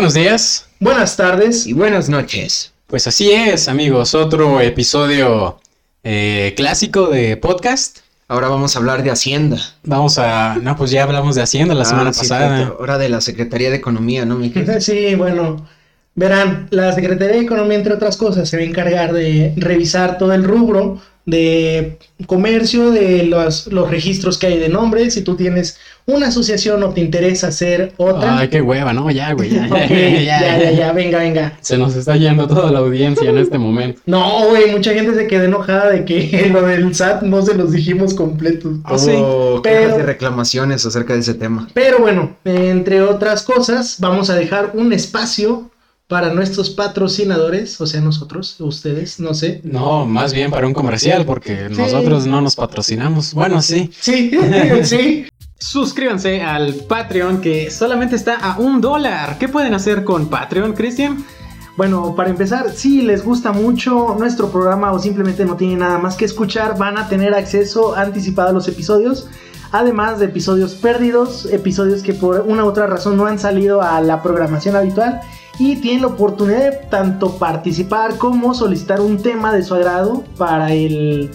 Buenos 0.00 0.14
días. 0.14 0.66
Buenas 0.78 1.14
tardes. 1.18 1.66
Y 1.66 1.74
buenas 1.74 2.08
noches. 2.08 2.72
Pues 2.86 3.06
así 3.06 3.32
es, 3.32 3.68
amigos, 3.68 4.14
otro 4.14 4.58
episodio 4.62 5.60
eh, 6.04 6.54
clásico 6.56 7.08
de 7.08 7.36
podcast. 7.36 7.98
Ahora 8.26 8.48
vamos 8.48 8.74
a 8.74 8.78
hablar 8.78 9.02
de 9.02 9.10
Hacienda. 9.10 9.60
Vamos 9.82 10.16
a... 10.16 10.56
No, 10.62 10.74
pues 10.74 10.90
ya 10.90 11.02
hablamos 11.02 11.34
de 11.34 11.42
Hacienda 11.42 11.74
la 11.74 11.82
Ah, 11.82 11.84
semana 11.84 12.12
sí, 12.14 12.20
pasada. 12.20 12.68
Ahora 12.78 12.96
de 12.96 13.10
la 13.10 13.20
Secretaría 13.20 13.68
de 13.68 13.76
Economía, 13.76 14.24
¿no, 14.24 14.36
Miguel? 14.36 14.66
Sí, 14.80 15.16
bueno, 15.16 15.68
verán, 16.14 16.68
la 16.70 16.92
Secretaría 16.92 17.36
de 17.36 17.42
Economía, 17.42 17.78
entre 17.78 17.94
otras 17.94 18.16
cosas, 18.16 18.48
se 18.48 18.56
va 18.56 18.62
a 18.62 18.66
encargar 18.66 19.12
de 19.12 19.52
revisar 19.56 20.18
todo 20.18 20.32
el 20.32 20.44
rubro 20.44 21.00
de 21.26 21.98
comercio, 22.26 22.90
de 22.90 23.24
los, 23.24 23.68
los 23.68 23.90
registros 23.90 24.38
que 24.38 24.48
hay 24.48 24.58
de 24.58 24.68
nombres. 24.68 25.14
Si 25.14 25.22
tú 25.22 25.36
tienes 25.36 25.78
una 26.06 26.28
asociación 26.28 26.82
o 26.82 26.90
te 26.90 27.00
interesa 27.00 27.48
hacer 27.48 27.92
otra. 27.98 28.38
Ay, 28.38 28.48
qué 28.48 28.60
hueva, 28.60 28.92
¿no? 28.92 29.10
Ya, 29.10 29.32
güey. 29.32 29.50
Ya, 29.50 29.68
ya, 29.88 30.58
ya, 30.58 30.70
ya, 30.72 30.92
venga, 30.92 31.18
venga. 31.18 31.56
Se 31.60 31.78
nos 31.78 31.94
está 31.94 32.16
yendo 32.16 32.48
toda 32.48 32.72
la 32.72 32.80
audiencia 32.80 33.30
en 33.30 33.38
este 33.38 33.58
momento. 33.58 34.00
No, 34.06 34.48
güey, 34.48 34.70
mucha 34.72 34.92
gente 34.92 35.14
se 35.14 35.26
quedó 35.26 35.44
enojada 35.44 35.90
de 35.90 36.04
que 36.04 36.48
lo 36.52 36.62
del 36.62 36.94
SAT 36.94 37.22
no 37.22 37.42
se 37.42 37.54
los 37.54 37.72
dijimos 37.72 38.14
completos. 38.14 38.78
Ah, 38.84 38.98
sí. 38.98 39.12
Pero- 39.62 39.98
de 39.98 40.02
reclamaciones 40.02 40.84
acerca 40.84 41.14
de 41.14 41.20
ese 41.20 41.34
tema. 41.34 41.68
Pero 41.74 41.98
bueno, 41.98 42.36
entre 42.44 43.02
otras 43.02 43.42
cosas, 43.42 43.96
vamos 44.00 44.30
a 44.30 44.34
dejar 44.34 44.72
un 44.74 44.92
espacio 44.92 45.69
para 46.10 46.34
nuestros 46.34 46.70
patrocinadores, 46.70 47.80
o 47.80 47.86
sea, 47.86 48.00
nosotros, 48.00 48.56
ustedes, 48.58 49.20
no 49.20 49.32
sé. 49.32 49.60
No, 49.62 50.04
más 50.06 50.32
bien 50.34 50.50
para 50.50 50.66
un 50.66 50.72
comercial, 50.74 51.24
porque 51.24 51.68
Sí. 51.70 51.76
nosotros 51.80 52.26
no 52.26 52.40
nos 52.40 52.56
patrocinamos. 52.56 53.32
Bueno, 53.32 53.62
sí. 53.62 53.92
Sí, 54.00 54.32
sí. 54.82 55.26
Suscríbanse 55.56 56.42
al 56.42 56.74
Patreon 56.74 57.40
que 57.40 57.70
solamente 57.70 58.16
está 58.16 58.34
a 58.34 58.58
un 58.58 58.80
dólar. 58.80 59.38
¿Qué 59.38 59.48
pueden 59.48 59.72
hacer 59.72 60.02
con 60.02 60.28
Patreon, 60.28 60.72
Cristian? 60.72 61.24
Bueno, 61.76 62.14
para 62.16 62.30
empezar, 62.30 62.72
si 62.74 63.02
les 63.02 63.24
gusta 63.24 63.52
mucho 63.52 64.16
nuestro 64.18 64.50
programa 64.50 64.90
o 64.90 64.98
simplemente 64.98 65.44
no 65.44 65.56
tienen 65.56 65.78
nada 65.78 65.98
más 65.98 66.16
que 66.16 66.24
escuchar, 66.24 66.76
van 66.76 66.98
a 66.98 67.08
tener 67.08 67.34
acceso 67.34 67.94
anticipado 67.94 68.48
a 68.48 68.52
los 68.52 68.66
episodios. 68.66 69.28
Además 69.70 70.18
de 70.18 70.24
episodios 70.24 70.74
perdidos, 70.74 71.46
episodios 71.52 72.02
que 72.02 72.14
por 72.14 72.40
una 72.48 72.64
u 72.64 72.66
otra 72.66 72.88
razón 72.88 73.16
no 73.16 73.26
han 73.26 73.38
salido 73.38 73.80
a 73.80 74.00
la 74.00 74.20
programación 74.24 74.74
habitual 74.74 75.20
y 75.60 75.76
tienen 75.76 76.00
la 76.00 76.08
oportunidad 76.08 76.70
de 76.70 76.86
tanto 76.88 77.36
participar 77.36 78.16
como 78.16 78.54
solicitar 78.54 79.02
un 79.02 79.20
tema 79.22 79.52
de 79.52 79.62
su 79.62 79.74
agrado 79.74 80.24
para 80.38 80.72
el 80.72 81.30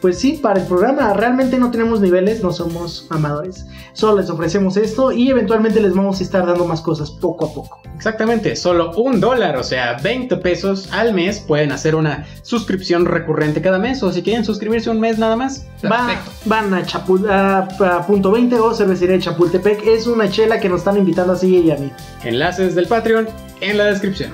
pues 0.00 0.18
sí, 0.18 0.38
para 0.42 0.60
el 0.60 0.66
programa. 0.66 1.12
Realmente 1.14 1.58
no 1.58 1.70
tenemos 1.70 2.00
niveles, 2.00 2.42
no 2.42 2.52
somos 2.52 3.06
amadores. 3.10 3.66
Solo 3.92 4.20
les 4.20 4.30
ofrecemos 4.30 4.76
esto 4.76 5.10
y 5.12 5.30
eventualmente 5.30 5.80
les 5.80 5.94
vamos 5.94 6.20
a 6.20 6.22
estar 6.22 6.46
dando 6.46 6.64
más 6.66 6.80
cosas 6.80 7.10
poco 7.10 7.46
a 7.46 7.54
poco. 7.54 7.80
Exactamente, 7.96 8.54
solo 8.56 8.92
un 8.96 9.20
dólar, 9.20 9.56
o 9.56 9.64
sea, 9.64 9.94
20 10.02 10.36
pesos 10.36 10.88
al 10.92 11.14
mes. 11.14 11.40
Pueden 11.40 11.72
hacer 11.72 11.94
una 11.94 12.26
suscripción 12.42 13.06
recurrente 13.06 13.62
cada 13.62 13.78
mes, 13.78 14.02
o 14.02 14.12
si 14.12 14.22
quieren 14.22 14.44
suscribirse 14.44 14.90
un 14.90 15.00
mes 15.00 15.18
nada 15.18 15.34
más. 15.36 15.66
Va- 15.90 16.20
van 16.44 16.74
a, 16.74 16.82
Chapul- 16.84 17.28
a- 17.30 17.96
a 17.96 18.06
punto 18.06 18.30
20 18.30 18.56
o 18.56 18.74
cervecería 18.74 19.16
de 19.16 19.22
Chapultepec. 19.22 19.86
Es 19.86 20.06
una 20.06 20.28
chela 20.30 20.60
que 20.60 20.68
nos 20.68 20.80
están 20.80 20.98
invitando 20.98 21.32
así 21.32 21.56
y 21.60 21.70
a 21.70 21.76
mí. 21.76 21.90
Enlaces 22.22 22.74
del 22.74 22.86
Patreon 22.86 23.28
en 23.62 23.78
la 23.78 23.84
descripción. 23.86 24.30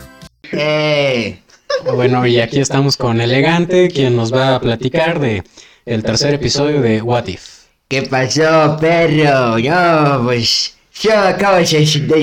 ¡Eh! 0.50 1.38
Bueno, 1.95 2.27
y 2.27 2.41
aquí 2.41 2.61
estamos 2.61 2.97
con 2.97 3.20
Elegante, 3.20 3.89
quien 3.89 4.17
nos 4.17 4.33
va 4.33 4.55
a 4.56 4.61
platicar 4.61 5.20
de 5.20 5.42
el 5.84 6.03
tercer 6.03 6.34
episodio 6.34 6.81
de 6.81 7.03
What 7.03 7.27
If. 7.27 7.43
¿Qué 7.88 8.03
pasó, 8.03 8.77
perro? 8.81 9.59
No, 9.59 10.22
pues 10.25 10.77
yo 11.00 11.12
acabo 11.19 11.56
de 11.56 11.65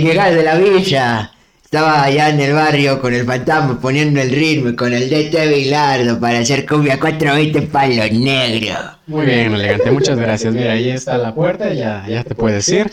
llegar 0.02 0.34
de 0.34 0.44
la 0.44 0.56
villa. 0.56 1.32
Estaba 1.64 2.04
allá 2.04 2.30
en 2.30 2.40
el 2.40 2.54
barrio 2.54 3.00
con 3.00 3.14
el 3.14 3.26
fantasma 3.28 3.80
poniendo 3.80 4.20
el 4.20 4.32
ritmo 4.32 4.70
y 4.70 4.76
con 4.76 4.92
el 4.92 5.08
DT 5.08 5.48
Bilardo 5.54 6.20
para 6.20 6.40
hacer 6.40 6.66
cumbia 6.66 7.00
420 7.00 7.62
palo 7.68 8.04
negro. 8.12 8.76
Muy 9.06 9.28
bien, 9.28 9.54
Elegante, 9.54 9.92
muchas 9.92 10.18
gracias. 10.18 10.52
Mira, 10.52 10.72
ahí 10.74 10.90
está 10.90 11.20
la 11.20 11.36
puerta, 11.36 11.72
ya, 11.72 12.06
ya 12.09 12.24
te 12.24 12.34
puedes 12.34 12.68
ir. 12.70 12.90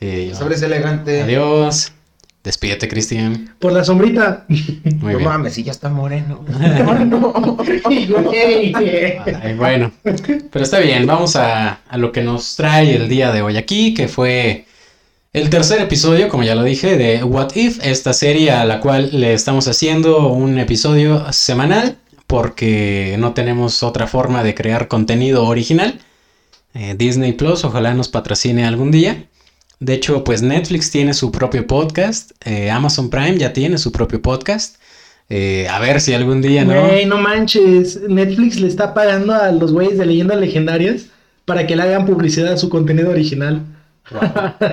Eh, 0.00 0.32
Sobres 0.36 0.60
elegante. 0.60 1.22
adiós. 1.22 1.92
Despídete, 2.42 2.88
Cristian. 2.88 3.54
Por 3.58 3.72
la 3.72 3.84
sombrita. 3.84 4.46
Muy 4.48 5.12
No 5.12 5.18
bien. 5.18 5.24
mames, 5.24 5.54
si 5.54 5.62
ya 5.62 5.72
está 5.72 5.90
moreno. 5.90 6.42
Ay, 9.42 9.54
bueno, 9.56 9.92
pero 10.50 10.62
está 10.64 10.78
bien, 10.78 11.06
vamos 11.06 11.36
a, 11.36 11.80
a 11.86 11.96
lo 11.98 12.12
que 12.12 12.22
nos 12.22 12.56
trae 12.56 12.96
el 12.96 13.08
día 13.08 13.30
de 13.32 13.42
hoy 13.42 13.56
aquí, 13.56 13.94
que 13.94 14.08
fue 14.08 14.64
el 15.32 15.50
tercer 15.50 15.80
episodio, 15.80 16.28
como 16.28 16.42
ya 16.42 16.54
lo 16.54 16.64
dije, 16.64 16.96
de 16.96 17.22
What 17.22 17.50
If, 17.56 17.78
esta 17.84 18.12
serie 18.12 18.50
a 18.52 18.64
la 18.64 18.80
cual 18.80 19.10
le 19.12 19.34
estamos 19.34 19.68
haciendo 19.68 20.28
un 20.28 20.58
episodio 20.58 21.30
semanal, 21.32 21.98
porque 22.26 23.16
no 23.18 23.32
tenemos 23.34 23.82
otra 23.82 24.06
forma 24.06 24.42
de 24.42 24.54
crear 24.54 24.88
contenido 24.88 25.44
original. 25.46 26.00
Eh, 26.74 26.94
Disney 26.96 27.32
Plus, 27.32 27.64
ojalá 27.64 27.94
nos 27.94 28.08
patrocine 28.08 28.64
algún 28.64 28.90
día. 28.90 29.24
De 29.80 29.94
hecho, 29.94 30.22
pues 30.24 30.42
Netflix 30.42 30.90
tiene 30.90 31.14
su 31.14 31.32
propio 31.32 31.66
podcast, 31.66 32.32
eh, 32.44 32.70
Amazon 32.70 33.08
Prime 33.08 33.38
ya 33.38 33.52
tiene 33.52 33.78
su 33.78 33.90
propio 33.90 34.20
podcast. 34.20 34.76
Eh, 35.30 35.68
a 35.68 35.78
ver 35.78 36.00
si 36.00 36.12
algún 36.12 36.42
día, 36.42 36.64
¿no? 36.64 36.88
No 37.06 37.18
manches. 37.18 38.00
Netflix 38.08 38.60
le 38.60 38.68
está 38.68 38.92
pagando 38.94 39.32
a 39.32 39.50
los 39.52 39.72
güeyes 39.72 39.96
de 39.96 40.04
leyendas 40.04 40.38
legendarias 40.38 41.06
para 41.44 41.66
que 41.66 41.76
le 41.76 41.82
hagan 41.82 42.04
publicidad 42.04 42.52
a 42.52 42.56
su 42.56 42.68
contenido 42.68 43.10
original. 43.10 43.62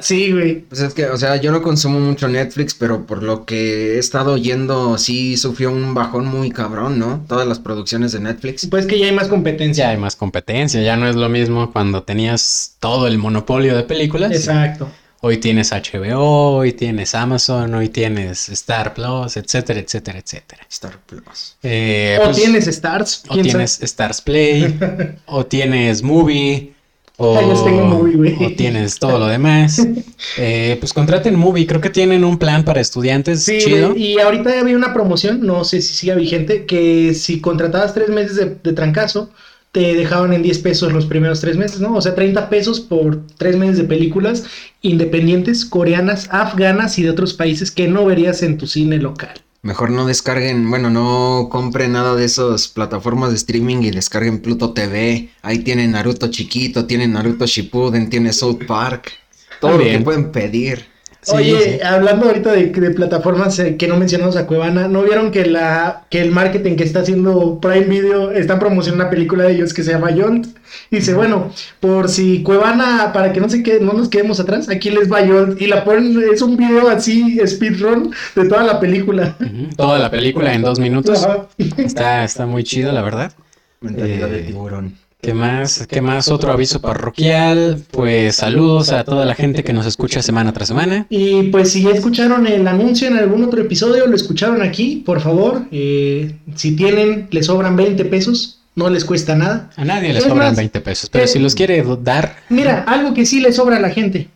Sí, 0.02 0.32
güey. 0.32 0.62
Pues 0.62 0.82
es 0.82 0.94
que, 0.94 1.06
o 1.06 1.18
sea, 1.18 1.36
yo 1.38 1.52
no 1.52 1.62
consumo 1.62 2.00
mucho 2.00 2.28
Netflix, 2.28 2.74
pero 2.74 3.06
por 3.06 3.24
lo 3.24 3.46
que 3.46 3.96
he 3.96 4.00
estado 4.00 4.34
oyendo, 4.34 4.98
sí 4.98 5.38
sufrió 5.38 5.72
un 5.72 5.94
bajón 5.94 6.26
muy 6.28 6.52
cabrón, 6.52 7.00
¿no? 7.00 7.24
Todas 7.28 7.48
las 7.48 7.60
producciones 7.60 8.12
de 8.12 8.20
Netflix. 8.20 8.68
Pues 8.68 8.86
que 8.86 9.00
ya 9.00 9.06
hay 9.08 9.14
más 9.14 9.28
competencia. 9.28 9.86
Ya 9.86 9.92
hay 9.92 9.98
más 9.98 10.16
competencia, 10.16 10.82
ya 10.82 10.96
no 10.98 11.08
es 11.08 11.16
lo 11.16 11.30
mismo 11.30 11.72
cuando 11.72 12.04
tenías 12.04 12.76
todo 12.80 13.08
el 13.08 13.18
monopolio 13.18 13.76
de 13.76 13.84
películas. 13.84 14.32
Exacto. 14.32 14.90
Hoy 15.22 15.38
tienes 15.38 15.72
HBO, 15.72 16.58
hoy 16.58 16.74
tienes 16.74 17.16
Amazon, 17.16 17.74
hoy 17.74 17.90
tienes 17.90 18.50
Star 18.50 18.94
Plus, 18.94 19.36
etcétera, 19.36 19.80
etcétera, 19.80 20.20
etcétera. 20.20 20.62
Star 20.70 21.00
Plus. 21.08 21.58
Eh, 21.64 22.20
o 22.22 22.26
pues, 22.26 22.38
tienes 22.38 22.68
Stars. 22.68 23.24
o 23.28 23.36
tienes 23.42 23.82
Stars 23.82 24.22
Play, 24.22 24.78
o 25.26 25.44
tienes 25.44 26.04
Movie, 26.04 26.76
o, 27.18 27.42
yo 27.42 27.64
tengo 27.64 27.86
Movie, 27.86 28.16
güey. 28.16 28.46
o 28.46 28.56
tienes 28.56 28.98
todo 29.00 29.20
lo 29.20 29.28
demás. 29.28 29.86
Eh, 30.40 30.78
pues 30.80 30.94
contraten 30.94 31.36
Movie, 31.36 31.68
creo 31.68 31.80
que 31.80 31.90
tienen 31.92 32.24
un 32.24 32.38
plan 32.38 32.66
para 32.66 32.82
estudiantes 32.82 33.44
Sí, 33.44 33.60
chido. 33.60 33.96
y 33.96 34.20
ahorita 34.20 34.60
había 34.60 34.76
una 34.76 34.94
promoción, 34.94 35.42
no 35.46 35.64
sé 35.64 35.82
si 35.82 35.94
siga 35.94 36.16
vigente, 36.16 36.66
que 36.66 37.14
si 37.14 37.40
contratabas 37.40 37.94
tres 37.94 38.10
meses 38.10 38.36
de, 38.36 38.58
de 38.62 38.74
trancazo, 38.74 39.30
te 39.72 39.94
dejaban 39.94 40.34
en 40.34 40.42
10 40.42 40.60
pesos 40.60 40.92
los 40.92 41.06
primeros 41.06 41.40
tres 41.40 41.56
meses, 41.56 41.80
¿no? 41.80 41.96
O 41.96 42.02
sea, 42.02 42.16
30 42.16 42.50
pesos 42.50 42.80
por 42.80 43.22
tres 43.38 43.56
meses 43.58 43.78
de 43.78 43.84
películas 43.84 44.44
independientes, 44.82 45.66
coreanas, 45.66 46.28
afganas 46.32 46.98
y 47.00 47.04
de 47.04 47.10
otros 47.12 47.34
países 47.34 47.70
que 47.72 47.88
no 47.88 48.06
verías 48.06 48.42
en 48.44 48.58
tu 48.58 48.66
cine 48.68 48.98
local. 48.98 49.42
Mejor 49.68 49.92
no 49.92 50.06
descarguen, 50.06 50.70
bueno, 50.70 50.90
no 50.90 51.50
compren 51.52 51.92
nada 51.92 52.16
de 52.16 52.24
esas 52.24 52.70
plataformas 52.70 53.32
de 53.32 53.36
streaming 53.36 53.82
y 53.82 53.92
descarguen 53.92 54.42
Pluto 54.42 54.72
TV. 54.72 55.28
Ahí 55.42 55.60
tienen 55.60 55.92
Naruto 55.92 56.30
chiquito, 56.30 56.86
tienen 56.86 57.12
Naruto 57.12 57.46
Shippuden, 57.46 58.10
tiene 58.10 58.32
South 58.32 58.64
Park. 58.66 59.12
Todo 59.60 59.78
lo 59.78 59.84
que 59.84 60.00
pueden 60.00 60.32
pedir. 60.32 60.86
Sí, 61.28 61.36
Oye, 61.36 61.74
sí. 61.74 61.80
hablando 61.84 62.28
ahorita 62.28 62.54
de, 62.54 62.68
de 62.68 62.92
plataformas 62.92 63.60
eh, 63.60 63.76
que 63.76 63.86
no 63.90 63.98
mencionamos 63.98 64.38
a 64.38 64.48
Cuevana, 64.48 64.88
¿no 64.88 65.04
vieron 65.04 65.30
que 65.30 65.46
la 65.46 66.06
que 66.10 66.22
el 66.22 66.32
marketing 66.32 66.78
que 66.78 66.86
está 66.86 67.02
haciendo 67.02 67.60
Prime 67.60 67.82
Video 67.86 68.32
están 68.32 68.60
promocionando 68.60 69.04
una 69.04 69.10
película 69.12 69.44
de 69.44 69.56
ellos 69.56 69.74
que 69.74 69.84
se 69.84 69.92
llama 69.92 70.12
Yont? 70.12 70.48
Dice, 70.90 71.14
bueno, 71.14 71.52
por 71.82 72.08
si 72.08 72.44
Cuevana, 72.44 73.12
para 73.12 73.34
que 73.34 73.42
no 73.42 73.50
se 73.50 73.62
quede, 73.62 73.82
no 73.82 73.92
nos 73.92 74.08
quedemos 74.08 74.40
atrás, 74.40 74.70
aquí 74.70 74.90
les 74.90 75.12
va. 75.12 75.20
Y 75.22 75.68
la 75.68 75.84
ponen, 75.84 76.18
es 76.34 76.42
un 76.42 76.56
video 76.56 76.88
así, 76.88 77.38
speedrun, 77.46 78.14
de 78.34 78.48
toda 78.48 78.64
la 78.64 78.80
película. 78.80 79.36
Toda 79.76 80.00
la 80.00 80.10
película 80.10 80.54
en 80.54 80.62
dos 80.62 80.80
minutos. 80.80 81.26
Ajá. 81.26 81.48
Está, 81.78 82.24
está 82.24 82.46
muy 82.46 82.64
chido, 82.64 82.94
la 82.94 83.02
verdad. 83.02 83.34
Mentalidad 83.82 84.30
de 84.30 84.40
Eh, 84.40 84.44
tiburón. 84.44 84.96
¿Qué 85.22 85.34
más? 85.34 85.88
¿Qué 85.88 86.00
más? 86.00 86.30
Otro 86.30 86.52
aviso 86.52 86.80
parroquial. 86.80 87.84
Pues 87.92 88.36
saludos 88.36 88.92
a 88.92 89.04
toda 89.04 89.26
la 89.26 89.34
gente 89.34 89.64
que 89.64 89.74
nos 89.74 89.86
escucha 89.86 90.22
semana 90.22 90.54
tras 90.54 90.68
semana. 90.68 91.08
Y 91.10 91.44
pues 91.44 91.72
si 91.72 91.82
ya 91.84 91.90
escucharon 91.90 92.46
el 92.46 92.68
anuncio 92.68 93.08
en 93.08 93.18
algún 93.18 93.44
otro 93.44 93.60
episodio, 93.62 94.06
lo 94.06 94.16
escucharon 94.16 94.62
aquí, 94.62 95.04
por 95.06 95.20
favor, 95.20 95.66
eh, 95.72 96.36
si 96.56 96.76
tienen, 96.76 97.28
les 97.32 97.48
sobran 97.48 97.76
20 97.76 98.06
pesos, 98.06 98.62
no 98.76 98.90
les 98.90 99.04
cuesta 99.04 99.36
nada. 99.36 99.72
A 99.76 99.84
nadie 99.84 100.14
le 100.14 100.20
Es 100.20 100.24
sobran 100.26 100.50
más, 100.50 100.56
20 100.56 100.82
pesos, 100.82 101.10
pero 101.10 101.26
eh, 101.26 101.28
si 101.28 101.40
los 101.40 101.56
quiere 101.56 101.84
dar, 102.02 102.38
Mira, 102.50 102.84
algo 102.88 103.14
que 103.16 103.26
sí 103.26 103.40
le 103.40 103.52
sobra 103.52 103.78
a 103.78 103.82
la 103.82 103.90
gente. 103.90 104.30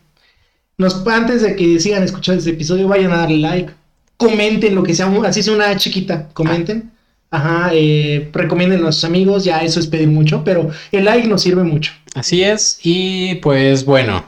Nos, 0.77 1.05
antes 1.07 1.43
de 1.43 1.55
que 1.55 1.79
sigan 1.79 2.01
escuchando 2.01 2.39
este 2.39 2.51
episodio, 2.51 2.87
vayan 2.87 3.11
a 3.11 3.17
darle 3.17 3.37
like. 3.37 3.71
Comenten 4.17 4.73
lo 4.73 4.81
que 4.81 4.95
sea, 4.95 5.11
así 5.25 5.43
sea 5.43 5.53
una 5.53 5.75
chiquita, 5.77 6.29
comenten. 6.33 6.91
Ajá, 7.31 7.71
eh, 7.73 8.29
recomienden 8.33 8.85
a 8.85 8.91
sus 8.91 9.05
amigos, 9.05 9.45
ya 9.45 9.59
eso 9.59 9.79
es 9.79 9.87
pedir 9.87 10.09
mucho, 10.09 10.43
pero 10.43 10.69
el 10.91 11.05
like 11.05 11.27
nos 11.27 11.41
sirve 11.41 11.63
mucho. 11.63 11.93
así 12.13 12.43
es. 12.43 12.79
Y 12.83 13.35
pues 13.35 13.85
bueno, 13.85 14.25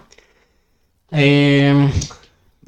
eh, 1.12 1.90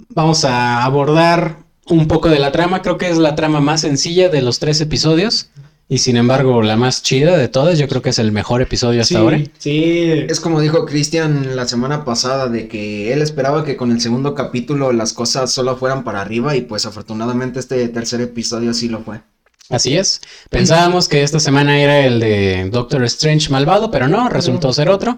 vamos 0.10 0.44
a 0.44 0.84
abordar 0.84 1.58
un 1.88 2.08
poco 2.08 2.30
de 2.30 2.40
la 2.40 2.52
trama. 2.52 2.82
Creo 2.82 2.98
que 2.98 3.10
es 3.10 3.18
la 3.18 3.36
trama 3.36 3.62
más 3.62 3.82
sencilla 3.82 4.30
de 4.30 4.42
los 4.42 4.60
tres 4.60 4.82
episodios. 4.82 5.50
Y 5.88 6.00
sin 6.00 6.18
embargo, 6.18 6.64
la 6.64 6.78
más 6.78 7.04
chida 7.04 7.38
de 7.38 7.48
todas. 7.48 7.78
Yo 7.78 7.88
creo 7.88 8.02
que 8.02 8.10
es 8.10 8.18
el 8.18 8.32
mejor 8.32 8.62
episodio 8.62 9.02
hasta 9.02 9.16
sí, 9.16 9.16
ahora. 9.16 9.40
Sí, 9.60 10.26
Es 10.28 10.40
como 10.40 10.60
dijo 10.60 10.86
Cristian 10.86 11.56
la 11.56 11.68
semana 11.68 12.04
pasada, 12.04 12.50
de 12.50 12.68
que 12.68 13.14
él 13.14 13.22
esperaba 13.22 13.64
que 13.64 13.78
con 13.78 13.92
el 13.92 14.02
segundo 14.02 14.34
capítulo 14.34 14.92
las 14.92 15.14
cosas 15.14 15.52
solo 15.52 15.78
fueran 15.78 16.04
para 16.04 16.22
arriba 16.22 16.56
y 16.56 16.62
pues 16.62 16.88
afortunadamente 16.88 17.60
este 17.60 17.88
tercer 17.90 18.20
episodio 18.22 18.74
sí 18.74 18.90
lo 18.90 19.02
fue. 19.02 19.22
Así 19.70 19.98
es. 19.98 20.22
Pensábamos 20.50 21.08
que 21.08 21.24
esta 21.24 21.40
semana 21.40 21.80
era 21.80 22.06
el 22.06 22.20
de 22.20 22.70
Doctor 22.72 23.04
Strange 23.06 23.50
malvado, 23.50 23.90
pero 23.90 24.08
no, 24.08 24.30
resultó 24.30 24.72
ser 24.74 24.90
otro. 24.90 25.18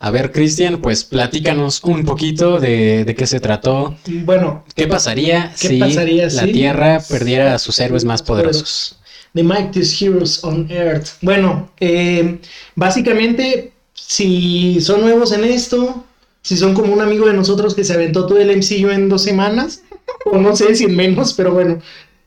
A 0.00 0.10
ver, 0.10 0.32
Cristian, 0.32 0.80
pues 0.80 1.04
platícanos 1.04 1.82
un 1.84 2.04
poquito 2.04 2.58
de, 2.58 3.04
de 3.04 3.14
qué 3.14 3.26
se 3.26 3.40
trató. 3.40 3.96
bueno, 4.06 4.64
¿Qué 4.74 4.86
pasaría 4.86 5.52
¿Qué 5.58 5.68
si 5.68 5.78
pasaría 5.78 6.28
la 6.28 6.44
Tierra 6.44 7.02
perdiera 7.08 7.54
a 7.54 7.58
sus 7.58 7.78
héroes 7.78 8.04
más 8.04 8.22
poderosos? 8.22 8.98
The 9.34 9.42
Mightiest 9.42 10.00
Heroes 10.00 10.44
on 10.44 10.70
Earth. 10.70 11.08
Bueno, 11.20 11.70
eh, 11.80 12.38
básicamente, 12.74 13.72
si 13.94 14.80
son 14.80 15.00
nuevos 15.00 15.32
en 15.32 15.44
esto, 15.44 16.04
si 16.42 16.56
son 16.56 16.74
como 16.74 16.92
un 16.92 17.00
amigo 17.00 17.26
de 17.26 17.32
nosotros 17.32 17.74
que 17.74 17.84
se 17.84 17.94
aventó 17.94 18.26
todo 18.26 18.38
el 18.38 18.56
MCU 18.56 18.90
en 18.90 19.08
dos 19.08 19.22
semanas, 19.22 19.82
o 20.26 20.38
no 20.38 20.54
sé 20.54 20.74
si 20.74 20.84
en 20.84 20.96
menos, 20.96 21.32
pero 21.32 21.52
bueno. 21.52 21.80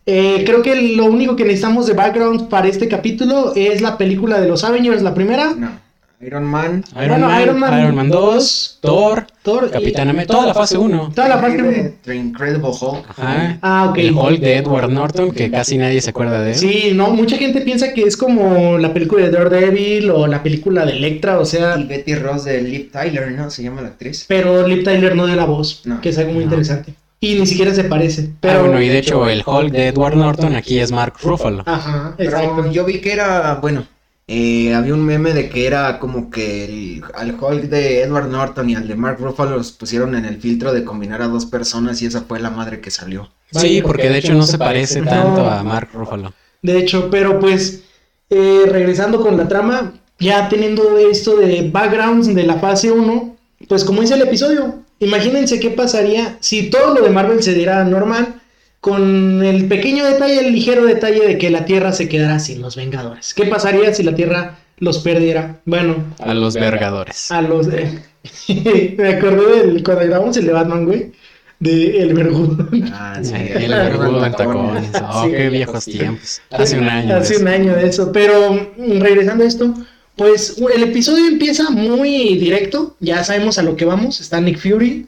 Eh, 0.08 0.44
creo 0.46 0.62
que 0.64 0.76
lo 0.96 1.06
único 1.06 1.36
que 1.36 1.44
necesitamos 1.44 1.86
de 1.86 1.94
background 1.94 2.50
para 2.50 2.68
este 2.68 2.88
capítulo 2.88 3.54
es 3.56 3.82
la 3.82 3.98
película 3.98 4.40
de 4.42 4.48
los 4.48 4.64
Avengers, 4.64 5.02
la 5.04 5.14
primera. 5.14 5.54
No. 5.56 5.86
Iron 6.20 6.46
Man. 6.46 6.84
Iron, 6.96 7.08
Bueno, 7.10 7.28
Man, 7.28 7.42
Iron 7.44 7.60
Man 7.60 7.80
Iron 7.80 7.96
Man 7.96 8.10
2, 8.10 8.80
Thor, 8.82 9.28
Thor 9.44 9.70
Capitán 9.70 10.10
América, 10.10 10.34
toda 10.34 10.48
la 10.48 10.54
fase 10.56 10.76
1. 10.76 11.12
Toda 11.14 11.28
la 11.30 11.40
parte 11.40 11.62
The- 11.62 11.94
The 12.06 12.16
Incredible 12.16 12.70
Hulk. 12.70 13.06
Ajá. 13.10 13.60
Ah, 13.62 13.88
ok. 13.92 13.98
El 14.00 14.14
Hulk 14.16 14.40
de 14.40 14.56
Edward 14.58 14.90
Norton, 14.92 15.30
que 15.30 15.52
casi 15.52 15.78
nadie 15.78 16.02
se 16.02 16.10
acuerda 16.10 16.42
de 16.42 16.54
él. 16.54 16.58
Sí, 16.58 16.92
no, 16.96 17.12
mucha 17.12 17.38
gente 17.38 17.62
piensa 17.62 17.94
que 17.94 18.02
es 18.02 18.18
como 18.18 18.80
la 18.80 18.94
película 18.96 19.26
de 19.26 19.30
Daredevil 19.32 20.10
o 20.10 20.26
la 20.26 20.42
película 20.42 20.88
de 20.88 20.94
Electra, 20.94 21.38
o 21.38 21.46
sea, 21.46 21.78
Y 21.78 21.84
Betty 21.84 22.16
Ross 22.16 22.46
de 22.46 22.64
Liv 22.64 22.90
Tyler, 22.92 23.32
¿no? 23.34 23.52
Se 23.52 23.62
llama 23.62 23.84
la 23.84 23.90
actriz. 23.90 24.26
pero 24.28 24.68
Liv 24.68 24.84
Tyler 24.84 25.16
no 25.16 25.28
dio 25.28 25.36
la 25.36 25.46
voz, 25.46 25.82
No. 25.86 26.02
que 26.02 26.10
es 26.10 26.18
algo 26.18 26.32
muy 26.32 26.40
No. 26.40 26.46
interesante. 26.46 26.96
Y 27.20 27.36
ni 27.40 27.48
siquiera 27.48 27.74
se 27.74 27.84
parece. 27.84 28.24
Pero 28.42 28.60
Pero 28.60 28.62
bueno, 28.66 28.82
y 28.82 28.90
de 28.90 29.00
hecho 29.00 29.28
el 29.28 29.44
Hulk 29.46 29.72
de 29.72 29.88
Edward 29.88 30.16
Norton 30.16 30.56
aquí 30.56 30.80
es 30.80 30.92
Mark 30.92 31.16
Ruffalo. 31.24 31.64
Ajá, 31.66 32.14
Pero 32.18 32.30
exacto. 32.30 32.72
yo 32.72 32.86
vi 32.86 33.00
que 33.02 33.12
era, 33.14 33.56
bueno, 33.56 33.86
eh, 34.28 34.74
había 34.76 34.94
un 34.94 35.04
meme 35.06 35.34
de 35.34 35.50
que 35.50 35.66
era 35.66 35.98
como 36.00 36.30
que 36.30 36.66
el, 36.66 37.04
al 37.16 37.36
Hulk 37.40 37.64
de 37.64 38.02
Edward 38.02 38.28
Norton 38.30 38.70
y 38.70 38.76
al 38.76 38.88
de 38.88 38.96
Mark 38.96 39.18
Ruffalo 39.20 39.58
los 39.58 39.72
pusieron 39.72 40.14
en 40.16 40.26
el 40.26 40.38
filtro 40.40 40.74
de 40.74 40.84
combinar 40.84 41.22
a 41.24 41.28
dos 41.28 41.46
personas 41.46 42.02
y 42.02 42.06
esa 42.06 42.22
fue 42.22 42.40
la 42.40 42.50
madre 42.52 42.82
que 42.82 42.92
salió. 42.92 43.30
Sí, 43.52 43.82
porque 43.82 44.10
de 44.10 44.18
hecho 44.20 44.34
no 44.34 44.44
se 44.44 44.58
parece 44.58 45.02
No. 45.02 45.10
tanto 45.10 45.50
a 45.50 45.64
Mark 45.64 45.90
Ruffalo. 45.94 46.34
De 46.62 46.78
hecho, 46.78 47.10
pero 47.10 47.40
pues 47.40 47.84
eh, 48.30 48.64
regresando 48.70 49.22
con 49.22 49.38
la 49.38 49.48
trama, 49.48 49.94
ya 50.20 50.50
teniendo 50.50 50.98
esto 50.98 51.38
de 51.38 51.70
backgrounds 51.72 52.36
de 52.36 52.44
la 52.44 52.60
fase 52.60 52.92
1, 52.92 53.37
pues 53.68 53.84
como 53.84 54.02
dice 54.02 54.14
el 54.16 54.22
episodio, 54.22 54.84
imagínense 55.00 55.60
qué 55.60 55.70
pasaría 55.72 56.38
si 56.40 56.70
todo 56.70 56.94
lo 56.94 57.02
de 57.02 57.10
Marvel 57.10 57.42
se 57.44 57.54
diera 57.54 57.84
normal, 57.84 58.36
con 58.80 59.44
el 59.44 59.68
pequeño 59.68 60.06
detalle, 60.06 60.40
el 60.48 60.54
ligero 60.54 60.86
detalle 60.86 61.26
de 61.28 61.38
que 61.38 61.50
la 61.50 61.66
Tierra 61.66 61.92
se 61.92 62.08
quedara 62.08 62.40
sin 62.40 62.62
los 62.62 62.76
Vengadores. 62.76 63.34
¿Qué 63.34 63.46
pasaría 63.46 63.94
si 63.94 64.04
la 64.04 64.14
Tierra 64.16 64.60
los 64.78 65.00
perdiera? 65.00 65.60
Bueno, 65.66 65.96
A 66.20 66.34
los 66.34 66.54
vergadores. 66.54 67.32
a 67.32 67.42
los... 67.42 67.68
me 68.48 69.08
acordé 69.10 69.66
del, 69.66 69.84
cuando 69.84 70.06
grabamos 70.06 70.38
el 70.38 70.46
de 70.46 70.52
Batman, 70.54 70.86
güey, 70.86 71.12
de 71.60 72.04
El 72.04 72.14
Vergudo. 72.14 72.68
Ah, 72.94 73.20
Eh, 73.24 73.54
el 73.66 73.72
vergudo 73.74 74.24
en 74.26 74.32
tacones. 74.34 74.90
Oh, 75.04 75.26
Sí. 75.26 75.32
qué 75.32 75.50
viejos 75.50 75.86
tiempos. 75.86 76.42
Hace 76.52 76.78
un 76.78 76.88
año. 76.88 77.16
Hace 77.16 77.38
un 77.38 77.48
año 77.48 77.74
de 77.76 77.88
eso. 77.88 78.12
Pero 78.12 78.54
mm, 78.54 79.00
regresando 79.02 79.44
a 79.44 79.48
esto, 79.48 79.74
pues 80.18 80.58
el 80.74 80.84
episodio 80.84 81.28
empieza 81.28 81.70
muy 81.70 82.38
directo. 82.38 82.96
Ya 83.00 83.24
sabemos 83.24 83.58
a 83.58 83.64
lo 83.64 83.76
que 83.76 83.86
vamos. 83.86 84.20
Está 84.20 84.42
Nick 84.42 84.60
Fury, 84.60 85.08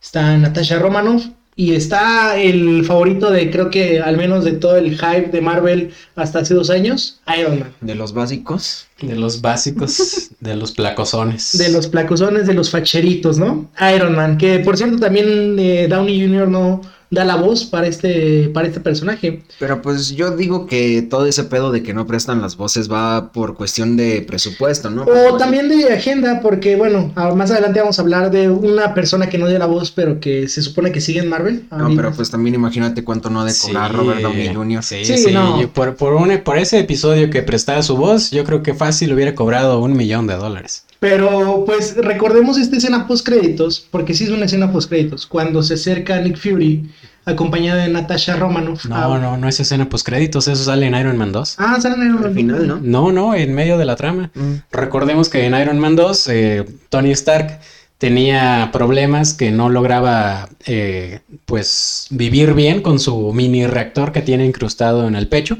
está 0.00 0.36
Natasha 0.36 0.78
Romanoff 0.78 1.26
y 1.56 1.74
está 1.74 2.40
el 2.40 2.84
favorito 2.86 3.30
de 3.30 3.50
creo 3.50 3.70
que 3.70 4.00
al 4.00 4.16
menos 4.16 4.44
de 4.44 4.52
todo 4.52 4.76
el 4.78 4.92
hype 4.96 5.28
de 5.28 5.40
Marvel 5.40 5.92
hasta 6.16 6.38
hace 6.38 6.54
dos 6.54 6.70
años, 6.70 7.20
Iron 7.38 7.60
Man. 7.60 7.74
De 7.80 7.94
los 7.94 8.14
básicos. 8.14 8.86
De 9.00 9.14
los 9.14 9.42
básicos, 9.42 10.30
de 10.40 10.56
los 10.56 10.72
placosones. 10.72 11.58
De 11.58 11.68
los 11.70 11.88
placosones, 11.88 12.46
de 12.46 12.54
los 12.54 12.70
facheritos, 12.70 13.38
¿no? 13.38 13.68
Iron 13.94 14.14
Man, 14.14 14.38
que 14.38 14.60
por 14.60 14.76
cierto 14.76 14.98
también 14.98 15.58
eh, 15.58 15.86
Downey 15.88 16.20
Jr. 16.20 16.48
no 16.48 16.80
da 17.10 17.24
la 17.24 17.34
voz 17.34 17.64
para 17.64 17.88
este, 17.88 18.48
para 18.54 18.68
este 18.68 18.78
personaje. 18.80 19.42
Pero 19.58 19.82
pues 19.82 20.10
yo 20.12 20.36
digo 20.36 20.66
que 20.66 21.02
todo 21.02 21.26
ese 21.26 21.42
pedo 21.44 21.72
de 21.72 21.82
que 21.82 21.92
no 21.92 22.06
prestan 22.06 22.40
las 22.40 22.56
voces 22.56 22.90
va 22.90 23.32
por 23.32 23.56
cuestión 23.56 23.96
de 23.96 24.22
presupuesto, 24.22 24.90
¿no? 24.90 25.02
O 25.04 25.36
también 25.36 25.68
de 25.68 25.92
agenda, 25.92 26.40
porque 26.40 26.76
bueno, 26.76 27.12
más 27.34 27.50
adelante 27.50 27.80
vamos 27.80 27.98
a 27.98 28.02
hablar 28.02 28.30
de 28.30 28.48
una 28.48 28.94
persona 28.94 29.28
que 29.28 29.38
no 29.38 29.48
dio 29.48 29.58
la 29.58 29.66
voz, 29.66 29.90
pero 29.90 30.20
que 30.20 30.48
se 30.48 30.62
supone 30.62 30.92
que 30.92 31.00
sigue 31.00 31.18
en 31.20 31.28
Marvel. 31.28 31.64
No, 31.76 31.90
pero 31.96 32.12
pues 32.12 32.30
también 32.30 32.54
imagínate 32.54 33.02
cuánto 33.02 33.28
no 33.28 33.40
ha 33.40 33.44
de 33.44 33.52
Sí, 33.52 33.66
cobrar 33.68 33.92
Robert 33.92 34.20
Downey 34.22 34.54
Jr. 34.54 34.82
Sí, 34.84 35.04
Sí, 35.04 35.18
sí. 35.18 35.32
no. 35.32 35.68
por, 35.74 35.96
por, 35.96 36.14
un- 36.14 36.38
por 36.44 36.58
ese 36.58 36.78
episodio 36.78 37.28
que 37.30 37.42
prestaba 37.42 37.82
su 37.82 37.96
voz, 37.96 38.30
yo 38.30 38.44
creo 38.44 38.62
que 38.62 38.72
fácil 38.74 39.12
hubiera 39.12 39.34
cobrado 39.34 39.80
un 39.80 39.96
millón 39.96 40.26
de 40.28 40.34
dólares. 40.34 40.84
Pero 41.00 41.64
pues 41.66 41.96
recordemos 41.96 42.58
esta 42.58 42.76
escena 42.76 43.08
post 43.08 43.26
créditos, 43.26 43.80
porque 43.90 44.14
sí 44.14 44.24
es 44.24 44.30
una 44.30 44.44
escena 44.44 44.70
post 44.70 44.88
créditos, 44.90 45.26
cuando 45.26 45.62
se 45.62 45.74
acerca 45.74 46.20
Nick 46.20 46.36
Fury 46.36 46.90
acompañado 47.24 47.80
de 47.80 47.88
Natasha 47.88 48.36
Romanoff. 48.36 48.84
No, 48.84 48.96
a- 49.14 49.18
no, 49.18 49.36
no 49.38 49.48
es 49.48 49.58
escena 49.60 49.88
post 49.88 50.06
créditos, 50.06 50.46
eso 50.46 50.62
sale 50.62 50.86
en 50.86 50.94
Iron 50.94 51.16
Man 51.16 51.32
2. 51.32 51.54
Ah, 51.58 51.78
salen 51.80 52.02
en 52.02 52.18
Al 52.22 52.34
final, 52.34 52.66
¿no? 52.68 52.78
No, 52.82 53.12
no, 53.12 53.34
en 53.34 53.54
medio 53.54 53.78
de 53.78 53.86
la 53.86 53.96
trama. 53.96 54.30
Mm. 54.34 54.54
Recordemos 54.72 55.30
que 55.30 55.46
en 55.46 55.54
Iron 55.54 55.78
Man 55.78 55.96
2, 55.96 56.28
eh, 56.28 56.64
Tony 56.90 57.12
Stark 57.12 57.60
tenía 57.96 58.68
problemas 58.72 59.32
que 59.34 59.50
no 59.50 59.68
lograba, 59.70 60.48
eh, 60.66 61.20
pues, 61.46 62.08
vivir 62.10 62.52
bien 62.54 62.82
con 62.82 62.98
su 62.98 63.32
mini 63.32 63.66
reactor 63.66 64.12
que 64.12 64.20
tiene 64.22 64.44
incrustado 64.46 65.08
en 65.08 65.14
el 65.16 65.28
pecho. 65.28 65.56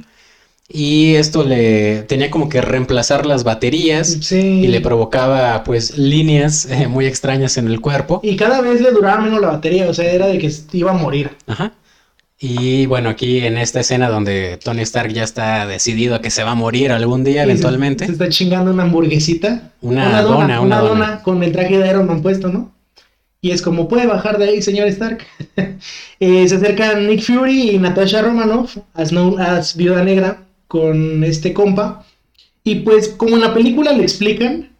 Y 0.72 1.16
esto 1.16 1.42
le 1.42 2.02
tenía 2.02 2.30
como 2.30 2.48
que 2.48 2.60
reemplazar 2.60 3.26
las 3.26 3.42
baterías 3.42 4.18
Sí. 4.20 4.36
y 4.36 4.68
le 4.68 4.80
provocaba, 4.80 5.64
pues, 5.64 5.98
líneas 5.98 6.66
eh, 6.70 6.86
muy 6.86 7.06
extrañas 7.06 7.56
en 7.56 7.66
el 7.66 7.80
cuerpo. 7.80 8.20
Y 8.22 8.36
cada 8.36 8.60
vez 8.60 8.80
le 8.80 8.92
duraba 8.92 9.20
menos 9.20 9.40
la 9.40 9.48
batería, 9.48 9.88
o 9.88 9.94
sea, 9.94 10.10
era 10.12 10.28
de 10.28 10.38
que 10.38 10.52
iba 10.72 10.92
a 10.92 10.94
morir. 10.94 11.32
Ajá. 11.48 11.72
Y 12.38 12.86
bueno, 12.86 13.10
aquí 13.10 13.40
en 13.44 13.58
esta 13.58 13.80
escena 13.80 14.08
donde 14.08 14.58
Tony 14.64 14.80
Stark 14.82 15.12
ya 15.12 15.24
está 15.24 15.66
decidido 15.66 16.14
a 16.14 16.22
que 16.22 16.30
se 16.30 16.42
va 16.42 16.52
a 16.52 16.54
morir 16.54 16.90
algún 16.90 17.22
día 17.22 17.42
eventualmente. 17.42 18.06
Se, 18.06 18.12
está 18.12 18.28
chingando 18.30 18.70
una 18.70 18.84
hamburguesita. 18.84 19.72
Una 19.82 20.22
dona, 20.22 20.60
una 20.60 20.78
dona. 20.78 21.22
con 21.22 21.42
el 21.42 21.52
traje 21.52 21.78
de 21.78 21.88
Iron 21.88 22.06
Man 22.06 22.22
puesto, 22.22 22.48
¿no? 22.48 22.72
Y 23.42 23.50
es 23.50 23.60
como, 23.60 23.88
puede 23.88 24.06
bajar 24.06 24.38
de 24.38 24.46
ahí, 24.46 24.62
señor 24.62 24.88
Stark. 24.88 25.26
Eh, 26.22 26.46
se 26.46 26.56
acercan 26.56 27.06
Nick 27.06 27.22
Fury 27.22 27.70
y 27.70 27.78
Natasha 27.78 28.20
Romanoff, 28.20 28.76
as 28.92 29.08
known 29.08 29.40
as 29.40 29.74
Viuda 29.74 30.04
Negra, 30.04 30.42
con 30.70 31.24
este 31.24 31.52
compa. 31.52 32.04
Y 32.62 32.76
pues, 32.76 33.08
como 33.08 33.34
en 33.34 33.42
la 33.42 33.52
película 33.52 33.92
le 33.92 34.04
explican, 34.04 34.70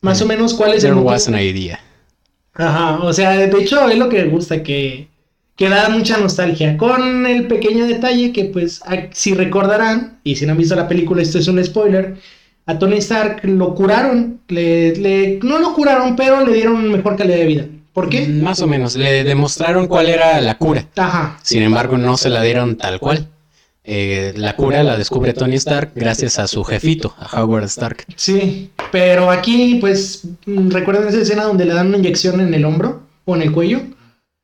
más 0.00 0.22
o 0.22 0.26
menos 0.26 0.54
cuál 0.54 0.70
es 0.70 0.76
el 0.84 0.90
There 0.90 0.94
motivo- 0.94 1.10
was 1.10 1.28
an 1.28 1.34
idea. 1.38 1.78
Ajá, 2.54 2.98
o 3.02 3.12
sea, 3.12 3.32
de 3.36 3.60
hecho 3.60 3.86
es 3.90 3.98
lo 3.98 4.08
que 4.08 4.22
me 4.22 4.30
gusta, 4.30 4.62
que, 4.62 5.08
que 5.56 5.68
da 5.68 5.90
mucha 5.90 6.16
nostalgia. 6.16 6.78
Con 6.78 7.26
el 7.26 7.46
pequeño 7.46 7.86
detalle 7.86 8.32
que, 8.32 8.46
pues, 8.46 8.80
si 9.12 9.34
recordarán, 9.34 10.20
y 10.24 10.36
si 10.36 10.46
no 10.46 10.52
han 10.52 10.58
visto 10.58 10.74
la 10.76 10.88
película, 10.88 11.20
esto 11.20 11.38
es 11.38 11.46
un 11.48 11.62
spoiler, 11.62 12.14
a 12.66 12.78
Tony 12.78 12.96
Stark 12.96 13.40
lo 13.44 13.74
curaron, 13.74 14.40
le, 14.48 14.96
le- 14.96 15.40
no 15.42 15.58
lo 15.58 15.74
curaron, 15.74 16.16
pero 16.16 16.46
le 16.46 16.54
dieron 16.54 16.90
mejor 16.90 17.16
calidad 17.16 17.36
de 17.36 17.46
vida. 17.46 17.66
¿Por 17.92 18.08
qué? 18.08 18.26
Más 18.26 18.60
o 18.62 18.66
menos. 18.66 18.96
Le 18.96 19.22
demostraron 19.22 19.86
cuál 19.86 20.08
era 20.08 20.40
la 20.40 20.56
cura. 20.56 20.86
Ajá, 20.96 21.38
Sin 21.42 21.62
embargo, 21.62 21.98
no 21.98 22.16
se 22.16 22.30
la 22.30 22.42
dieron 22.42 22.76
tal 22.76 22.98
cual. 22.98 23.28
Eh, 23.86 24.32
la 24.36 24.56
cura 24.56 24.82
la 24.82 24.96
descubre 24.96 25.34
Tony 25.34 25.56
Stark 25.56 25.92
gracias 25.94 26.38
a 26.38 26.46
su 26.46 26.64
jefito, 26.64 27.14
a 27.18 27.42
Howard 27.42 27.64
Stark. 27.64 28.06
sí, 28.16 28.70
pero 28.90 29.30
aquí, 29.30 29.76
pues, 29.78 30.22
mm, 30.46 30.70
recuerden 30.70 31.06
esa 31.08 31.20
escena 31.20 31.44
donde 31.44 31.66
le 31.66 31.74
dan 31.74 31.88
una 31.88 31.98
inyección 31.98 32.40
en 32.40 32.54
el 32.54 32.64
hombro 32.64 33.02
o 33.26 33.36
en 33.36 33.42
el 33.42 33.52
cuello 33.52 33.82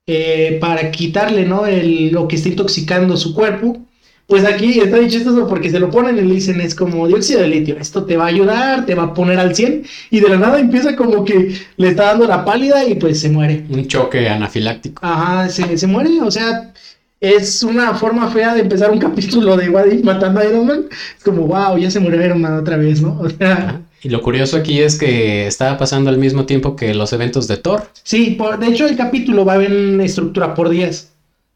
eh, 0.07 0.59
para 0.61 0.91
quitarle, 0.91 1.47
¿no? 1.47 1.67
El, 1.67 2.11
lo 2.11 2.29
que 2.29 2.37
está 2.37 2.49
intoxicando 2.49 3.17
su 3.17 3.35
cuerpo. 3.35 3.79
Pues 4.27 4.45
aquí 4.45 4.79
está 4.79 4.99
bien 4.99 5.11
chistoso 5.11 5.49
porque 5.49 5.71
se 5.71 5.81
lo 5.81 5.91
ponen 5.91 6.17
y 6.17 6.21
le 6.21 6.35
dicen 6.35 6.61
es 6.61 6.75
como 6.77 7.09
dióxido 7.09 7.41
de 7.41 7.49
litio, 7.49 7.77
esto 7.81 8.05
te 8.05 8.17
va 8.17 8.25
a 8.25 8.29
ayudar, 8.29 8.87
te 8.87 8.95
va 8.95 9.05
a 9.05 9.15
poner 9.15 9.41
al 9.41 9.57
100 9.57 9.85
y 10.11 10.21
de 10.21 10.29
la 10.29 10.37
nada 10.37 10.61
empieza 10.61 10.95
como 10.95 11.25
que 11.25 11.57
le 11.77 11.89
está 11.89 12.05
dando 12.05 12.29
la 12.29 12.45
pálida 12.45 12.87
y 12.87 12.95
pues 12.95 13.21
se 13.21 13.29
muere. 13.29 13.65
Un 13.69 13.89
choque 13.89 14.29
anafiláctico. 14.29 15.05
Ajá, 15.05 15.49
se, 15.49 15.77
se 15.77 15.87
muere, 15.89 16.21
o 16.21 16.31
sea, 16.31 16.73
es 17.21 17.62
una 17.62 17.95
forma 17.95 18.31
fea 18.31 18.55
de 18.55 18.62
empezar 18.62 18.91
un 18.91 18.99
capítulo 18.99 19.57
de 19.57 19.69
What 19.69 19.87
If 19.87 20.03
matando 20.05 20.41
a 20.41 20.47
Iron 20.47 20.67
Man. 20.67 20.87
Es 21.17 21.23
como, 21.25 21.47
wow, 21.47 21.77
ya 21.79 21.91
se 21.91 22.00
murió 22.00 22.25
Iron 22.25 22.41
Man 22.41 22.59
otra 22.59 22.77
vez, 22.77 23.03
¿no? 23.03 23.19
O 23.21 23.29
sea, 23.29 23.83
Y 24.03 24.09
lo 24.09 24.23
curioso 24.23 24.57
aquí 24.57 24.81
es 24.81 24.97
que 24.99 25.47
estaba 25.47 25.77
pasando 25.77 26.09
al 26.11 26.19
mismo 26.19 26.47
tiempo 26.47 26.75
que 26.77 26.95
los 26.95 27.12
eventos 27.12 27.47
de 27.49 27.59
Thor. 27.59 27.89
sí, 28.03 28.33
por, 28.33 28.59
de 28.59 28.69
hecho 28.69 28.87
el 28.87 28.97
capítulo 28.97 29.45
va 29.45 29.62
en 29.62 30.00
estructura 30.00 30.55
por 30.55 30.71
días. 30.71 31.12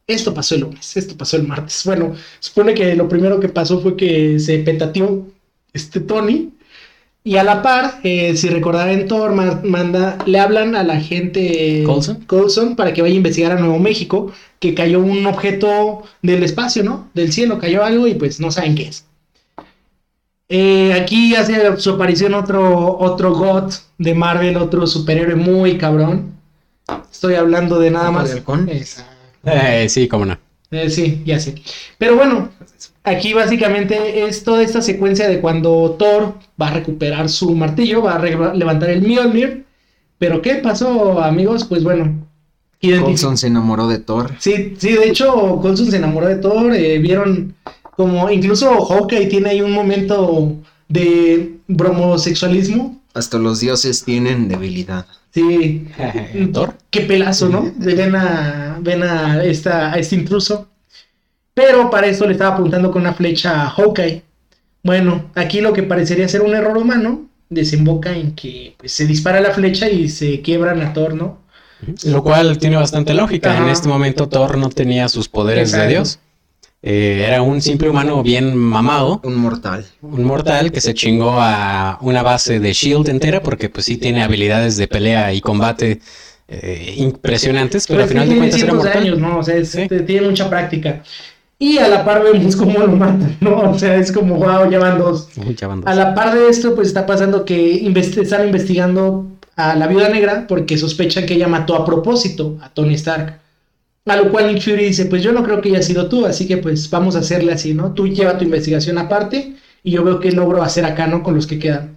Esto 0.07 0.35
pasó 0.35 0.55
el 0.55 0.61
lunes, 0.63 0.97
esto 0.99 1.17
pasó 1.17 1.37
el 1.39 1.47
martes. 1.47 1.83
Bueno, 1.87 2.15
supone 2.39 2.75
que 2.75 2.95
lo 2.95 3.09
primero 3.09 3.41
que 3.41 3.49
pasó 3.49 3.81
fue 3.81 3.97
que 3.97 4.39
se 4.39 4.59
petateó 4.59 5.27
este 5.73 6.01
Tony. 6.01 6.54
Y 7.27 7.39
a 7.39 7.43
la 7.43 7.63
par, 7.63 8.01
eh, 8.03 8.37
si 8.37 8.51
recordarán 8.51 8.91
en 8.91 9.09
Thor, 9.09 9.33
ma- 9.33 9.61
manda, 9.65 10.19
le 10.27 10.39
hablan 10.39 10.77
a 10.77 10.83
la 10.85 11.01
gente 11.01 11.83
¿Coulson? 11.87 12.23
Coulson 12.27 12.77
para 12.77 12.93
que 12.93 13.01
vaya 13.01 13.15
a 13.15 13.17
investigar 13.17 13.53
a 13.53 13.59
Nuevo 13.59 13.79
México, 13.79 14.31
que 14.61 14.75
cayó 14.75 15.01
un 15.01 15.25
objeto 15.25 16.03
del 16.21 16.43
espacio, 16.43 16.83
¿no? 16.85 17.09
Del 17.15 17.33
cielo, 17.33 17.59
cayó 17.59 17.83
algo 17.83 18.07
y 18.07 18.15
pues 18.15 18.41
no 18.41 18.51
saben 18.51 18.75
qué 18.75 18.89
es. 18.89 19.07
Eh, 20.51 20.93
aquí 20.93 21.35
hace 21.35 21.77
su 21.79 21.91
aparición 21.93 22.35
otro, 22.35 22.99
otro 22.99 23.33
God 23.35 23.73
de 23.97 24.15
Marvel, 24.15 24.59
otro 24.59 24.87
superhéroe 24.87 25.35
muy 25.37 25.79
cabrón. 25.79 26.35
Estoy 27.11 27.37
hablando 27.37 27.79
de 27.79 27.91
nada 27.91 28.11
¿Ojo 28.11 28.19
más. 28.19 28.29
de 28.29 28.35
halcón? 28.35 28.69
Exacto. 28.69 29.11
Eh, 29.47 29.89
sí, 29.89 30.07
cómo 30.09 30.27
no. 30.27 30.39
Eh, 30.71 30.91
sí, 30.91 31.23
ya 31.25 31.41
sé. 31.41 31.55
Pero 31.97 32.17
bueno, 32.17 32.51
aquí 33.05 33.33
básicamente 33.35 34.25
es 34.27 34.43
toda 34.45 34.63
esta 34.63 34.83
secuencia 34.83 35.29
de 35.29 35.41
cuando 35.41 35.97
Thor 35.99 36.35
va 36.61 36.69
a 36.69 36.75
recuperar 36.75 37.29
su 37.29 37.55
martillo, 37.55 38.03
va 38.03 38.15
a 38.15 38.19
re- 38.19 38.57
levantar 38.57 38.91
el 38.91 39.03
Mjolnir. 39.03 39.65
Pero 40.19 40.41
¿qué 40.43 40.57
pasó, 40.57 41.23
amigos? 41.23 41.65
Pues 41.65 41.85
bueno, 41.85 42.27
Coulson 42.81 43.37
se 43.39 43.47
enamoró 43.49 43.89
de 43.89 43.99
Thor. 43.99 44.33
Sí, 44.39 44.75
sí, 44.79 44.93
de 44.93 45.09
hecho, 45.09 45.59
Coulson 45.61 45.91
se 45.91 45.97
enamoró 45.97 46.29
de 46.29 46.37
Thor. 46.37 46.75
eh, 46.75 46.99
vieron 46.99 47.55
como 47.97 48.29
incluso 48.31 48.85
Hawkeye 48.87 49.27
tiene 49.27 49.51
ahí 49.51 49.61
un 49.61 49.73
momento 49.73 50.57
de 50.89 51.57
bromosexualismo. 51.69 53.01
Hasta 53.15 53.39
los 53.39 53.61
dioses 53.61 54.05
tienen 54.05 54.49
debilidad. 54.49 55.07
Sí, 55.33 55.87
Thor. 56.53 56.75
Qué 56.91 57.01
pelazo, 57.03 57.49
¿no? 57.49 57.73
Ven 57.77 58.15
a, 58.17 58.79
ven 58.81 59.03
a, 59.03 59.43
esta, 59.45 59.93
a 59.93 59.99
este 59.99 60.17
intruso. 60.17 60.69
Pero 61.55 61.89
para 61.91 62.07
esto 62.09 62.27
le 62.27 62.33
estaba 62.33 62.55
apuntando 62.55 62.91
con 62.91 63.03
una 63.03 63.15
flecha 63.15 63.63
a 63.63 63.71
Hawkeye. 63.71 64.23
Bueno, 64.83 65.31
aquí 65.35 65.61
lo 65.61 65.73
que 65.73 65.83
parecería 65.85 66.29
ser 66.29 66.43
un 66.43 66.55
error 66.55 66.77
humano 66.77 67.27
desemboca 67.49 68.13
en 68.17 68.35
que 68.35 68.75
pues, 68.79 68.93
se 68.93 69.07
dispara 69.07 69.41
la 69.41 69.53
flecha 69.53 69.89
y 69.89 70.09
se 70.09 70.41
quiebran 70.41 70.83
a 70.83 70.93
Thor, 70.93 71.15
¿no? 71.15 71.39
Lo 72.07 72.23
cual 72.23 72.59
tiene 72.59 72.77
bastante 72.77 73.15
lógica. 73.15 73.57
En 73.57 73.69
este 73.69 73.89
momento 73.89 74.29
Thor 74.29 74.57
no 74.59 74.69
tenía 74.71 75.09
sus 75.09 75.29
poderes 75.29 75.69
Exacto. 75.71 75.85
de 75.87 75.89
Dios. 75.91 76.19
Eh, 76.83 77.25
era 77.27 77.41
un 77.41 77.63
simple 77.63 77.89
humano 77.89 78.23
bien 78.23 78.55
mamado, 78.57 79.21
Un 79.25 79.37
mortal. 79.37 79.87
un 80.03 80.25
mortal 80.25 80.71
que 80.71 80.83
se 80.83 80.93
chingó 80.93 81.37
a 81.39 81.99
una 82.03 82.23
base 82.23 82.61
de 82.61 82.73
Shield 82.75 83.09
entera 83.09 83.43
porque 83.43 83.71
pues 83.71 83.87
sí 83.87 83.97
tiene 83.97 84.23
habilidades 84.23 84.77
de 84.77 84.87
pelea 84.89 85.33
y 85.33 85.41
combate 85.41 86.01
eh, 86.47 86.95
impresionantes, 86.99 87.87
pero 87.87 88.03
al 88.03 88.09
final 88.09 88.29
de 88.29 88.37
cuentas 88.37 88.63
era 88.63 88.75
mortal. 88.75 88.99
años, 89.03 89.19
¿no? 89.19 89.39
O 89.39 89.43
sea, 89.43 89.55
es- 89.57 89.71
Sí. 89.71 89.89
te- 89.89 90.01
tiene 90.01 90.27
mucha 90.29 90.51
práctica. 90.51 91.03
Y 91.59 91.79
a 91.79 91.89
la 91.89 92.05
par 92.05 92.23
vemos 92.23 92.57
cómo 92.63 92.79
lo 92.81 92.89
matan, 92.89 93.37
¿no? 93.41 93.71
O 93.71 93.79
sea, 93.79 93.97
es 93.97 94.11
como, 94.13 94.37
wow, 94.37 94.71
ya 94.71 94.79
van 94.79 94.99
dos. 94.99 95.29
Uy, 95.37 95.55
ya 95.55 95.69
van 95.69 95.81
dos. 95.81 95.91
A 95.91 95.95
la 95.95 96.15
par 96.15 96.35
de 96.35 96.49
esto, 96.49 96.75
pues 96.75 96.89
está 96.89 97.07
pasando 97.07 97.45
que 97.45 97.81
invest- 97.83 98.21
están 98.21 98.47
investigando 98.47 99.27
a 99.57 99.77
la 99.77 99.87
viuda 99.87 100.09
negra 100.09 100.47
porque 100.49 100.77
sospechan 100.77 101.27
que 101.27 101.35
ella 101.35 101.47
mató 101.49 101.77
a 101.77 101.85
propósito 101.85 102.59
a 102.61 102.69
Tony 102.71 102.95
Stark. 102.95 103.41
A 104.07 104.17
lo 104.17 104.31
cual 104.31 104.49
Nick 104.53 104.63
Fury 104.63 104.85
dice, 104.87 105.07
pues 105.07 105.23
yo 105.23 105.33
no 105.33 105.43
creo 105.45 105.63
que 105.63 105.71
haya 105.71 105.81
sido 105.83 106.09
tú, 106.11 106.27
así 106.27 106.47
que 106.47 106.59
pues 106.59 106.91
vamos 106.91 107.17
a 107.17 107.21
hacerle 107.21 107.53
así, 107.53 107.73
¿no? 107.73 107.93
Tú 107.95 108.07
lleva 108.07 108.37
tu 108.37 108.45
investigación 108.45 108.99
aparte 108.99 109.55
y 109.83 109.93
yo 109.93 110.05
veo 110.05 110.21
qué 110.21 110.31
logro 110.33 110.63
hacer 110.63 110.85
acá, 110.85 111.07
¿no? 111.07 111.23
Con 111.23 111.35
los 111.35 111.47
que 111.47 111.59
quedan. 111.59 111.95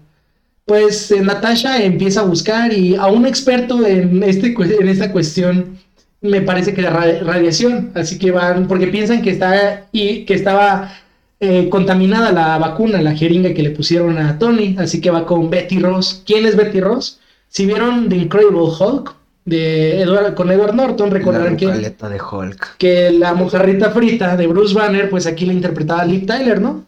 Pues 0.66 1.12
eh, 1.12 1.20
Natasha 1.22 1.84
empieza 1.84 2.22
a 2.22 2.24
buscar 2.26 2.72
y 2.72 2.96
a 2.96 3.08
un 3.08 3.26
experto 3.26 3.86
en, 3.86 4.24
este, 4.24 4.54
en 4.58 4.88
esta 4.88 5.12
cuestión 5.12 5.78
me 6.22 6.42
parece 6.42 6.74
que 6.74 6.82
de 6.82 6.90
ra- 6.90 7.20
radiación, 7.22 7.92
así 7.96 8.18
que 8.20 8.32
van, 8.32 8.68
porque 8.68 8.88
piensan 8.88 9.22
que, 9.22 9.30
está, 9.32 9.88
y, 9.92 10.26
que 10.26 10.34
estaba 10.34 10.92
eh, 11.40 11.70
contaminada 11.70 12.32
la 12.32 12.58
vacuna, 12.58 13.02
la 13.02 13.16
jeringa 13.16 13.54
que 13.54 13.64
le 13.64 13.70
pusieron 13.72 14.18
a 14.18 14.40
Tony, 14.40 14.76
así 14.80 15.00
que 15.02 15.12
va 15.12 15.26
con 15.26 15.50
Betty 15.50 15.80
Ross. 15.80 16.24
¿Quién 16.26 16.46
es 16.46 16.56
Betty 16.56 16.80
Ross? 16.82 17.20
Si 17.50 17.66
vieron 17.66 18.10
The 18.10 18.16
Incredible 18.18 18.60
Hulk 18.80 19.16
de 19.46 20.02
Edward, 20.02 20.34
con 20.34 20.52
Edward 20.52 20.76
Norton, 20.76 21.12
recordarán 21.12 21.56
que, 21.56 21.68
vocaleta 21.68 22.10
de 22.10 22.20
Hulk. 22.20 22.78
que 22.78 23.12
la 23.12 23.34
mojarrita 23.34 23.92
frita 23.92 24.36
de 24.36 24.48
Bruce 24.48 24.74
Banner, 24.74 25.10
pues 25.10 25.26
aquí 25.26 25.46
la 25.46 25.54
interpretaba 25.54 26.04
Liv 26.04 26.26
Tyler, 26.26 26.60
¿no? 26.60 26.86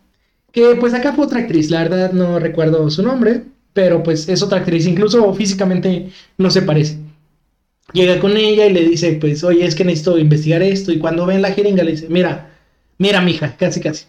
Que 0.51 0.75
pues 0.79 0.93
acá 0.95 1.13
fue 1.13 1.25
otra 1.25 1.39
actriz, 1.39 1.69
la 1.69 1.83
verdad 1.83 2.11
no 2.11 2.39
recuerdo 2.39 2.89
su 2.89 3.03
nombre, 3.03 3.43
pero 3.71 4.01
pues 4.03 4.27
es 4.27 4.41
otra 4.41 4.59
actriz, 4.59 4.87
incluso 4.87 5.31
físicamente 5.35 6.09
no 6.37 6.49
se 6.49 6.63
parece. 6.63 6.97
Llega 7.93 8.19
con 8.19 8.37
ella 8.37 8.65
y 8.67 8.73
le 8.73 8.81
dice, 8.87 9.13
pues, 9.13 9.43
oye, 9.43 9.65
es 9.65 9.75
que 9.75 9.85
necesito 9.85 10.17
investigar 10.17 10.61
esto. 10.61 10.91
Y 10.91 10.99
cuando 10.99 11.25
ven 11.25 11.41
la 11.41 11.51
jeringa 11.51 11.83
le 11.83 11.91
dice, 11.91 12.07
mira, 12.09 12.51
mira, 12.97 13.21
mija, 13.21 13.55
casi, 13.57 13.79
casi. 13.79 14.05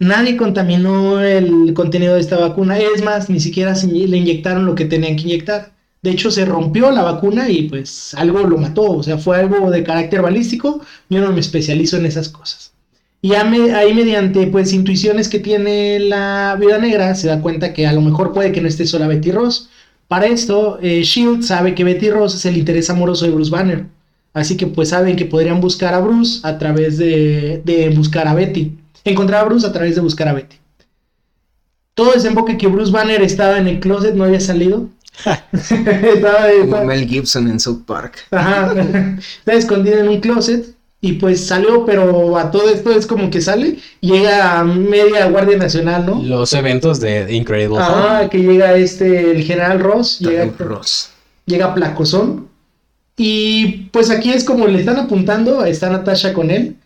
Nadie 0.00 0.36
contaminó 0.36 1.20
el 1.20 1.72
contenido 1.74 2.14
de 2.14 2.20
esta 2.20 2.38
vacuna. 2.38 2.78
Es 2.78 3.02
más, 3.02 3.30
ni 3.30 3.40
siquiera 3.40 3.74
se 3.74 3.88
le 3.88 4.16
inyectaron 4.16 4.66
lo 4.66 4.74
que 4.74 4.84
tenían 4.84 5.16
que 5.16 5.22
inyectar. 5.22 5.72
De 6.02 6.10
hecho, 6.10 6.30
se 6.30 6.44
rompió 6.44 6.90
la 6.92 7.02
vacuna 7.02 7.48
y 7.48 7.68
pues 7.68 8.14
algo 8.14 8.40
lo 8.44 8.58
mató. 8.58 8.82
O 8.92 9.02
sea, 9.02 9.18
fue 9.18 9.38
algo 9.38 9.70
de 9.70 9.82
carácter 9.82 10.22
balístico. 10.22 10.80
Yo 11.08 11.20
no 11.20 11.32
me 11.32 11.40
especializo 11.40 11.96
en 11.96 12.06
esas 12.06 12.28
cosas. 12.28 12.72
Y 13.20 13.32
ahí 13.34 13.94
mediante 13.94 14.46
pues 14.46 14.72
intuiciones 14.72 15.28
que 15.28 15.40
tiene 15.40 15.98
la 15.98 16.56
vida 16.60 16.78
negra, 16.78 17.16
se 17.16 17.26
da 17.26 17.40
cuenta 17.40 17.72
que 17.72 17.86
a 17.86 17.92
lo 17.92 18.00
mejor 18.00 18.32
puede 18.32 18.52
que 18.52 18.60
no 18.60 18.68
esté 18.68 18.86
sola 18.86 19.08
Betty 19.08 19.32
Ross. 19.32 19.68
Para 20.08 20.26
esto, 20.26 20.78
eh, 20.82 21.02
Shield 21.02 21.42
sabe 21.42 21.74
que 21.74 21.84
Betty 21.84 22.10
Ross 22.10 22.34
es 22.34 22.44
el 22.46 22.56
interés 22.56 22.88
amoroso 22.90 23.26
de 23.26 23.30
Bruce 23.32 23.50
Banner. 23.50 23.84
Así 24.32 24.56
que 24.56 24.66
pues 24.66 24.88
saben 24.90 25.16
que 25.16 25.24
podrían 25.26 25.60
buscar 25.60 25.94
a 25.94 26.00
Bruce 26.00 26.40
a 26.42 26.58
través 26.58 26.96
de, 26.98 27.60
de 27.64 27.90
buscar 27.90 28.26
a 28.26 28.34
Betty. 28.34 28.72
Encontrar 29.04 29.42
a 29.42 29.44
Bruce 29.44 29.66
a 29.66 29.72
través 29.72 29.94
de 29.94 30.00
buscar 30.00 30.28
a 30.28 30.32
Betty. 30.32 30.56
Todo 31.94 32.12
desemboca 32.12 32.56
que 32.56 32.68
Bruce 32.68 32.92
Banner 32.92 33.20
estaba 33.22 33.58
en 33.58 33.66
el 33.68 33.80
closet, 33.80 34.14
no 34.14 34.24
había 34.24 34.40
salido. 34.40 34.88
estaba, 35.52 36.48
Como 36.50 36.64
estaba- 36.64 36.84
Mel 36.84 37.06
Gibson 37.08 37.48
en 37.48 37.58
South 37.58 37.82
Park. 37.86 38.18
Ajá. 38.30 38.72
Está 39.38 39.54
escondido 39.54 39.98
en 39.98 40.08
un 40.08 40.20
closet 40.20 40.74
y 41.00 41.14
pues 41.14 41.46
salió, 41.46 41.86
pero 41.86 42.36
a 42.36 42.50
todo 42.50 42.68
esto 42.70 42.90
es 42.90 43.06
como 43.06 43.30
que 43.30 43.40
sale, 43.40 43.78
llega 44.00 44.58
a 44.58 44.64
media 44.64 45.26
Guardia 45.26 45.56
Nacional, 45.56 46.06
¿no? 46.06 46.20
Los 46.22 46.52
eventos 46.52 46.98
de 46.98 47.32
Incredible. 47.32 47.78
Ajá, 47.78 48.28
que 48.28 48.38
llega 48.38 48.74
este, 48.74 49.30
el 49.30 49.44
general 49.44 49.78
Ross, 49.78 50.18
llega, 50.18 50.46
Doug 50.46 50.58
Ross. 50.58 51.10
llega 51.46 51.74
Placozón. 51.74 52.48
Y 53.16 53.88
pues 53.92 54.10
aquí 54.10 54.30
es 54.30 54.44
como 54.44 54.66
le 54.66 54.80
están 54.80 54.96
apuntando, 54.96 55.64
está 55.64 55.88
Natasha 55.88 56.32
con 56.32 56.50
él. 56.50 56.76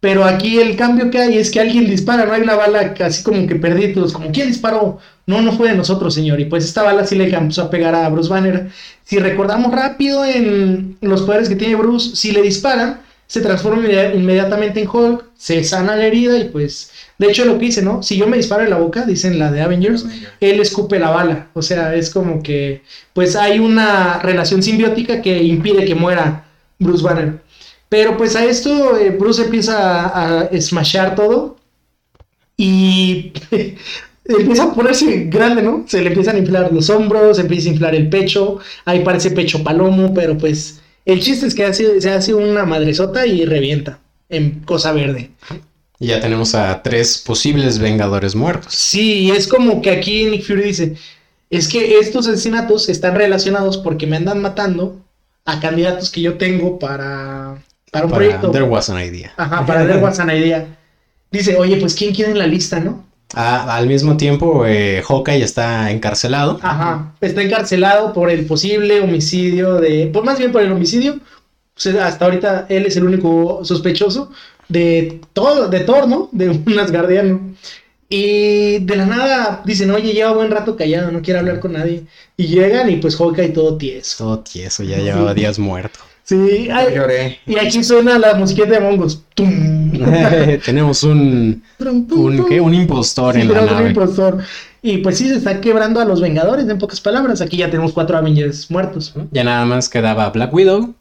Pero 0.00 0.24
aquí 0.24 0.58
el 0.58 0.76
cambio 0.76 1.10
que 1.10 1.18
hay 1.18 1.38
es 1.38 1.50
que 1.50 1.60
alguien 1.60 1.86
dispara, 1.86 2.26
no 2.26 2.34
hay 2.34 2.42
una 2.42 2.56
bala 2.56 2.94
así 3.00 3.22
como 3.22 3.46
que 3.46 3.54
perdidos, 3.54 4.12
como 4.12 4.30
¿quién 4.32 4.48
disparó? 4.48 4.98
No, 5.26 5.40
no 5.40 5.52
fue 5.52 5.70
de 5.70 5.76
nosotros, 5.76 6.12
señor. 6.12 6.38
Y 6.40 6.44
pues 6.44 6.64
esta 6.64 6.82
bala 6.82 7.06
sí 7.06 7.14
le 7.14 7.34
empezó 7.34 7.62
a 7.62 7.70
pegar 7.70 7.94
a 7.94 8.10
Bruce 8.10 8.28
Banner. 8.28 8.68
Si 9.04 9.18
recordamos 9.18 9.72
rápido 9.72 10.22
en 10.26 10.98
los 11.00 11.22
poderes 11.22 11.48
que 11.48 11.56
tiene 11.56 11.76
Bruce, 11.76 12.16
si 12.16 12.32
le 12.32 12.42
disparan, 12.42 13.00
se 13.26 13.40
transforma 13.40 13.82
inmedi- 13.82 14.14
inmediatamente 14.16 14.80
en 14.80 14.88
Hulk, 14.88 15.24
se 15.36 15.62
sana 15.64 15.96
la 15.96 16.06
herida 16.06 16.38
y 16.38 16.44
pues, 16.44 16.90
de 17.18 17.28
hecho 17.28 17.44
lo 17.44 17.58
que 17.58 17.66
dice, 17.66 17.82
¿no? 17.82 18.02
Si 18.02 18.16
yo 18.16 18.26
me 18.26 18.36
disparo 18.36 18.64
en 18.64 18.70
la 18.70 18.78
boca, 18.78 19.04
dicen 19.06 19.38
la 19.38 19.50
de 19.50 19.62
Avengers, 19.62 20.06
él 20.40 20.60
escupe 20.60 20.98
la 20.98 21.10
bala. 21.10 21.48
O 21.54 21.62
sea, 21.62 21.94
es 21.94 22.10
como 22.10 22.42
que, 22.42 22.82
pues 23.12 23.36
hay 23.36 23.58
una 23.58 24.18
relación 24.20 24.62
simbiótica 24.62 25.22
que 25.22 25.42
impide 25.42 25.84
que 25.84 25.94
muera 25.94 26.46
Bruce 26.78 27.02
Banner. 27.04 27.40
Pero 27.88 28.16
pues 28.16 28.34
a 28.36 28.44
esto 28.44 28.96
eh, 28.96 29.10
Bruce 29.10 29.42
empieza 29.44 30.06
a, 30.08 30.40
a 30.42 30.60
smashar 30.60 31.14
todo 31.14 31.56
y 32.56 33.32
empieza 34.24 34.64
a 34.64 34.74
ponerse 34.74 35.24
grande, 35.24 35.62
¿no? 35.62 35.84
Se 35.88 36.00
le 36.02 36.08
empiezan 36.08 36.36
a 36.36 36.38
inflar 36.38 36.72
los 36.72 36.88
hombros, 36.90 37.36
se 37.36 37.42
empieza 37.42 37.68
a 37.68 37.72
inflar 37.72 37.94
el 37.94 38.08
pecho, 38.08 38.58
ahí 38.84 39.00
parece 39.04 39.30
pecho 39.30 39.62
palomo, 39.62 40.14
pero 40.14 40.36
pues 40.38 40.80
el 41.04 41.20
chiste 41.20 41.46
es 41.46 41.54
que 41.54 41.64
hace- 41.64 42.00
se 42.00 42.10
hace 42.10 42.34
una 42.34 42.64
madresota 42.64 43.26
y 43.26 43.44
revienta 43.44 43.98
en 44.28 44.60
cosa 44.60 44.92
verde. 44.92 45.30
Y 46.00 46.08
ya 46.08 46.20
tenemos 46.20 46.54
a 46.54 46.82
tres 46.82 47.18
posibles 47.18 47.78
Vengadores 47.78 48.34
muertos. 48.34 48.74
Sí, 48.74 49.20
y 49.20 49.30
es 49.30 49.46
como 49.46 49.80
que 49.80 49.90
aquí 49.90 50.24
Nick 50.26 50.44
Fury 50.44 50.62
dice, 50.64 50.96
es 51.50 51.68
que 51.68 51.98
estos 51.98 52.26
asesinatos 52.26 52.88
están 52.88 53.14
relacionados 53.14 53.78
porque 53.78 54.06
me 54.06 54.16
andan 54.16 54.40
matando 54.42 55.00
a 55.44 55.60
candidatos 55.60 56.10
que 56.10 56.20
yo 56.22 56.34
tengo 56.36 56.78
para, 56.78 57.62
para 57.92 58.06
un 58.06 58.10
Para 58.10 58.24
proyecto. 58.24 58.50
There 58.50 58.64
Was 58.64 58.90
an 58.90 58.98
Idea. 59.00 59.32
Ajá, 59.36 59.64
para 59.66 59.84
ver 59.84 60.02
what's 60.02 60.18
an 60.18 60.30
idea. 60.30 60.66
Dice, 61.30 61.56
oye, 61.56 61.76
pues 61.76 61.94
¿quién 61.94 62.14
quiere 62.14 62.30
en 62.32 62.38
la 62.38 62.46
lista, 62.46 62.80
no? 62.80 63.04
Ah, 63.32 63.76
al 63.76 63.86
mismo 63.86 64.16
tiempo, 64.16 64.64
eh, 64.66 65.02
Hawkeye 65.06 65.42
está 65.42 65.90
encarcelado. 65.90 66.58
Ajá, 66.62 67.14
está 67.20 67.42
encarcelado 67.42 68.12
por 68.12 68.30
el 68.30 68.46
posible 68.46 69.00
homicidio 69.00 69.76
de, 69.76 70.10
pues 70.12 70.24
más 70.24 70.38
bien 70.38 70.52
por 70.52 70.62
el 70.62 70.72
homicidio. 70.72 71.18
Hasta 72.00 72.24
ahorita 72.24 72.66
él 72.68 72.86
es 72.86 72.96
el 72.96 73.04
único 73.04 73.64
sospechoso 73.64 74.30
de 74.68 75.20
todo, 75.32 75.68
de 75.68 75.80
Thor, 75.80 76.06
¿no? 76.06 76.28
De 76.30 76.50
un 76.50 76.78
asgardiano. 76.78 77.54
Y 78.08 78.78
de 78.80 78.96
la 78.96 79.06
nada 79.06 79.62
dicen, 79.64 79.90
oye, 79.90 80.12
lleva 80.12 80.32
buen 80.32 80.50
rato 80.50 80.76
callado, 80.76 81.10
no 81.10 81.22
quiere 81.22 81.40
hablar 81.40 81.58
con 81.58 81.72
nadie. 81.72 82.04
Y 82.36 82.46
llegan 82.46 82.88
y 82.90 82.96
pues 82.96 83.16
Hawkeye 83.16 83.48
todo 83.48 83.76
tieso. 83.76 84.24
Todo 84.24 84.38
tieso, 84.40 84.84
ya 84.84 84.98
llevaba 84.98 85.34
días 85.34 85.58
muerto. 85.58 85.98
Sí, 86.24 86.66
Yo 86.68 86.74
ay, 86.74 86.94
lloré. 86.94 87.38
y 87.46 87.58
aquí 87.58 87.84
suena 87.84 88.18
la 88.18 88.34
musiquita 88.34 88.66
de 88.68 88.80
Mongos. 88.80 89.22
Tum. 89.34 89.92
Tenemos 90.64 91.02
un, 91.02 91.62
un, 91.78 92.46
¿qué? 92.48 92.60
un 92.60 92.72
impostor 92.74 93.34
Sí, 93.34 93.42
en 93.42 93.48
la 93.48 93.54
tenemos 93.54 93.70
un 93.72 93.76
nave. 93.76 93.88
impostor. 93.90 94.38
Y 94.80 94.98
pues 94.98 95.18
sí, 95.18 95.28
se 95.28 95.36
está 95.36 95.60
quebrando 95.60 96.00
a 96.00 96.04
los 96.04 96.20
Vengadores, 96.20 96.68
en 96.68 96.78
pocas 96.78 97.00
palabras. 97.00 97.40
Aquí 97.40 97.58
ya 97.58 97.68
tenemos 97.70 97.92
cuatro 97.92 98.16
Avengers 98.16 98.70
muertos. 98.70 99.14
Ya 99.32 99.44
nada 99.44 99.64
más 99.66 99.88
quedaba 99.88 100.28
Black 100.30 100.52
Widow, 100.52 100.94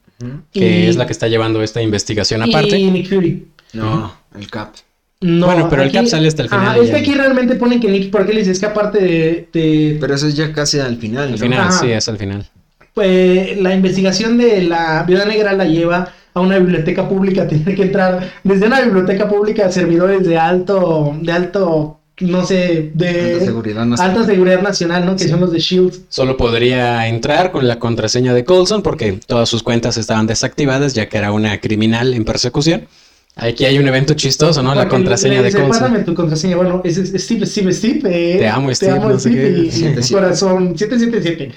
que 0.52 0.84
Y- 0.84 0.88
es 0.88 0.96
la 0.98 1.06
que 1.06 1.14
está 1.14 1.28
llevando 1.28 1.62
esta 1.64 1.82
investigación 1.82 2.42
aparte. 2.44 2.78
Y 2.78 2.92
Nick 2.92 3.08
Fury. 3.10 3.48
No, 3.74 4.14
el 4.38 4.50
Cap. 4.50 4.74
No, 5.22 5.46
Bueno, 5.46 5.70
pero 5.70 5.84
el 5.84 5.92
Cap 5.94 6.06
sale 6.06 6.28
hasta 6.28 6.44
el 6.44 6.50
final 6.50 6.66
Ajá, 6.68 6.78
es 6.78 6.90
que 6.90 6.98
aquí 6.98 7.14
realmente 7.14 7.56
ponen 7.56 7.80
que 7.80 7.88
Nick, 7.90 8.12
porque 8.12 8.34
les 8.34 8.48
es 8.50 8.60
que 8.60 8.66
aparte 8.66 9.00
de, 9.00 9.48
de- 9.54 9.98
Pero 10.02 10.16
eso 10.16 10.28
es 10.28 10.36
ya 10.36 10.52
casi 10.52 10.80
al 10.80 10.98
final, 10.98 11.26
Al 11.26 11.32
¿no? 11.32 11.38
final, 11.38 11.62
Ajá. 11.68 11.80
sí, 11.80 11.90
es 11.92 12.10
al 12.10 12.18
final. 12.18 12.46
Pues, 12.94 13.58
la 13.62 13.74
investigación 13.74 14.38
de 14.38 14.62
la 14.64 15.04
Viuda 15.08 15.26
Negra 15.26 15.54
la 15.54 15.66
lleva 15.66 16.10
a 16.34 16.40
una 16.42 16.58
biblioteca 16.58 17.08
pública, 17.08 17.48
tiene 17.50 17.76
que 17.76 17.84
entrar 17.84 18.32
desde 18.44 18.66
una 18.68 18.82
biblioteca 18.82 19.28
pública 19.28 19.66
a 19.68 19.72
servidores 19.72 20.26
de 20.26 20.38
alto, 20.38 21.16
de 21.22 21.32
alto, 21.32 22.00
no 22.22 22.46
sé, 22.46 22.92
de 22.94 23.34
Alta 23.34 23.46
seguridad 23.46 23.86
nacional. 23.86 24.16
alta 24.18 24.26
seguridad 24.32 24.62
nacional, 24.62 25.06
¿no? 25.06 25.16
Que 25.16 25.28
son 25.28 25.40
los 25.42 25.52
de 25.52 25.60
Shield. 25.60 25.94
Solo 26.10 26.38
podría 26.38 27.08
entrar 27.08 27.52
con 27.52 27.68
la 27.68 27.80
contraseña 27.80 28.34
de 28.34 28.46
Coulson 28.46 28.82
porque 28.84 29.20
todas 29.26 29.50
sus 29.50 29.64
cuentas 29.64 29.98
estaban 29.98 30.28
desactivadas 30.28 30.94
ya 30.94 31.10
que 31.10 31.18
era 31.18 31.32
una 31.32 31.60
criminal 31.60 32.14
en 32.14 32.24
persecución. 32.26 32.88
Aquí 33.36 33.66
hay 33.66 33.80
un 33.80 33.88
evento 33.88 34.14
chistoso, 34.14 34.62
¿no? 34.62 34.76
La 34.76 34.88
contraseña 34.88 35.38
le 35.38 35.40
de 35.42 35.46
dice, 35.46 35.58
Coulson. 35.58 35.82
Pásame 35.82 36.00
tu 36.04 36.14
contraseña. 36.14 36.56
Bueno, 36.56 36.82
es, 36.84 36.98
es 37.00 37.24
Steve, 37.24 37.48
Steve, 37.48 37.74
Steve. 37.74 38.02
eh, 38.06 38.38
Te 38.38 38.48
amo, 38.48 38.74
Steve, 38.76 39.00
no 39.00 39.18
sé 39.18 39.32
qué. 39.32 39.50
y- 39.50 39.72
Siete, 39.72 40.04
siete. 40.04 40.22
corazón, 40.22 40.78
777. 40.78 41.52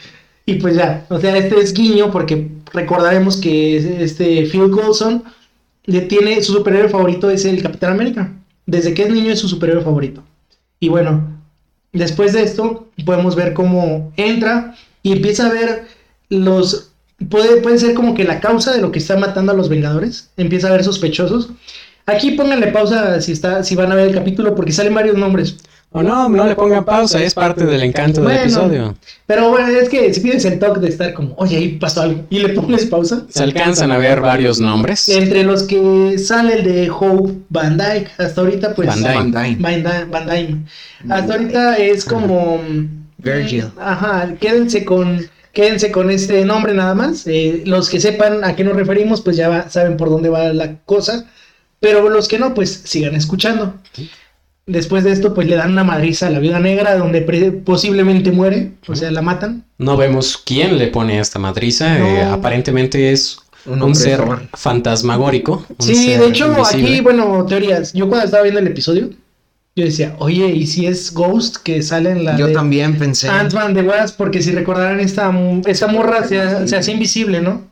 Y 0.47 0.55
pues 0.55 0.77
ya, 0.77 1.05
o 1.11 1.21
sea, 1.21 1.37
este 1.37 1.59
es 1.59 1.75
guiño 1.75 2.13
porque 2.13 2.49
recordaremos 2.73 3.37
que 3.37 3.77
este 4.03 4.47
Phil 4.47 4.71
Coulson 4.71 5.25
tiene 6.09 6.41
su 6.43 6.53
superhéroe 6.53 6.89
favorito 6.89 7.31
es 7.31 7.45
el 7.45 7.63
Capitán 7.63 7.93
América. 7.93 8.33
Desde 8.65 8.95
que 8.95 9.03
es 9.03 9.11
niño 9.11 9.33
es 9.33 9.41
su 9.41 9.49
superhéroe 9.49 9.83
favorito. 9.83 10.23
Y 10.79 10.89
bueno, 10.89 11.37
después 11.93 12.33
de 12.33 12.43
esto 12.43 12.89
podemos 13.05 13.35
ver 13.35 13.55
cómo 13.55 14.13
entra 14.17 14.77
y 15.03 15.13
empieza 15.13 15.47
a 15.47 15.53
ver 15.53 15.85
los 16.29 16.93
puede, 17.29 17.61
puede 17.61 17.79
ser 17.79 17.95
como 17.95 18.15
que 18.15 18.25
la 18.25 18.41
causa 18.41 18.73
de 18.73 18.81
lo 18.81 18.93
que 18.93 18.99
está 18.99 19.17
matando 19.17 19.53
a 19.53 19.55
los 19.57 19.69
Vengadores. 19.69 20.31
Empieza 20.37 20.69
a 20.69 20.73
ver 20.73 20.85
sospechosos. 20.85 21.51
Aquí 22.07 22.33
pónganle 22.33 22.69
pausa 22.69 23.21
si 23.21 23.33
está 23.33 23.65
si 23.65 23.75
van 23.75 23.91
a 23.91 23.97
ver 23.97 24.09
el 24.09 24.15
capítulo 24.15 24.55
porque 24.55 24.73
salen 24.73 24.95
varios 24.95 25.17
nombres. 25.17 25.57
O 25.97 26.03
no, 26.03 26.29
no 26.29 26.47
le 26.47 26.55
pongan 26.55 26.85
pausa, 26.85 27.23
es 27.23 27.35
parte 27.35 27.65
del 27.65 27.83
encanto 27.83 28.23
del 28.23 28.37
episodio. 28.39 28.95
Pero 29.27 29.51
bueno, 29.51 29.69
es 29.69 29.89
que 29.89 30.13
si 30.13 30.21
pides 30.21 30.45
el 30.45 30.59
toque 30.59 30.81
de 30.81 30.89
estar 30.89 31.13
como, 31.15 31.35
oye, 31.39 31.57
ahí 31.57 31.69
pasó 31.79 32.03
algo, 32.03 32.25
y 32.31 32.39
le 32.39 32.51
pones 32.51 32.85
pausa. 32.87 33.25
Se 33.29 33.43
alcanzan 33.43 33.91
a 33.91 33.99
ver 33.99 34.21
varios 34.21 34.61
nombres. 34.61 35.09
Entre 35.09 35.43
los 35.43 35.63
que 35.63 36.19
sale 36.19 36.55
el 36.59 36.65
de 36.65 36.91
Hope 36.91 37.33
Van 37.49 37.77
Dyke, 37.79 38.11
hasta 38.19 38.41
ahorita 38.43 38.75
pues... 38.75 38.89
Van 38.89 39.33
Dyke. 39.33 39.57
Van 39.61 39.83
Dyne. 39.83 40.05
Van 40.11 40.27
Dyne. 40.27 40.65
Hasta 41.09 41.33
ahorita 41.35 41.77
es 41.77 42.05
como... 42.05 42.61
Virgil. 43.19 43.65
Ajá, 43.81 44.35
quédense 44.41 44.85
con... 44.85 45.21
Quédense 45.53 45.91
con 45.91 46.11
este 46.11 46.45
nombre 46.45 46.75
nada 46.75 46.95
más. 46.95 47.27
Eh, 47.27 47.63
los 47.65 47.89
que 47.89 47.99
sepan 47.99 48.45
a 48.45 48.55
qué 48.55 48.63
nos 48.63 48.77
referimos, 48.77 49.23
pues 49.23 49.37
ya 49.39 49.49
va- 49.49 49.71
saben 49.71 49.97
por 49.97 50.11
dónde 50.11 50.29
va 50.29 50.53
la 50.53 50.77
cosa. 50.85 51.25
Pero 51.81 52.11
los 52.11 52.29
que 52.29 52.39
no, 52.39 52.53
pues 52.53 52.83
sigan 52.85 53.15
escuchando. 53.15 53.75
Después 54.67 55.05
de 55.05 55.13
esto, 55.13 55.33
pues 55.33 55.47
le 55.47 55.55
dan 55.55 55.71
una 55.73 55.85
madriza 55.85 56.27
a 56.27 56.31
la 56.31 56.41
viuda 56.41 56.59
negra, 56.59 56.97
donde 56.97 57.23
posiblemente 57.65 58.33
muere, 58.33 58.73
o 58.89 58.97
sea, 58.97 59.11
la 59.13 59.23
matan. 59.23 59.65
No 59.79 59.97
vemos 59.97 60.37
quién 60.45 60.77
le 60.77 60.89
pone 60.89 61.21
esta 61.21 61.39
madriza. 61.39 61.97
No. 61.99 62.05
eh, 62.07 62.23
aparentemente 62.25 63.13
es 63.13 63.39
Un 63.65 63.81
un, 63.83 63.95
ser 63.95 64.23
fantasmagórico. 64.55 65.65
un 65.69 65.87
Sí, 65.87 65.95
ser 65.95 66.21
de 66.21 66.29
hecho, 66.29 66.49
invisible. 66.49 66.89
aquí, 66.89 67.01
bueno, 67.01 67.47
teorías. 67.47 67.93
Yo 67.93 68.09
cuando 68.09 68.25
estaba 68.25 68.43
viendo 68.43 68.61
el 68.61 68.67
episodio, 68.67 69.11
yo 69.77 69.85
decía, 69.85 70.17
oye, 70.19 70.49
¿y 70.49 70.67
si 70.67 70.87
es 70.87 71.13
Ghost 71.15 71.59
que 71.59 71.83
sale 71.83 72.11
en 72.11 72.25
la 72.25 72.37
Yo 72.37 72.49
de 72.49 72.53
también 72.55 72.99
pensé. 72.99 73.29
Ant-Man 73.29 73.73
de 73.75 73.83
Wasp? 73.83 74.17
Porque 74.17 74.43
si 74.43 74.51
recordarán, 74.51 74.99
esta, 75.01 75.33
esta 75.67 75.87
morra 75.87 76.27
se, 76.27 76.67
se 76.67 76.77
hace 76.77 76.91
invisible, 76.93 77.41
¿no? 77.41 77.63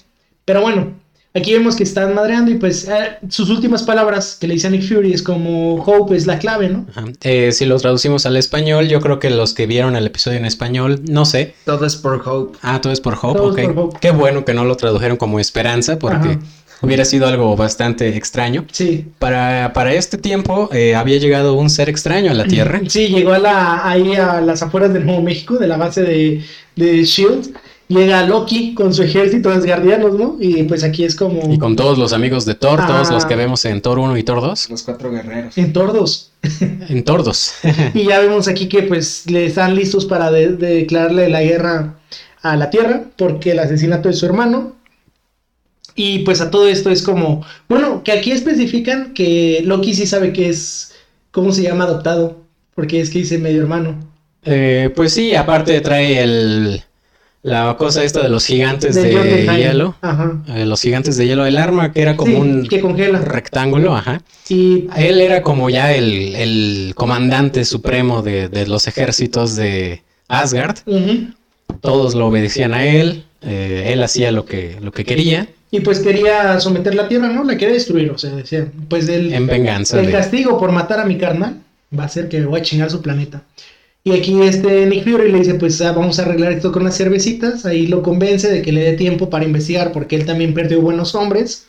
Pero 0.45 0.61
bueno, 0.61 0.93
aquí 1.37 1.53
vemos 1.53 1.75
que 1.75 1.83
están 1.83 2.15
madreando 2.15 2.51
y 2.53 2.55
pues 2.55 2.87
eh, 2.87 3.19
sus 3.29 3.51
últimas 3.51 3.83
palabras 3.83 4.37
que 4.41 4.47
le 4.47 4.55
dice 4.55 4.69
a 4.69 4.71
Nick 4.71 4.87
Fury 4.89 5.13
es 5.13 5.23
como 5.23 5.75
Hope 5.83 6.17
es 6.17 6.27
la 6.27 6.39
clave, 6.39 6.69
¿no? 6.69 6.87
Eh, 7.23 7.51
si 7.53 7.65
lo 7.65 7.77
traducimos 7.79 8.25
al 8.25 8.37
español, 8.37 8.87
yo 8.87 9.01
creo 9.01 9.19
que 9.19 9.31
los 9.31 9.53
que 9.53 9.67
vieron 9.67 9.97
el 9.97 10.07
episodio 10.07 10.39
en 10.39 10.45
español, 10.45 11.01
no 11.09 11.25
sé. 11.25 11.55
Todo 11.65 11.87
es 11.87 11.97
por 11.97 12.23
Hope. 12.25 12.57
Ah, 12.63 12.81
todo 12.81 12.93
es 12.93 13.01
por 13.01 13.15
Hope, 13.21 13.39
Todo 13.39 13.51
ok. 13.51 13.63
por 13.63 13.79
Hope. 13.79 13.99
Qué 14.01 14.13
bueno 14.13 14.45
que 14.45 14.55
no 14.55 14.65
lo 14.65 14.77
tradujeron 14.77 15.17
como 15.17 15.41
esperanza, 15.41 15.99
porque 15.99 16.29
Ajá. 16.29 16.39
hubiera 16.83 17.05
sido 17.05 17.27
algo 17.27 17.57
bastante 17.57 18.17
extraño. 18.17 18.65
Sí. 18.71 19.07
Para, 19.19 19.73
para 19.73 19.93
este 19.93 20.19
tiempo 20.19 20.69
eh, 20.73 20.95
había 20.95 21.19
llegado 21.19 21.55
un 21.55 21.69
ser 21.69 21.89
extraño 21.89 22.31
a 22.31 22.35
la 22.35 22.45
Tierra. 22.45 22.81
Sí, 22.87 23.09
llegó 23.09 23.33
a 23.33 23.41
la, 23.41 23.89
ahí 23.89 24.15
a 24.15 24.41
las 24.41 24.63
afueras 24.63 24.93
de 24.93 25.01
Nuevo 25.01 25.21
México, 25.23 25.57
de 25.57 25.67
la 25.67 25.77
base 25.79 26.03
de, 26.03 26.45
de 26.77 27.05
Shield. 27.05 27.57
Llega 27.89 28.27
Loki 28.27 28.73
con 28.75 28.95
su 28.95 29.03
ejército 29.03 29.51
de 29.51 29.67
guardianos, 29.67 30.15
¿no? 30.15 30.37
Y 30.41 30.63
pues 30.63 30.83
aquí 30.83 31.05
es 31.05 31.15
como... 31.15 31.53
Y 31.53 31.59
con 31.59 31.77
todos 31.77 31.99
los 31.99 32.13
amigos 32.15 32.47
de 32.47 32.55
Thor, 32.55 32.85
todos 32.87 33.11
Ah. 33.11 33.13
los 33.13 33.27
que 33.27 33.37
vemos 33.37 33.65
en 33.67 33.83
Thor 33.83 33.99
1 33.99 34.17
y 34.17 34.23
Thor 34.23 34.41
2. 34.41 34.71
Los 34.71 34.83
cuatro 34.83 35.11
guerreros. 35.11 35.57
En 35.59 35.73
tordos. 35.75 36.31
En 36.89 37.05
Thor 37.05 37.23
2. 37.25 37.53
Y 37.95 38.05
ya 38.07 38.21
vemos 38.21 38.49
aquí 38.49 38.69
que 38.69 38.85
pues 38.85 39.31
le 39.31 39.47
están 39.47 39.75
listos 39.75 40.07
para 40.07 40.31
de- 40.31 40.57
de 40.57 40.75
declararle 40.77 41.29
la 41.29 41.43
guerra 41.43 41.97
a 42.43 42.57
la 42.57 42.71
Tierra 42.71 43.03
porque 43.17 43.51
el 43.53 43.59
asesinato 43.59 44.09
de 44.09 44.15
su 44.15 44.25
hermano. 44.25 44.73
Y 45.95 46.21
pues 46.21 46.41
a 46.41 46.51
todo 46.51 46.67
esto 46.67 46.91
es 46.91 47.03
como, 47.03 47.45
bueno, 47.69 48.03
que 48.03 48.13
aquí 48.13 48.33
especifican 48.33 49.13
que 49.15 49.61
Loki 49.65 49.95
sí 49.95 50.07
sabe 50.07 50.33
que 50.33 50.49
es, 50.49 50.93
¿cómo 51.31 51.53
se 51.53 51.63
llama? 51.63 51.85
Adoptado. 51.85 52.39
Porque 52.75 53.01
es 53.01 53.11
que 53.11 53.21
dice 53.21 53.39
medio 53.39 53.61
hermano. 53.61 54.01
Eh, 54.43 54.91
pues 54.97 55.13
sí, 55.13 55.35
aparte 55.37 55.81
trae 55.81 56.21
el, 56.23 56.83
la 57.45 57.77
cosa 57.77 58.03
esta 58.03 58.23
de 58.23 58.29
los 58.31 58.45
gigantes 58.47 58.95
de, 58.97 59.11
hielo. 59.57 59.95
Ajá. 60.01 60.43
Eh, 60.49 60.65
los 60.67 60.81
gigantes 60.81 61.17
de 61.17 61.27
hielo, 61.27 61.45
el 61.47 61.57
arma 61.59 61.93
que 61.93 62.03
era 62.03 62.17
como 62.17 62.33
Sí, 62.33 62.41
un 62.41 62.67
que 62.67 62.81
congela. 62.81 63.19
rectángulo, 63.21 63.95
ajá. 63.95 64.23
Y 64.49 64.87
Él 64.97 65.21
era 65.21 65.43
como 65.43 65.71
ya 65.71 65.93
el, 65.95 66.35
el 66.35 66.93
comandante 66.97 67.65
supremo 67.65 68.23
de, 68.23 68.49
de 68.49 68.67
los 68.67 68.87
ejércitos 68.89 69.55
de 69.57 70.03
Asgard. 70.29 70.79
Todos 71.81 72.15
lo 72.15 72.27
obedecían 72.29 72.75
a 72.75 72.85
él. 72.87 73.25
eh, 73.43 73.91
él 73.93 74.03
hacía 74.03 74.33
lo 74.33 74.47
que, 74.47 74.79
lo 74.81 74.91
que 74.91 75.05
quería 75.05 75.47
Y 75.71 75.81
pues 75.81 75.99
quería 76.01 76.59
someter 76.61 76.95
la 76.95 77.09
Tierra, 77.09 77.29
¿no? 77.29 77.45
La 77.45 77.57
quería 77.59 77.75
destruir, 77.75 78.11
o 78.11 78.17
sea, 78.17 78.31
decía, 78.31 78.67
pues 78.89 79.07
del... 79.07 79.35
en 79.35 79.47
venganza 79.47 80.01
El 80.01 80.07
de... 80.07 80.13
castigo 80.13 80.59
por 80.59 80.73
matar 80.73 80.99
a 81.01 81.05
mi 81.05 81.19
carnal 81.19 81.57
va 81.97 82.05
a 82.05 82.09
ser 82.09 82.29
que 82.31 82.41
me 82.41 82.47
voy 82.47 82.61
a 82.61 82.63
chingar 82.63 82.91
su 82.91 83.03
planeta. 83.03 83.43
Y 84.07 84.13
aquí 84.13 84.39
este 84.43 84.85
Nick 84.85 85.05
Fury 85.05 85.33
le 85.33 85.39
dice, 85.39 85.55
pues 85.55 85.81
ah, 85.81 85.93
vamos 85.93 86.19
a 86.19 86.23
arreglar 86.23 86.53
esto 86.53 86.71
con 86.73 86.83
unas 86.83 86.97
cervecitas. 86.97 87.65
Ahí 87.65 87.87
lo 87.87 88.03
convence 88.03 88.51
de 88.53 88.61
que 88.61 88.71
le 88.71 88.83
dé 88.83 88.93
tiempo 88.93 89.31
para 89.31 89.47
investigar 89.47 89.93
porque 89.93 90.15
él 90.17 90.27
también 90.27 90.53
perdió 90.53 90.83
buenos 90.83 91.15
hombres. 91.15 91.67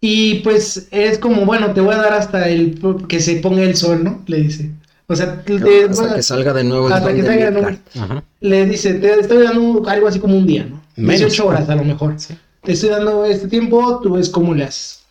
Y 0.00 0.40
pues 0.40 0.88
es 0.90 1.18
como, 1.18 1.46
bueno, 1.46 1.72
te 1.72 1.80
voy 1.80 1.94
a 1.94 1.98
dar 1.98 2.12
hasta 2.12 2.48
el 2.50 2.78
que 3.08 3.20
se 3.20 3.36
ponga 3.36 3.62
el 3.62 3.74
sol, 3.74 4.04
¿no? 4.04 4.22
Le 4.26 4.38
dice. 4.42 4.70
O 5.06 5.16
sea, 5.16 5.42
te- 5.42 5.54
Hasta 5.88 6.14
que 6.16 6.22
salga 6.22 6.52
de 6.52 6.64
nuevo 6.64 6.88
el 6.88 6.92
hasta 6.92 7.14
que 7.14 7.22
salga 7.22 7.44
de 7.46 7.50
nuevo. 7.52 7.76
Ajá. 7.98 8.24
le 8.40 8.66
dice, 8.66 8.94
te 8.94 9.18
estoy 9.18 9.42
dando 9.44 9.82
algo 9.88 10.08
así 10.08 10.18
como 10.18 10.36
un 10.36 10.46
día, 10.46 10.64
¿no? 10.68 10.82
Menos. 10.96 11.20
18 11.20 11.46
horas 11.46 11.68
a 11.70 11.74
lo 11.76 11.84
mejor. 11.84 12.14
Sí. 12.18 12.34
Te 12.62 12.72
estoy 12.72 12.90
dando 12.90 13.24
este 13.24 13.48
tiempo, 13.48 14.00
tú 14.02 14.14
ves 14.14 14.28
cómo 14.28 14.52
le 14.54 14.64
haces. 14.64 15.04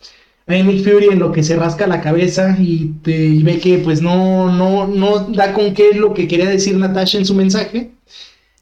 Ahí 0.48 0.62
Nick 0.62 0.84
Fury 0.84 1.08
en 1.10 1.18
lo 1.18 1.32
que 1.32 1.42
se 1.42 1.56
rasca 1.56 1.86
la 1.88 2.00
cabeza 2.00 2.56
y, 2.58 2.92
te- 3.02 3.26
y 3.26 3.42
ve 3.42 3.58
que 3.58 3.78
pues 3.78 4.00
no, 4.00 4.52
no, 4.52 4.86
no 4.86 5.18
da 5.30 5.52
con 5.52 5.74
qué 5.74 5.90
es 5.90 5.96
lo 5.96 6.14
que 6.14 6.28
quería 6.28 6.46
decir 6.48 6.76
Natasha 6.76 7.18
en 7.18 7.24
su 7.26 7.34
mensaje. 7.34 7.90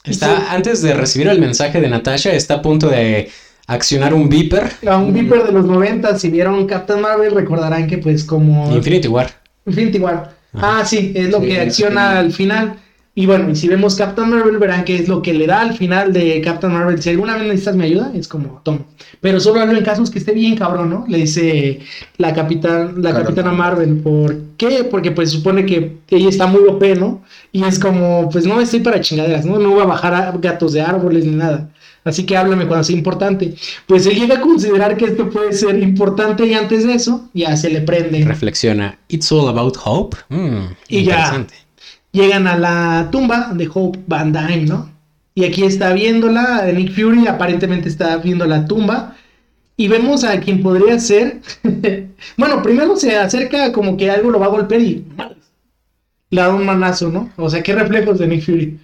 Está, 0.05 0.53
antes 0.53 0.83
de 0.83 0.95
recibir 0.95 1.29
el 1.29 1.41
mensaje 1.41 1.81
de 1.81 1.89
Natasha, 1.89 2.33
está 2.33 2.55
a 2.55 2.63
punto 2.63 2.89
de 2.89 3.31
accionar 3.67 4.13
un 4.15 4.29
beeper. 4.29 4.71
A 4.87 4.99
un 4.99 5.13
Viper 5.15 5.45
de 5.45 5.53
los 5.53 5.65
90, 5.65 6.19
si 6.19 6.29
vieron 6.31 6.67
Captain 6.67 7.01
Marvel, 7.01 7.35
recordarán 7.35 7.87
que 7.87 7.99
pues 7.99 8.25
como... 8.25 8.75
Infinity 8.75 9.09
War. 9.09 9.31
Infinity 9.67 9.99
War. 9.99 10.35
Ajá. 10.53 10.81
Ah, 10.81 10.85
sí, 10.85 11.13
es 11.15 11.31
lo 11.31 11.41
Sí, 11.41 11.47
que 11.47 11.61
acciona 11.61 12.19
al 12.19 12.33
final. 12.33 12.77
Y 13.17 13.27
bueno, 13.27 13.51
y 13.51 13.55
si 13.55 13.69
vemos 13.69 13.95
Captain 13.95 14.29
Marvel, 14.29 14.59
verán 14.59 14.85
que 14.85 14.97
es 14.97 15.07
lo 15.07 15.23
que 15.23 15.33
le 15.35 15.47
da 15.47 15.61
al 15.61 15.77
final 15.77 16.13
de 16.13 16.41
Captain 16.41 16.73
Marvel. 16.73 17.01
Si 17.01 17.11
alguna 17.11 17.35
vez 17.37 17.45
necesitas 17.45 17.77
mi 17.77 17.85
ayuda, 17.85 18.11
es 18.13 18.27
como, 18.27 18.61
toma. 18.65 18.81
Pero 19.21 19.39
solo 19.39 19.61
hablo 19.61 19.79
en 19.79 19.85
casos 19.85 20.11
que 20.11 20.19
esté 20.19 20.33
bien 20.33 20.57
cabrón, 20.57 20.91
¿no? 20.91 21.05
Le 21.07 21.19
dice 21.19 21.79
la 22.19 22.35
capitán, 22.35 22.95
la 23.03 23.11
Claro. 23.11 23.25
capitana 23.27 23.53
Marvel. 23.53 23.99
¿Por 23.99 24.37
qué? 24.57 24.83
Porque 24.91 25.13
pues 25.13 25.31
supone 25.31 25.65
que 25.65 25.99
ella 26.11 26.29
está 26.29 26.49
muy 26.49 26.63
OP, 26.69 26.83
¿no? 26.97 27.23
Y 27.53 27.63
es 27.63 27.79
como, 27.79 28.29
pues 28.31 28.47
no 28.47 28.61
estoy 28.61 28.81
para 28.81 29.01
chingaderas, 29.01 29.45
¿no? 29.47 29.61
No 29.61 29.71
voy 29.71 29.83
a 29.83 29.87
bajar 29.87 30.13
a 30.13 30.33
gatos 30.33 30.73
de 30.73 30.83
árboles 30.83 31.25
ni 31.25 31.37
nada. 31.37 31.71
Así 32.03 32.27
que 32.27 32.37
háblame 32.37 32.67
cuando 32.67 32.85
sea 32.85 32.97
importante. 32.97 33.55
Pues 33.87 34.05
él 34.07 34.17
llega 34.17 34.35
a 34.39 34.41
considerar 34.41 34.97
que 34.97 35.05
esto 35.07 35.31
puede 35.31 35.53
ser 35.55 35.81
importante 35.81 36.45
y 36.47 36.53
antes 36.53 36.85
de 36.85 36.95
eso, 36.95 37.29
ya 37.33 37.57
se 37.57 37.71
le 37.71 37.81
prende. 37.81 38.25
Reflexiona. 38.25 38.99
It's 39.09 39.31
all 39.31 39.49
about 39.49 39.77
hope. 39.83 40.17
Mm, 40.29 40.67
Y 40.89 41.05
ya. 41.05 41.47
Llegan 42.15 42.47
a 42.47 42.57
la 42.57 43.09
tumba 43.11 43.51
de 43.53 43.69
Hope 43.73 43.99
Van 44.07 44.33
Dyne, 44.33 44.65
¿no? 44.65 44.91
Y 45.35 45.45
aquí 45.45 45.65
está 45.65 45.93
viéndola, 45.93 46.65
Nick 46.73 46.95
Fury 46.95 47.27
aparentemente 47.27 47.89
está 47.89 48.17
viendo 48.19 48.47
la 48.47 48.67
tumba 48.67 49.17
Y 49.77 49.89
vemos 49.89 50.23
a 50.23 50.39
quien 50.41 50.63
podría 50.63 50.99
ser. 51.01 51.43
bueno, 52.39 52.63
primero 52.63 52.97
se 52.97 53.17
acerca 53.17 53.73
como 53.73 53.97
que 53.97 54.11
algo 54.11 54.31
lo 54.31 54.39
va 54.39 54.47
a 54.47 54.51
golpear 54.51 54.81
y. 54.81 55.05
Le 56.31 56.41
da 56.41 56.55
un 56.55 56.65
manazo, 56.65 57.11
¿no? 57.11 57.31
O 57.37 57.51
sea, 57.51 57.63
qué 57.63 57.75
reflejos 57.75 58.19
de 58.19 58.29
Nick 58.29 58.45
Fury. 58.45 58.79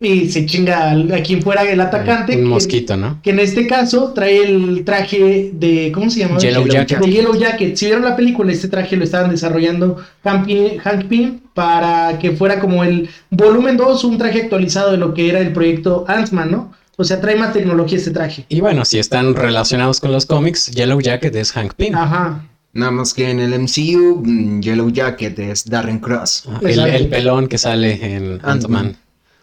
Y 0.00 0.28
se 0.28 0.46
chinga 0.46 0.92
a 0.92 1.22
quien 1.22 1.42
fuera 1.42 1.62
el 1.62 1.80
atacante. 1.80 2.36
Un 2.36 2.42
que- 2.42 2.48
mosquito, 2.48 2.96
¿no? 2.96 3.20
Que 3.20 3.30
en 3.30 3.40
este 3.40 3.66
caso 3.66 4.12
trae 4.14 4.44
el 4.44 4.84
traje 4.84 5.50
de. 5.52 5.90
¿Cómo 5.92 6.08
se 6.08 6.20
llama? 6.20 6.38
Yellow 6.38 6.68
Jacket. 6.68 7.00
De 7.00 7.10
Yellow 7.10 7.34
Jacket. 7.36 7.76
Si 7.76 7.86
vieron 7.86 8.04
la 8.04 8.14
película, 8.14 8.52
este 8.52 8.68
traje 8.68 8.96
lo 8.96 9.02
estaban 9.02 9.30
desarrollando 9.30 9.96
Hank 10.22 10.46
Pym, 10.46 10.78
Hank 10.78 11.04
Pym 11.06 11.40
para 11.52 12.16
que 12.20 12.30
fuera 12.30 12.60
como 12.60 12.84
el 12.84 13.08
volumen 13.30 13.76
2, 13.76 14.04
un 14.04 14.18
traje 14.18 14.42
actualizado 14.42 14.92
de 14.92 14.98
lo 14.98 15.14
que 15.14 15.28
era 15.28 15.40
el 15.40 15.52
proyecto 15.52 16.04
Ant-Man, 16.06 16.52
¿no? 16.52 16.72
O 16.96 17.02
sea, 17.02 17.20
trae 17.20 17.34
más 17.34 17.52
tecnología 17.52 17.98
este 17.98 18.12
traje. 18.12 18.44
Y 18.48 18.60
bueno, 18.60 18.84
si 18.84 18.98
están 19.00 19.34
relacionados 19.34 20.00
con 20.00 20.12
los 20.12 20.26
cómics, 20.26 20.70
Yellow 20.70 21.00
Jacket 21.00 21.34
es 21.34 21.50
Hank 21.52 21.74
Pym. 21.74 21.96
Ajá. 21.96 22.44
Nada 22.72 22.92
más 22.92 23.14
que 23.14 23.30
en 23.30 23.40
el 23.40 23.54
MCU, 23.54 24.22
mm, 24.24 24.60
Yellow 24.60 24.90
Jacket 24.90 25.36
es 25.40 25.64
Darren 25.64 25.98
Cross. 25.98 26.44
Ajá, 26.48 26.60
El, 26.68 27.08
pelón 27.08 27.48
que 27.48 27.58
sale 27.58 28.14
en 28.14 28.40
Ant-Man. 28.42 28.96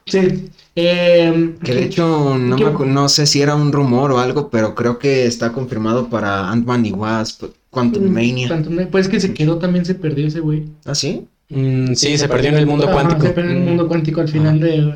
Sí. 0.06 0.50
Eh, 0.76 1.56
Que 1.64 1.74
de 1.74 1.84
hecho, 1.86 2.38
no, 2.38 2.58
me 2.58 2.86
no 2.86 3.10
sé 3.10 3.26
si 3.26 3.42
era 3.42 3.56
un 3.56 3.72
rumor 3.72 4.12
o 4.12 4.20
algo, 4.20 4.50
pero 4.50 4.76
creo 4.76 5.00
que 5.00 5.26
está 5.26 5.52
confirmado 5.52 6.10
para 6.10 6.50
Ant-Man 6.52 6.86
y 6.86 6.92
Wasp, 6.92 7.46
Quantum 7.72 8.10
Mania. 8.10 8.48
Quantum 8.48 8.74
Mania. 8.76 8.92
Pues 8.92 9.08
que 9.08 9.20
se 9.20 9.34
quedó, 9.34 9.58
también 9.58 9.86
se 9.86 9.96
perdió 9.96 10.28
ese 10.28 10.42
güey. 10.42 10.66
¿Ah, 10.86 10.94
sí? 10.94 11.28
Mm, 11.50 11.94
sí, 11.94 12.18
se 12.18 12.28
perdió 12.28 12.50
en 12.50 12.58
el 12.58 12.68
mundo 12.68 12.86
Ajá, 12.86 12.94
cuántico. 12.94 13.22
Se 13.22 13.30
perdió 13.30 13.52
en 13.52 13.58
el 13.58 13.64
Mm. 13.64 13.68
mundo 13.68 13.88
cuántico 13.88 14.22
al 14.22 14.28
final 14.30 14.60
de... 14.60 14.94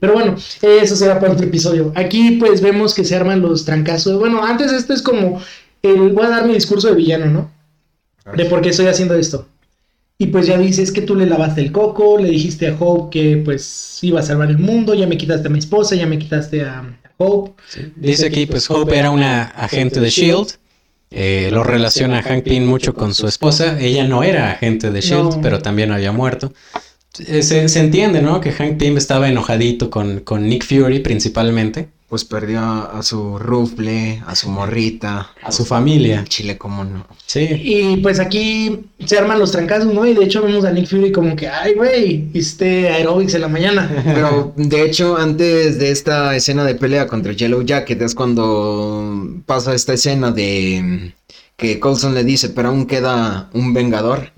Pero 0.00 0.14
bueno, 0.14 0.34
eso 0.62 0.96
será 0.96 1.20
para 1.20 1.32
otro 1.32 1.46
episodio. 1.46 1.92
Aquí 1.94 2.32
pues 2.40 2.60
vemos 2.62 2.94
que 2.94 3.04
se 3.04 3.14
arman 3.14 3.40
los 3.42 3.64
trancazos. 3.64 4.18
Bueno, 4.18 4.42
antes 4.44 4.72
esto 4.72 4.94
es 4.94 5.02
como... 5.02 5.40
El, 5.82 6.12
voy 6.12 6.26
a 6.26 6.30
dar 6.30 6.46
mi 6.46 6.54
discurso 6.54 6.88
de 6.88 6.94
villano, 6.94 7.26
¿no? 7.26 7.50
De 8.36 8.44
por 8.46 8.60
qué 8.60 8.68
estoy 8.70 8.86
haciendo 8.86 9.14
esto. 9.14 9.46
Y 10.22 10.26
pues 10.26 10.46
ya 10.46 10.58
dices 10.58 10.92
que 10.92 11.00
tú 11.00 11.14
le 11.16 11.24
lavaste 11.24 11.62
el 11.62 11.72
coco, 11.72 12.18
le 12.18 12.28
dijiste 12.28 12.68
a 12.68 12.76
Hope 12.78 13.10
que 13.10 13.38
pues 13.38 13.98
iba 14.02 14.20
a 14.20 14.22
salvar 14.22 14.50
el 14.50 14.58
mundo, 14.58 14.92
ya 14.94 15.06
me 15.06 15.16
quitaste 15.16 15.48
a 15.48 15.50
mi 15.50 15.58
esposa, 15.58 15.96
ya 15.96 16.06
me 16.06 16.18
quitaste 16.18 16.60
a 16.62 16.98
Hope. 17.16 17.52
Dice 17.96 18.26
aquí, 18.26 18.44
pues 18.44 18.70
Hope 18.70 18.98
era 18.98 19.10
una 19.10 19.44
agente 19.44 19.98
de 19.98 20.10
Shield. 20.10 20.48
Eh, 21.10 21.48
lo 21.50 21.64
relaciona 21.64 22.18
a 22.18 22.22
Hank 22.22 22.44
Pym 22.44 22.66
mucho 22.66 22.92
con 22.94 23.14
su 23.14 23.26
esposa. 23.26 23.80
Ella 23.80 24.06
no 24.06 24.22
era 24.22 24.50
agente 24.52 24.90
de 24.90 25.00
Shield, 25.00 25.36
No. 25.36 25.40
pero 25.40 25.60
también 25.60 25.90
había 25.90 26.12
muerto. 26.12 26.52
Eh, 27.26 27.42
se, 27.42 27.68
se 27.70 27.80
entiende, 27.80 28.20
¿no? 28.20 28.42
Que 28.42 28.52
Hank 28.52 28.76
Pym 28.76 28.98
estaba 28.98 29.26
enojadito 29.26 29.88
con, 29.88 30.20
con 30.20 30.46
Nick 30.46 30.64
Fury 30.66 31.00
principalmente, 31.00 31.88
Pues 32.10 32.24
perdió 32.24 32.58
a, 32.58 32.98
a 32.98 33.02
su 33.02 33.38
rufle, 33.38 34.22
a 34.26 34.34
su 34.34 34.50
morrita, 34.50 35.30
a 35.42 35.52
su 35.52 35.64
familia. 35.64 36.24
chile, 36.28 36.58
como 36.58 36.84
no. 36.84 37.06
Sí. 37.24 37.48
Y 37.48 37.96
pues 37.98 38.18
aquí 38.18 38.80
se 39.06 39.16
arman 39.16 39.38
los 39.38 39.52
trancazos, 39.52 39.94
¿no? 39.94 40.04
Y 40.04 40.14
de 40.14 40.24
hecho 40.24 40.42
vemos 40.42 40.64
a 40.64 40.72
Nick 40.72 40.88
Fury 40.88 41.12
como 41.12 41.36
que, 41.36 41.46
ay, 41.48 41.74
güey, 41.74 42.28
hiciste 42.34 42.88
aerobics 42.88 43.34
en 43.34 43.40
la 43.42 43.48
mañana. 43.48 43.88
Pero 44.04 44.52
de 44.56 44.82
hecho, 44.84 45.16
antes 45.16 45.78
de 45.78 45.92
esta 45.92 46.34
escena 46.34 46.64
de 46.64 46.74
pelea 46.74 47.06
contra 47.06 47.32
Yellow 47.32 47.62
Jacket 47.62 48.02
es 48.02 48.14
cuando 48.16 49.40
pasa 49.46 49.72
esta 49.74 49.92
escena 49.94 50.32
de 50.32 51.14
que 51.60 51.78
Coulson 51.78 52.14
le 52.14 52.24
dice, 52.24 52.48
pero 52.48 52.68
aún 52.68 52.86
queda 52.86 53.50
un 53.52 53.74
vengador. 53.74 54.32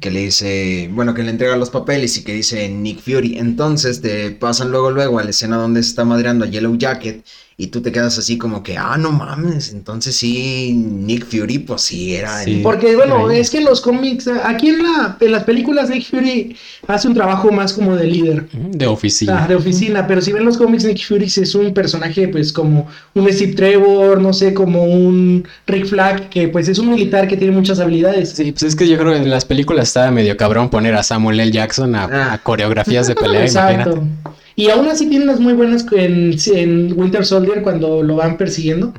Que 0.00 0.10
le 0.10 0.20
dice, 0.20 0.90
bueno, 0.92 1.14
que 1.14 1.22
le 1.22 1.30
entrega 1.30 1.56
los 1.56 1.70
papeles 1.70 2.18
y 2.18 2.24
que 2.24 2.34
dice 2.34 2.68
Nick 2.68 3.00
Fury. 3.00 3.38
Entonces 3.38 4.02
te 4.02 4.30
pasan 4.32 4.70
luego, 4.70 4.90
luego 4.90 5.18
a 5.18 5.24
la 5.24 5.30
escena 5.30 5.56
donde 5.56 5.82
se 5.82 5.88
está 5.88 6.04
madreando 6.04 6.44
a 6.44 6.48
Yellow 6.48 6.76
Jacket 6.76 7.24
y 7.60 7.66
tú 7.66 7.80
te 7.80 7.90
quedas 7.90 8.16
así 8.16 8.38
como 8.38 8.62
que, 8.62 8.78
ah, 8.78 8.96
no 8.96 9.10
mames, 9.10 9.72
entonces 9.72 10.14
sí, 10.14 10.72
Nick 10.72 11.26
Fury, 11.26 11.58
pues 11.58 11.82
sí, 11.82 12.14
era 12.14 12.44
Sí. 12.44 12.52
el... 12.58 12.62
Porque 12.62 12.94
bueno, 12.94 13.26
Ahí. 13.26 13.40
es 13.40 13.50
que 13.50 13.58
en 13.58 13.64
los 13.64 13.80
cómics, 13.80 14.28
aquí 14.44 14.68
en, 14.68 14.80
la, 14.84 15.16
en 15.20 15.32
las 15.32 15.42
películas 15.42 15.90
Nick 15.90 16.08
Fury 16.08 16.54
hace 16.86 17.08
un 17.08 17.14
trabajo 17.14 17.50
más 17.50 17.72
como 17.72 17.96
de 17.96 18.04
líder. 18.06 18.46
De 18.52 18.86
oficina. 18.86 19.42
Ah, 19.42 19.48
de 19.48 19.56
oficina, 19.56 20.06
pero 20.06 20.20
si 20.22 20.30
ven 20.32 20.44
los 20.44 20.56
cómics, 20.56 20.84
Nick 20.84 21.04
Fury 21.04 21.24
es 21.24 21.54
un 21.56 21.74
personaje, 21.74 22.28
pues 22.28 22.52
como 22.52 22.86
un 23.14 23.32
Steve 23.32 23.54
Trevor, 23.54 24.20
no 24.22 24.32
sé, 24.32 24.54
como 24.54 24.84
un 24.84 25.42
Rick 25.66 25.86
Flag, 25.86 26.28
que 26.28 26.46
pues 26.46 26.68
es 26.68 26.78
un 26.78 26.90
militar 26.90 27.26
que 27.26 27.36
tiene 27.36 27.52
muchas 27.52 27.80
habilidades. 27.80 28.30
Sí, 28.30 28.52
pues 28.52 28.62
es 28.62 28.76
que 28.76 28.86
yo 28.88 28.96
creo 28.96 29.10
que 29.14 29.18
en 29.18 29.30
las 29.30 29.44
películas 29.44 29.88
estaba 29.88 30.12
medio 30.12 30.36
cabrón 30.36 30.70
poner 30.70 30.94
a 30.94 31.02
Samuel 31.02 31.40
L. 31.40 31.50
Jackson 31.50 31.96
a, 31.96 32.04
Ah. 32.04 32.32
a 32.34 32.38
coreografías 32.38 33.08
de 33.08 33.16
pelea, 33.16 33.42
Exacto. 33.44 33.90
imagínate. 33.90 34.38
Y 34.58 34.70
aún 34.70 34.88
así 34.88 35.06
tiene 35.08 35.24
unas 35.24 35.38
muy 35.38 35.52
buenas 35.52 35.86
en, 35.92 36.34
en 36.54 36.92
Winter 36.98 37.24
Soldier 37.24 37.62
cuando 37.62 38.02
lo 38.02 38.16
van 38.16 38.36
persiguiendo. 38.36 38.92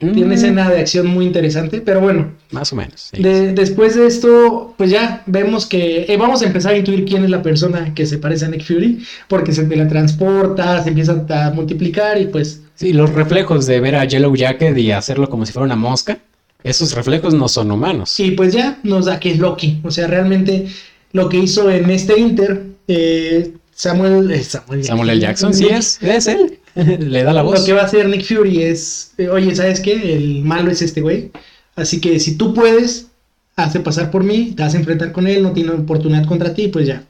Tiene 0.00 0.18
una 0.24 0.26
Mm, 0.30 0.32
escena 0.32 0.68
de 0.70 0.80
acción 0.80 1.06
muy 1.06 1.24
interesante, 1.24 1.80
pero 1.80 2.00
bueno, 2.00 2.32
Más 2.50 2.72
o 2.72 2.76
menos. 2.76 3.10
sí. 3.12 3.22
de- 3.22 3.52
después 3.52 3.94
de 3.94 4.08
esto, 4.08 4.74
pues 4.76 4.90
ya 4.90 5.22
vemos 5.26 5.66
que 5.66 6.04
eh, 6.12 6.16
vamos 6.16 6.42
a 6.42 6.46
empezar 6.46 6.74
a 6.74 6.78
intuir 6.78 7.04
quién 7.04 7.22
es 7.22 7.30
la 7.30 7.42
persona 7.42 7.94
que 7.94 8.04
se 8.06 8.18
parece 8.18 8.44
a 8.44 8.48
Nick 8.48 8.64
Fury, 8.64 9.04
porque 9.28 9.52
se 9.52 9.62
teletransporta, 9.64 10.82
se 10.82 10.88
empieza 10.88 11.24
a 11.30 11.50
multiplicar 11.52 12.20
y 12.20 12.26
pues 12.26 12.62
Sí, 12.74 12.92
los 12.92 13.10
reflejos 13.14 13.66
de 13.66 13.78
ver 13.78 13.94
a 13.94 14.04
Yellow 14.04 14.34
Jacket 14.34 14.76
y 14.76 14.90
hacerlo 14.90 15.30
como 15.30 15.46
si 15.46 15.52
fuera 15.52 15.64
una 15.66 15.76
mosca, 15.76 16.18
esos 16.64 16.92
reflejos 16.92 17.32
no 17.34 17.46
son 17.48 17.70
humanos. 17.70 18.18
Y 18.18 18.32
pues 18.32 18.52
ya 18.52 18.78
nos 18.82 19.06
da 19.06 19.20
que 19.20 19.30
es 19.30 19.38
Loki. 19.38 19.78
O 19.84 19.92
sea, 19.92 20.08
realmente 20.08 20.66
lo 21.12 21.28
que 21.28 21.38
hizo 21.38 21.70
en 21.70 21.88
este 21.90 22.18
Inter, 22.18 22.64
eh, 22.88 23.52
Samuel, 23.74 24.30
eh, 24.30 24.42
Samuel, 24.42 24.84
Samuel 24.84 25.10
L. 25.10 25.20
Jackson, 25.20 25.52
sí 25.54 25.66
es, 25.66 26.00
es 26.02 26.26
él. 26.26 26.58
Le 26.74 27.22
da 27.22 27.32
la 27.32 27.42
voz. 27.42 27.60
Lo 27.60 27.66
que 27.66 27.72
va 27.72 27.82
a 27.82 27.84
hacer 27.84 28.08
Nick 28.08 28.24
Fury 28.24 28.62
es, 28.62 29.12
eh, 29.18 29.28
oye, 29.28 29.54
¿sabes 29.54 29.80
qué? 29.80 30.14
El 30.14 30.44
malo 30.44 30.70
es 30.70 30.82
este 30.82 31.00
güey. 31.00 31.30
Así 31.76 32.00
que 32.00 32.18
si 32.20 32.36
tú 32.36 32.54
puedes, 32.54 33.08
hace 33.56 33.80
pasar 33.80 34.10
por 34.10 34.22
mí, 34.24 34.52
te 34.56 34.62
vas 34.62 34.74
a 34.74 34.78
enfrentar 34.78 35.12
con 35.12 35.26
él, 35.26 35.42
no 35.42 35.52
tiene 35.52 35.70
oportunidad 35.70 36.24
contra 36.26 36.54
ti, 36.54 36.68
pues 36.68 36.86
ya. 36.86 37.04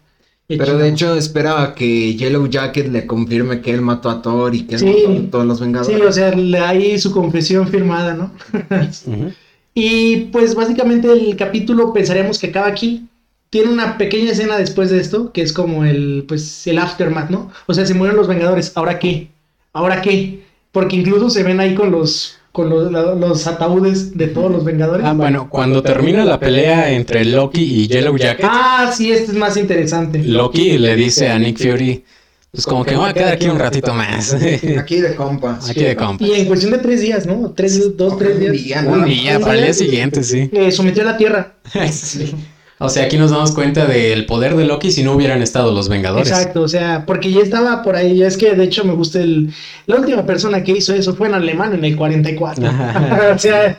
Pero 0.47 0.77
de 0.77 0.91
hecho 0.91 1.15
espera 1.17 1.63
a 1.63 1.75
que 1.75 2.15
Yellow 2.17 2.47
Jacket 2.49 2.89
le 2.93 3.07
confirme 3.07 3.63
que 3.63 3.71
él 3.73 3.81
mató 3.81 4.11
a 4.11 4.21
Thor 4.21 4.55
y 4.55 4.65
que 4.67 4.75
él 4.75 4.81
Sí. 4.81 4.87
mató 5.09 5.19
a 5.27 5.31
todos 5.31 5.47
los 5.47 5.61
Vengadores. 5.61 5.97
Sí, 5.97 6.03
o 6.03 6.13
sea, 6.13 6.35
le- 6.35 6.59
ahí 6.59 6.99
su 6.99 7.13
confesión 7.13 7.67
firmada, 7.69 8.13
¿no? 8.15 8.33
Y 9.75 10.17
pues 10.27 10.55
básicamente 10.55 11.11
el 11.11 11.35
capítulo 11.37 11.93
pensaríamos 11.93 12.39
que 12.39 12.49
acaba 12.49 12.69
aquí. 12.69 13.07
Tiene 13.55 13.71
una 13.71 13.97
pequeña 13.99 14.33
escena 14.33 14.59
después 14.59 14.91
de 14.91 14.99
esto, 14.99 15.31
que 15.31 15.41
es 15.41 15.53
como 15.53 15.85
el, 15.85 16.25
pues, 16.27 16.67
el 16.67 16.77
aftermath, 16.77 17.31
¿no? 17.31 17.53
O 17.67 17.73
sea, 17.73 17.87
se 17.87 17.95
mueren 17.95 18.17
los 18.17 18.27
Vengadores, 18.27 18.73
¿ahora 18.75 18.99
qué? 18.99 19.29
¿Ahora 19.73 20.03
qué? 20.03 20.41
Porque 20.73 20.97
incluso 20.97 21.31
se 21.31 21.45
ven 21.45 21.61
ahí 21.61 21.77
con 21.77 21.93
los, 21.93 22.37
con 22.51 22.69
los, 22.69 23.47
ataúdes 23.47 24.19
de 24.19 24.27
todos 24.27 24.51
los 24.51 24.65
Vengadores. 24.65 25.07
Ah, 25.07 25.13
bueno, 25.13 25.49
cuando 25.49 25.85
termina 25.85 26.25
la 26.25 26.41
pelea 26.41 26.91
entre 26.91 27.25
Loki 27.25 27.63
y 27.63 27.87
Yellow 27.87 28.17
Jacket, 28.17 28.45
Ah, 28.51 28.93
sí, 28.93 29.13
este 29.13 29.31
es 29.31 29.39
más 29.39 29.57
interesante. 29.57 30.19
Loki 30.25 30.77
le 30.77 30.97
dice 30.97 31.29
a 31.29 31.39
Nick 31.39 31.59
Fury, 31.59 32.03
pues 32.51 32.67
como 32.67 32.85
que 32.85 32.97
voy 32.97 33.09
a 33.09 33.15
quedar 33.15 33.35
aquí 33.35 33.47
un 33.47 33.61
ratito 33.61 33.95
más. 33.95 34.35
Aquí 34.81 35.01
de 35.01 35.15
compas. 35.15 35.71
Aquí 35.71 35.85
de 35.85 35.95
compa. 35.95 36.25
Y 36.25 36.33
en 36.33 36.47
cuestión 36.47 36.73
de 36.73 36.79
tres 36.79 37.01
días, 37.03 37.25
¿no? 37.25 37.53
Tres, 37.53 37.97
dos, 37.97 38.19
tres 38.19 38.35
Un 38.35 38.41
días. 38.41 38.53
día, 38.53 38.85
Un 38.85 39.05
día, 39.05 39.39
para 39.39 39.55
el 39.55 39.63
día 39.63 39.75
siguiente, 39.75 40.25
sí. 40.25 40.51
Eh, 40.53 40.73
sometió 40.73 41.05
a 41.05 41.07
la 41.07 41.17
Tierra. 41.17 41.55
Sí. 41.93 42.35
O 42.85 42.89
sea, 42.89 43.05
aquí 43.05 43.17
nos 43.17 43.31
damos 43.31 43.53
cuenta 43.53 43.87
del 43.87 44.27
poder 44.27 44.57
de 44.57 44.65
Loki 44.65 44.91
si 44.91 45.03
no 45.03 45.13
hubieran 45.13 45.43
estado 45.43 45.73
los 45.73 45.89
Vengadores. 45.89 46.29
Exacto, 46.29 46.63
o 46.63 46.69
sea, 46.69 47.05
porque 47.07 47.33
ya 47.33 47.41
estaba 47.41 47.83
por 47.83 47.97
ahí, 47.97 48.23
es 48.23 48.37
que 48.37 48.55
de 48.55 48.65
hecho 48.65 48.85
me 48.85 48.95
gusta 48.95 49.21
el... 49.21 49.51
La 49.87 49.97
última 49.97 50.25
persona 50.25 50.63
que 50.63 50.73
hizo 50.73 50.95
eso 50.95 51.15
fue 51.15 51.29
en 51.29 51.35
alemán 51.35 51.75
en 51.75 51.85
el 51.85 51.97
44. 51.97 52.65
o 53.35 53.39
sea, 53.39 53.77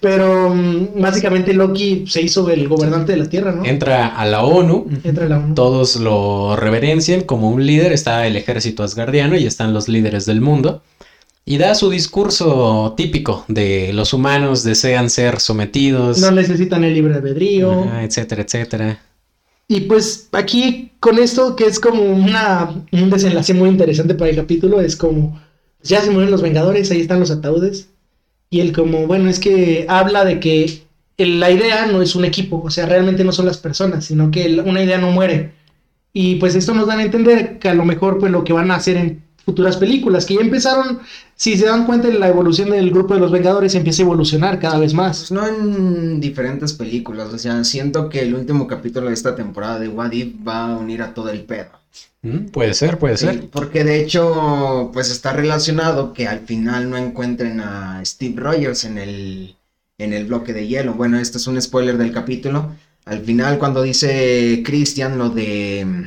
pero 0.00 0.50
mm, 0.54 1.00
básicamente 1.00 1.52
Loki 1.52 2.04
se 2.06 2.22
hizo 2.22 2.48
el 2.50 2.68
gobernante 2.68 3.12
de 3.12 3.18
la 3.18 3.28
Tierra, 3.28 3.52
¿no? 3.52 3.64
Entra 3.64 4.08
a 4.08 4.24
la 4.26 4.42
ONU, 4.42 4.88
Entra 5.04 5.28
la 5.28 5.38
ONU. 5.38 5.54
todos 5.54 5.96
lo 5.96 6.56
reverencian 6.56 7.22
como 7.22 7.50
un 7.50 7.66
líder, 7.66 7.92
está 7.92 8.26
el 8.26 8.36
ejército 8.36 8.82
asgardiano 8.82 9.36
y 9.36 9.46
están 9.46 9.72
los 9.72 9.88
líderes 9.88 10.26
del 10.26 10.40
mundo. 10.40 10.82
Y 11.44 11.58
da 11.58 11.74
su 11.74 11.90
discurso 11.90 12.94
típico 12.96 13.44
de 13.48 13.92
los 13.92 14.12
humanos 14.12 14.62
desean 14.62 15.10
ser 15.10 15.40
sometidos, 15.40 16.18
No 16.18 16.30
necesitan 16.30 16.84
el 16.84 16.94
libre 16.94 17.14
albedrío. 17.14 17.82
ajá, 17.84 18.04
etcétera, 18.04 18.42
etcétera. 18.42 19.02
Y 19.66 19.80
pues 19.82 20.28
aquí 20.32 20.92
con 21.00 21.18
esto 21.18 21.56
que 21.56 21.64
es 21.64 21.80
como 21.80 22.02
una, 22.02 22.84
un 22.92 23.10
desenlace 23.10 23.54
muy 23.54 23.70
interesante 23.70 24.14
para 24.14 24.30
el 24.30 24.36
capítulo, 24.36 24.80
es 24.80 24.96
como, 24.96 25.40
ya 25.82 26.00
se 26.00 26.10
mueren 26.10 26.30
los 26.30 26.42
Vengadores, 26.42 26.90
ahí 26.90 27.00
están 27.00 27.20
los 27.20 27.30
ataúdes. 27.30 27.88
Y 28.50 28.60
él 28.60 28.72
como, 28.72 29.06
bueno, 29.06 29.30
es 29.30 29.40
que 29.40 29.86
habla 29.88 30.24
de 30.24 30.38
que 30.38 30.82
la 31.16 31.50
idea 31.50 31.86
no 31.86 32.02
es 32.02 32.14
un 32.14 32.24
equipo, 32.24 32.60
o 32.62 32.70
sea, 32.70 32.86
realmente 32.86 33.24
no 33.24 33.32
son 33.32 33.46
las 33.46 33.58
personas, 33.58 34.04
sino 34.04 34.30
que 34.30 34.60
una 34.64 34.82
idea 34.82 34.98
no 34.98 35.10
muere. 35.10 35.52
Y 36.12 36.34
pues 36.36 36.54
esto 36.54 36.74
nos 36.74 36.86
dan 36.86 36.98
a 36.98 37.04
entender 37.04 37.58
que 37.58 37.68
a 37.70 37.74
lo 37.74 37.84
mejor 37.84 38.18
pues 38.18 38.30
lo 38.30 38.44
que 38.44 38.52
van 38.52 38.70
a 38.70 38.76
hacer 38.76 38.96
en 38.98 39.22
futuras 39.44 39.76
películas, 39.76 40.24
que 40.26 40.34
ya 40.34 40.40
empezaron, 40.40 41.00
si 41.36 41.56
se 41.56 41.66
dan 41.66 41.86
cuenta 41.86 42.08
la 42.08 42.28
evolución 42.28 42.70
del 42.70 42.90
grupo 42.90 43.14
de 43.14 43.20
los 43.20 43.32
Vengadores, 43.32 43.74
empieza 43.74 44.02
a 44.02 44.06
evolucionar 44.06 44.58
cada 44.60 44.78
vez 44.78 44.94
más. 44.94 45.18
Pues 45.18 45.32
no 45.32 45.46
en 45.46 46.20
diferentes 46.20 46.72
películas, 46.72 47.32
o 47.32 47.38
sea, 47.38 47.62
siento 47.64 48.08
que 48.08 48.20
el 48.20 48.34
último 48.34 48.66
capítulo 48.66 49.08
de 49.08 49.14
esta 49.14 49.34
temporada 49.34 49.78
de 49.78 49.88
What 49.88 50.12
If 50.12 50.34
va 50.46 50.72
a 50.72 50.76
unir 50.78 51.02
a 51.02 51.14
todo 51.14 51.30
el 51.30 51.42
pedo. 51.42 51.70
Mm, 52.22 52.46
Puede 52.52 52.72
ser, 52.74 52.98
puede 52.98 53.16
Sí, 53.16 53.26
ser. 53.26 53.48
porque 53.50 53.82
de 53.84 54.00
hecho, 54.00 54.90
pues 54.92 55.10
está 55.10 55.32
relacionado 55.32 56.12
que 56.12 56.28
al 56.28 56.40
final 56.40 56.88
no 56.88 56.96
encuentren 56.96 57.60
a 57.60 58.00
Steve 58.04 58.40
Rogers 58.40 58.84
en 58.84 58.98
el, 58.98 59.56
en 59.98 60.12
el 60.12 60.26
bloque 60.26 60.52
de 60.52 60.68
hielo. 60.68 60.94
Bueno, 60.94 61.18
esto 61.18 61.38
es 61.38 61.46
un 61.48 61.60
spoiler 61.60 61.98
del 61.98 62.12
capítulo. 62.12 62.70
Al 63.04 63.20
final, 63.22 63.58
cuando 63.58 63.82
dice 63.82 64.62
Christian 64.64 65.18
lo 65.18 65.30
de 65.30 65.84
mm, 65.84 66.04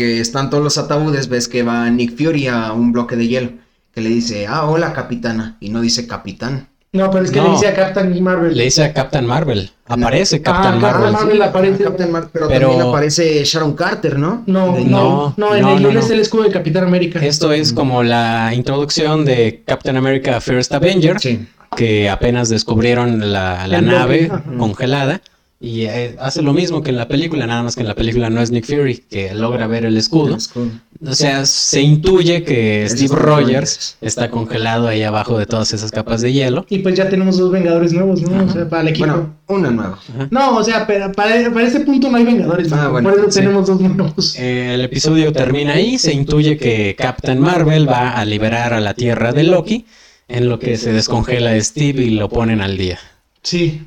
que 0.00 0.18
están 0.18 0.48
todos 0.48 0.64
los 0.64 0.78
ataúdes, 0.78 1.28
ves 1.28 1.46
que 1.46 1.62
va 1.62 1.90
Nick 1.90 2.16
Fury 2.16 2.46
a 2.48 2.72
un 2.72 2.90
bloque 2.90 3.16
de 3.16 3.28
hielo. 3.28 3.50
Que 3.94 4.00
le 4.00 4.08
dice, 4.08 4.46
ah, 4.46 4.64
hola 4.64 4.94
capitana. 4.94 5.58
Y 5.60 5.68
no 5.68 5.82
dice 5.82 6.06
capitán. 6.06 6.68
No, 6.94 7.10
pero 7.10 7.22
es 7.26 7.30
que 7.30 7.36
No. 7.38 7.48
le 7.48 7.50
dice 7.50 7.68
a 7.68 7.74
Captain 7.74 8.22
Marvel. 8.22 8.56
Le 8.56 8.64
dice 8.64 8.82
a 8.82 8.94
Captain 8.94 9.26
Marvel. 9.26 9.70
Aparece 9.86 10.36
Ah, 10.36 10.40
Captain 10.42 10.80
Captain 10.80 10.80
Marvel. 10.80 11.12
Marvel 11.12 11.42
aparece. 11.42 11.84
Captain 11.84 12.10
Mar- 12.12 12.28
pero, 12.32 12.48
Pero- 12.48 12.68
también 12.68 12.88
aparece 12.88 13.44
Sharon 13.44 13.74
Carter, 13.74 14.18
¿no? 14.18 14.42
No, 14.46 14.72
De- 14.74 14.84
no, 14.86 15.34
No, 15.36 15.50
no, 15.50 15.54
en 15.54 15.62
no, 15.62 15.76
el 15.76 15.94
no, 15.94 16.00
es 16.00 16.08
el 16.10 16.20
escudo 16.20 16.44
de 16.44 16.50
Capitán 16.50 16.84
América. 16.84 17.18
Esto 17.22 17.52
es 17.52 17.74
como 17.74 18.02
la 18.02 18.52
introducción 18.54 19.26
de 19.26 19.62
Captain 19.66 19.98
America 19.98 20.40
First 20.40 20.72
Avenger, 20.72 21.20
Sí. 21.20 21.46
que 21.76 22.08
apenas 22.08 22.48
descubrieron 22.48 23.32
la, 23.32 23.66
nave 23.82 24.30
ajá. 24.32 24.42
congelada. 24.58 25.20
Y 25.62 25.82
eh, 25.82 26.16
hace 26.18 26.40
lo 26.40 26.54
mismo 26.54 26.82
que 26.82 26.88
en 26.88 26.96
la 26.96 27.06
película, 27.06 27.46
nada 27.46 27.62
más 27.62 27.74
que 27.74 27.82
en 27.82 27.88
la 27.88 27.94
película 27.94 28.30
no 28.30 28.40
es 28.40 28.50
Nick 28.50 28.64
Fury, 28.64 29.04
que 29.10 29.34
logra 29.34 29.66
ver 29.66 29.84
el 29.84 29.98
escudo. 29.98 30.36
Escudo. 30.36 30.70
O 31.06 31.12
sea, 31.12 31.44
se 31.44 31.82
intuye 31.82 32.44
que 32.44 32.86
Steve 32.88 33.14
Rogers 33.14 33.98
está 34.00 34.30
congelado 34.30 34.88
ahí 34.88 35.02
abajo 35.02 35.38
de 35.38 35.44
todas 35.44 35.72
esas 35.74 35.90
capas 35.90 36.22
de 36.22 36.32
hielo. 36.32 36.64
Y 36.70 36.78
pues 36.78 36.94
ya 36.94 37.10
tenemos 37.10 37.36
dos 37.36 37.52
Vengadores 37.52 37.92
nuevos, 37.92 38.22
¿no? 38.22 38.42
O 38.42 38.48
sea, 38.48 38.68
para 38.70 38.82
el 38.82 38.88
equipo. 38.88 39.06
Bueno, 39.06 39.34
uno 39.48 39.70
nuevo. 39.70 39.98
no, 40.30 40.56
o 40.56 40.64
sea, 40.64 40.86
pero 40.86 41.12
para, 41.12 41.52
para 41.52 41.66
este 41.66 41.80
punto 41.80 42.10
no 42.10 42.16
hay 42.16 42.24
Vengadores. 42.24 42.72
Ah, 42.72 42.84
¿no? 42.84 42.92
bueno, 42.92 43.10
por 43.10 43.18
eso 43.18 43.30
sí. 43.30 43.40
tenemos 43.40 43.66
dos 43.66 43.80
nuevos. 43.80 44.36
Eh, 44.38 44.74
El 44.74 44.80
episodio 44.80 45.30
termina 45.30 45.74
ahí, 45.74 45.98
se 45.98 46.14
intuye 46.14 46.56
que 46.56 46.96
Captain 46.98 47.38
Marvel 47.38 47.86
va 47.86 48.12
a 48.12 48.24
liberar 48.24 48.72
a 48.72 48.80
la 48.80 48.94
Tierra 48.94 49.32
de 49.32 49.44
Loki, 49.44 49.84
en 50.26 50.48
lo 50.48 50.58
que 50.58 50.78
se 50.78 50.92
descongela 50.92 51.58
Steve 51.60 52.02
y 52.02 52.10
lo 52.10 52.30
ponen 52.30 52.62
al 52.62 52.78
día. 52.78 52.98
Sí. 53.42 53.82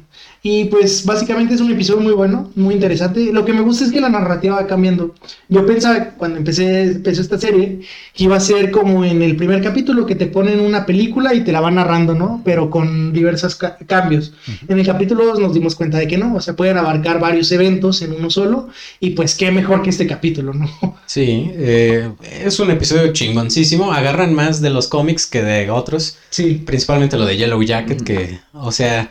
Y 0.45 0.65
pues 0.65 1.05
básicamente 1.05 1.53
es 1.53 1.61
un 1.61 1.71
episodio 1.71 2.01
muy 2.01 2.11
bueno, 2.11 2.51
muy 2.55 2.73
interesante. 2.75 3.31
Lo 3.31 3.45
que 3.45 3.53
me 3.53 3.61
gusta 3.61 3.85
es 3.85 3.93
que 3.93 4.01
la 4.01 4.09
narrativa 4.09 4.55
va 4.57 4.67
cambiando. 4.67 5.15
Yo 5.47 5.65
pensaba 5.65 6.09
cuando 6.17 6.37
empecé 6.37 6.81
empezó 6.83 7.21
esta 7.21 7.39
serie 7.39 7.79
que 8.13 8.25
iba 8.25 8.35
a 8.35 8.41
ser 8.41 8.69
como 8.69 9.05
en 9.05 9.21
el 9.21 9.37
primer 9.37 9.61
capítulo 9.63 10.05
que 10.05 10.15
te 10.15 10.25
ponen 10.25 10.59
una 10.59 10.85
película 10.85 11.33
y 11.33 11.45
te 11.45 11.53
la 11.53 11.61
van 11.61 11.75
narrando, 11.75 12.13
¿no? 12.13 12.41
Pero 12.43 12.69
con 12.69 13.13
diversos 13.13 13.55
ca- 13.55 13.77
cambios. 13.87 14.33
En 14.67 14.77
el 14.77 14.85
capítulo 14.85 15.25
2 15.25 15.39
nos 15.39 15.53
dimos 15.53 15.75
cuenta 15.75 15.97
de 15.97 16.07
que 16.09 16.17
no, 16.17 16.35
o 16.35 16.41
sea, 16.41 16.57
pueden 16.57 16.77
abarcar 16.77 17.21
varios 17.21 17.49
eventos 17.53 18.01
en 18.01 18.11
uno 18.11 18.29
solo 18.29 18.67
y 18.99 19.11
pues 19.11 19.35
qué 19.35 19.49
mejor 19.49 19.81
que 19.81 19.91
este 19.91 20.07
capítulo, 20.07 20.53
¿no? 20.53 20.69
Sí, 21.05 21.51
eh, 21.53 22.09
es 22.43 22.59
un 22.59 22.71
episodio 22.71 23.13
chingoncísimo. 23.13 23.93
Agarran 23.93 24.33
más 24.33 24.61
de 24.61 24.71
los 24.71 24.87
cómics 24.87 25.25
que 25.27 25.41
de 25.43 25.69
otros, 25.69 26.17
Sí. 26.31 26.61
principalmente 26.65 27.17
lo 27.17 27.25
de 27.25 27.37
Yellow 27.37 27.61
Jacket, 27.61 28.01
que, 28.01 28.39
o 28.51 28.71
sea, 28.71 29.09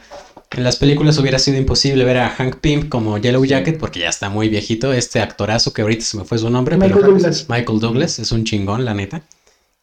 en 0.54 0.64
las 0.64 0.76
películas 0.76 1.18
hubiera 1.18 1.38
sido 1.38 1.56
imposible 1.58 2.04
ver 2.04 2.18
a 2.18 2.30
Hank 2.30 2.56
Pym 2.56 2.88
como 2.88 3.18
Yellow 3.18 3.44
Jacket 3.44 3.78
porque 3.78 4.00
ya 4.00 4.08
está 4.08 4.28
muy 4.28 4.48
viejito. 4.48 4.92
Este 4.92 5.20
actorazo 5.20 5.72
que 5.72 5.82
ahorita 5.82 6.04
se 6.04 6.16
me 6.16 6.24
fue 6.24 6.38
su 6.38 6.50
nombre, 6.50 6.76
Michael 6.76 6.94
pero 6.94 7.12
Douglas. 7.12 7.46
Michael 7.48 7.80
Douglas 7.80 8.18
es 8.18 8.32
un 8.32 8.44
chingón, 8.44 8.84
la 8.84 8.94
neta. 8.94 9.22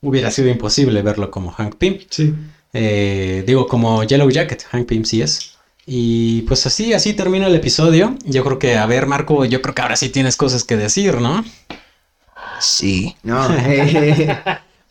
Hubiera 0.01 0.31
sido 0.31 0.49
imposible 0.49 1.01
verlo 1.01 1.31
como 1.31 1.51
Hank 1.51 1.75
Pym. 1.75 1.99
Sí. 2.09 2.33
Eh, 2.73 3.43
digo, 3.45 3.67
como 3.67 4.03
Yellow 4.03 4.29
Jacket, 4.29 4.63
Hank 4.71 4.87
Pym 4.87 5.03
sí 5.03 5.21
es. 5.21 5.57
Y 5.85 6.43
pues 6.43 6.65
así, 6.67 6.93
así 6.93 7.13
termina 7.13 7.47
el 7.47 7.55
episodio. 7.55 8.15
Yo 8.25 8.43
creo 8.43 8.59
que, 8.59 8.77
a 8.77 8.85
ver, 8.85 9.07
Marco, 9.07 9.45
yo 9.45 9.61
creo 9.61 9.73
que 9.73 9.81
ahora 9.81 9.95
sí 9.95 10.09
tienes 10.09 10.37
cosas 10.37 10.63
que 10.63 10.77
decir, 10.77 11.15
¿no? 11.15 11.43
Sí, 12.59 13.15
no. 13.23 13.47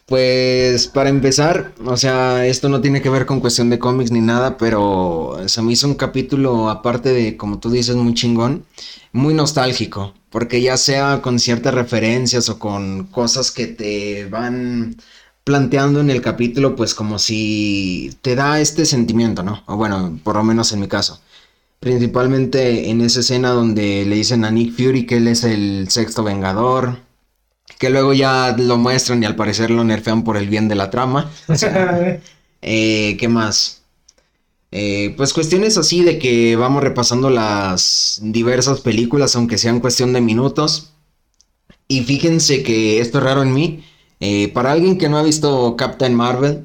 Pues 0.09 0.89
para 0.89 1.11
empezar, 1.11 1.75
o 1.85 1.97
sea, 1.99 2.47
esto 2.47 2.71
no 2.71 2.81
tiene 2.81 3.03
que 3.03 3.11
ver 3.11 3.27
con 3.27 3.41
cuestión 3.41 3.69
de 3.69 3.79
cómics 3.79 4.11
ni 4.11 4.23
nada, 4.23 4.57
pero 4.57 5.37
se 5.47 5.61
me 5.61 5.73
hizo 5.73 5.87
un 5.87 5.97
capítulo, 5.97 6.71
aparte 6.71 7.11
de, 7.11 7.37
como 7.37 7.59
tú 7.59 7.71
dices, 7.71 7.95
muy 7.95 8.15
chingón, 8.15 8.65
muy 9.13 9.35
nostálgico, 9.35 10.15
porque 10.31 10.63
ya 10.63 10.79
sea 10.79 11.21
con 11.21 11.39
ciertas 11.39 11.75
referencias 11.75 12.49
o 12.49 12.59
con 12.59 13.05
cosas 13.09 13.51
que 13.51 13.67
te 13.67 14.25
van 14.27 14.97
planteando 15.45 16.01
en 16.01 16.11
el 16.11 16.23
capítulo, 16.23 16.75
pues 16.75 16.95
como 16.95 17.19
si 17.19 18.11
te 18.23 18.35
da 18.35 18.61
este 18.61 18.87
sentimiento, 18.87 19.43
¿no? 19.43 19.63
O 19.67 19.77
bueno, 19.77 20.19
por 20.25 20.37
lo 20.37 20.45
menos 20.45 20.73
en 20.73 20.81
mi 20.81 20.89
caso. 20.89 21.21
Principalmente 21.81 22.91
en 22.91 23.03
esa 23.03 23.21
escena 23.21 23.51
donde 23.51 24.07
le 24.07 24.17
dicen 24.17 24.45
a 24.45 24.51
Nick 24.51 24.75
Fury 24.75 25.07
que 25.07 25.19
él 25.19 25.29
es 25.29 25.45
el 25.45 25.89
sexto 25.91 26.25
vengador, 26.25 26.99
que 27.79 27.91
luego 27.91 28.13
ya 28.15 28.55
lo 28.59 28.77
muestran 28.79 29.23
y 29.23 29.27
al 29.27 29.37
parecer 29.37 29.71
lo 29.71 29.85
nerfean 29.85 30.25
por 30.25 30.37
el 30.37 30.49
bien 30.49 30.69
de 30.69 30.75
la 30.77 30.91
trama. 30.91 31.31
Eh, 32.61 33.17
¿Qué 33.21 33.29
más? 33.29 33.83
Eh, 34.73 35.15
pues 35.17 35.33
cuestiones 35.33 35.79
así 35.79 36.03
de 36.03 36.19
que 36.19 36.57
vamos 36.57 36.83
repasando 36.83 37.31
las 37.31 38.21
diversas 38.23 38.81
películas, 38.81 39.37
aunque 39.37 39.59
sean 39.59 39.81
cuestión 39.81 40.13
de 40.13 40.21
minutos. 40.21 40.93
Y 41.89 42.05
fíjense 42.05 42.63
que 42.63 43.01
esto 43.01 43.19
es 43.19 43.25
raro 43.25 43.43
en 43.43 43.55
mí. 43.55 43.85
eh, 44.21 44.49
para 44.53 44.73
alguien 44.73 44.99
que 44.99 45.09
no 45.09 45.19
ha 45.19 45.23
visto 45.23 45.77
Captain 45.77 46.15
Marvel, 46.15 46.65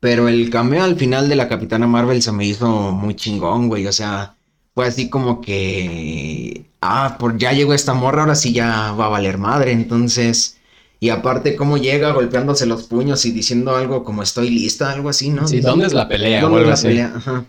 pero 0.00 0.28
el 0.28 0.50
cameo 0.50 0.82
al 0.84 0.96
final 0.96 1.28
de 1.28 1.36
la 1.36 1.48
Capitana 1.48 1.86
Marvel 1.86 2.22
se 2.22 2.32
me 2.32 2.46
hizo 2.46 2.92
muy 2.92 3.14
chingón, 3.14 3.68
güey. 3.68 3.86
O 3.86 3.92
sea, 3.92 4.36
fue 4.74 4.86
así 4.86 5.08
como 5.10 5.40
que. 5.40 6.66
Ah, 6.80 7.16
por 7.18 7.36
ya 7.38 7.52
llegó 7.52 7.74
esta 7.74 7.94
morra, 7.94 8.22
ahora 8.22 8.34
sí 8.34 8.52
ya 8.52 8.92
va 8.92 9.06
a 9.06 9.08
valer 9.08 9.38
madre. 9.38 9.72
Entonces. 9.72 10.56
Y 11.02 11.08
aparte, 11.08 11.56
cómo 11.56 11.78
llega 11.78 12.12
golpeándose 12.12 12.66
los 12.66 12.82
puños 12.82 13.24
y 13.24 13.30
diciendo 13.32 13.74
algo 13.74 14.04
como 14.04 14.22
estoy 14.22 14.50
lista, 14.50 14.92
algo 14.92 15.08
así, 15.08 15.30
¿no? 15.30 15.48
Sí, 15.48 15.60
¿dónde 15.60 15.86
es 15.86 15.94
la 15.94 16.06
pelea? 16.08 16.42
¿Dónde 16.42 16.60
es 16.60 16.66
la 16.66 16.72
así. 16.74 16.86
pelea? 16.88 17.12
Ajá. 17.16 17.44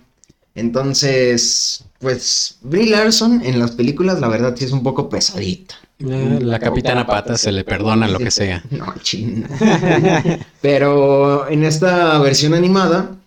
Entonces, 0.56 1.84
pues, 2.00 2.58
Brie 2.62 2.90
Larson 2.90 3.42
en 3.44 3.60
las 3.60 3.72
películas, 3.72 4.20
la 4.20 4.28
verdad, 4.28 4.56
sí 4.58 4.66
es 4.66 4.72
un 4.72 4.84
poco 4.84 5.10
pesadita. 5.10 5.76
Eh, 6.00 6.40
La 6.42 6.60
capitana 6.60 7.06
Pata 7.06 7.38
se 7.38 7.52
le 7.52 7.64
perdona 7.64 8.08
lo 8.08 8.20
que 8.20 8.32
sea. 8.32 8.64
No, 8.72 8.94
china. 9.02 9.48
Pero 10.62 11.50
en 11.50 11.64
esta 11.64 12.18
versión 12.20 12.54
animada, 12.54 13.18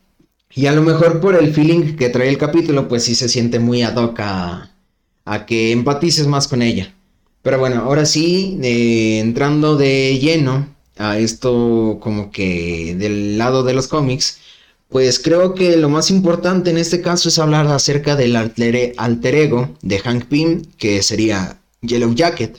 y 0.55 0.67
a 0.67 0.73
lo 0.73 0.83
mejor 0.83 1.21
por 1.21 1.35
el 1.35 1.53
feeling 1.53 1.97
que 1.97 2.11
trae 2.11 2.29
el 2.29 2.39
capítulo, 2.39 2.87
pues 2.89 3.05
sí 3.05 3.15
se 3.15 3.29
siente 3.29 3.59
muy 3.59 3.83
ad 3.83 3.97
hoc 3.97 4.21
a, 4.21 4.71
que 5.47 5.73
empatices 5.73 6.27
más 6.27 6.49
con 6.49 6.63
ella. 6.63 6.95
Pero 7.43 7.59
bueno, 7.59 7.83
ahora 7.83 8.07
sí, 8.07 8.59
eh, 8.63 9.19
entrando 9.21 9.77
de 9.77 10.19
lleno 10.19 10.69
a 10.97 11.19
esto 11.19 11.99
como 12.01 12.31
que 12.31 12.95
del 12.97 13.37
lado 13.37 13.65
de 13.65 13.75
los 13.75 13.89
cómics, 13.89 14.39
pues 14.89 15.19
creo 15.19 15.55
que 15.55 15.77
lo 15.77 15.89
más 15.89 16.11
importante 16.11 16.71
en 16.71 16.79
este 16.79 17.01
caso 17.01 17.29
es 17.29 17.39
hablar 17.39 17.67
acerca 17.67 18.15
del 18.15 18.37
alter, 18.37 18.93
alter 18.97 19.35
ego 19.35 19.77
de 19.83 19.99
Hank 19.99 20.27
Pym, 20.27 20.63
que 20.79 21.03
sería 21.03 21.59
Yellow 21.83 22.15
Jacket. 22.15 22.59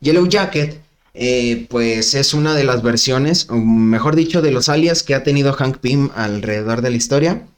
Yellow 0.00 0.26
Jacket, 0.26 0.80
eh, 1.18 1.66
pues 1.70 2.14
es 2.14 2.34
una 2.34 2.54
de 2.54 2.64
las 2.64 2.82
versiones, 2.82 3.48
o 3.48 3.56
mejor 3.56 4.16
dicho, 4.16 4.42
de 4.42 4.50
los 4.50 4.68
alias 4.68 5.02
que 5.02 5.14
ha 5.14 5.22
tenido 5.22 5.54
Hank 5.54 5.78
Pym 5.78 6.10
alrededor 6.14 6.82
de 6.82 6.90
la 6.90 6.96
historia. 6.96 7.48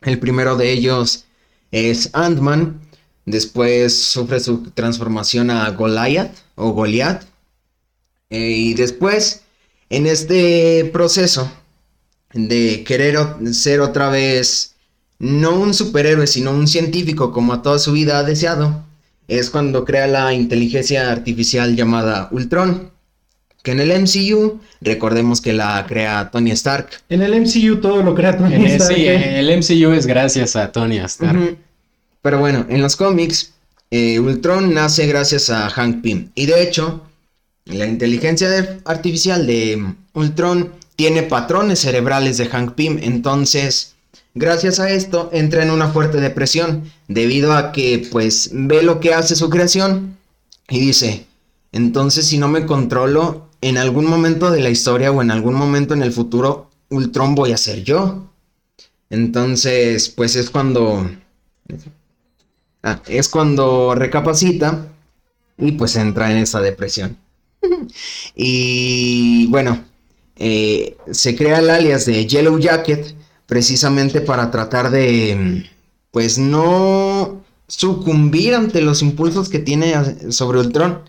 El 0.00 0.18
primero 0.18 0.56
de 0.56 0.72
ellos 0.72 1.24
es 1.70 2.10
Ant-Man, 2.14 2.80
después 3.24 3.96
sufre 3.96 4.40
su 4.40 4.70
transformación 4.70 5.50
a 5.50 5.70
Goliath 5.70 6.36
o 6.56 6.72
Goliath, 6.72 7.22
eh, 8.30 8.50
y 8.50 8.74
después, 8.74 9.42
en 9.88 10.06
este 10.06 10.90
proceso 10.92 11.48
de 12.34 12.82
querer 12.82 13.18
ser 13.52 13.82
otra 13.82 14.10
vez 14.10 14.74
no 15.20 15.54
un 15.60 15.74
superhéroe, 15.74 16.26
sino 16.26 16.50
un 16.50 16.66
científico 16.66 17.32
como 17.32 17.52
a 17.52 17.62
toda 17.62 17.78
su 17.78 17.92
vida 17.92 18.18
ha 18.18 18.24
deseado, 18.24 18.84
es 19.28 19.50
cuando 19.50 19.84
crea 19.84 20.08
la 20.08 20.34
inteligencia 20.34 21.12
artificial 21.12 21.76
llamada 21.76 22.28
Ultron. 22.32 22.95
Que 23.66 23.72
en 23.72 23.80
el 23.80 23.90
MCU, 24.00 24.60
recordemos 24.80 25.40
que 25.40 25.52
la 25.52 25.84
crea 25.88 26.30
Tony 26.30 26.52
Stark. 26.52 26.88
En 27.08 27.20
el 27.20 27.34
MCU 27.40 27.80
todo 27.80 28.00
lo 28.00 28.14
crea 28.14 28.38
Tony 28.38 28.64
Stark, 28.64 28.94
sí, 28.94 29.08
¿eh? 29.08 29.40
el 29.40 29.58
MCU 29.58 29.90
es 29.92 30.06
gracias 30.06 30.54
a 30.54 30.70
Tony 30.70 30.98
Stark. 30.98 31.56
Pero 32.22 32.38
bueno, 32.38 32.64
en 32.68 32.80
los 32.80 32.94
cómics, 32.94 33.54
eh, 33.90 34.20
Ultron 34.20 34.72
nace 34.72 35.08
gracias 35.08 35.50
a 35.50 35.68
Hank 35.68 36.00
Pym. 36.00 36.30
Y 36.36 36.46
de 36.46 36.62
hecho, 36.62 37.02
la 37.64 37.86
inteligencia 37.88 38.48
de- 38.48 38.78
artificial 38.84 39.44
de 39.48 39.84
Ultron 40.14 40.70
tiene 40.94 41.24
patrones 41.24 41.80
cerebrales 41.80 42.38
de 42.38 42.46
Hank 42.46 42.74
Pym. 42.74 43.00
Entonces, 43.02 43.96
gracias 44.36 44.78
a 44.78 44.90
esto, 44.90 45.28
entra 45.32 45.64
en 45.64 45.72
una 45.72 45.88
fuerte 45.88 46.20
depresión. 46.20 46.84
Debido 47.08 47.52
a 47.52 47.72
que, 47.72 48.06
pues, 48.12 48.50
ve 48.52 48.84
lo 48.84 49.00
que 49.00 49.12
hace 49.12 49.34
su 49.34 49.50
creación. 49.50 50.16
Y 50.68 50.78
dice, 50.78 51.26
entonces 51.72 52.26
si 52.26 52.38
no 52.38 52.46
me 52.46 52.64
controlo, 52.64 53.45
en 53.60 53.78
algún 53.78 54.06
momento 54.06 54.50
de 54.50 54.60
la 54.60 54.70
historia 54.70 55.12
o 55.12 55.22
en 55.22 55.30
algún 55.30 55.54
momento 55.54 55.94
en 55.94 56.02
el 56.02 56.12
futuro, 56.12 56.70
Ultron 56.90 57.34
voy 57.34 57.52
a 57.52 57.56
ser 57.56 57.82
yo. 57.82 58.30
Entonces, 59.10 60.08
pues 60.08 60.36
es 60.36 60.50
cuando... 60.50 61.10
Ah, 62.82 63.02
es 63.08 63.28
cuando 63.28 63.94
recapacita 63.96 64.86
y 65.58 65.72
pues 65.72 65.96
entra 65.96 66.30
en 66.30 66.38
esa 66.38 66.60
depresión. 66.60 67.16
y 68.36 69.46
bueno, 69.48 69.84
eh, 70.36 70.96
se 71.10 71.34
crea 71.34 71.58
el 71.58 71.70
alias 71.70 72.06
de 72.06 72.26
Yellow 72.26 72.58
Jacket 72.58 73.14
precisamente 73.46 74.20
para 74.20 74.50
tratar 74.50 74.90
de, 74.90 75.68
pues 76.10 76.38
no 76.38 77.42
sucumbir 77.68 78.54
ante 78.54 78.80
los 78.80 79.02
impulsos 79.02 79.48
que 79.48 79.58
tiene 79.58 80.30
sobre 80.30 80.60
Ultron. 80.60 81.02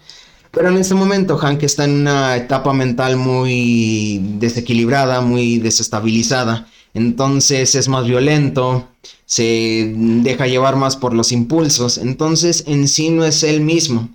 Pero 0.52 0.70
en 0.70 0.78
este 0.78 0.96
momento 0.96 1.38
Hank 1.38 1.64
está 1.64 1.86
en 1.86 2.02
una 2.02 2.36
etapa 2.36 2.74
mental 2.74 3.18
muy 3.18 4.20
desequilibrada, 4.40 5.22
muy 5.22 5.60
desestabilizada. 5.60 6.68
Entonces 6.94 7.76
es 7.76 7.88
más 7.90 8.06
violento, 8.06 8.88
se 9.26 9.94
deja 9.96 10.48
llevar 10.48 10.78
más 10.78 10.96
por 10.96 11.14
los 11.14 11.32
impulsos. 11.32 11.98
Entonces 11.98 12.64
en 12.68 12.88
sí 12.88 13.10
no 13.10 13.26
es 13.26 13.44
él 13.44 13.62
mismo. 13.62 14.10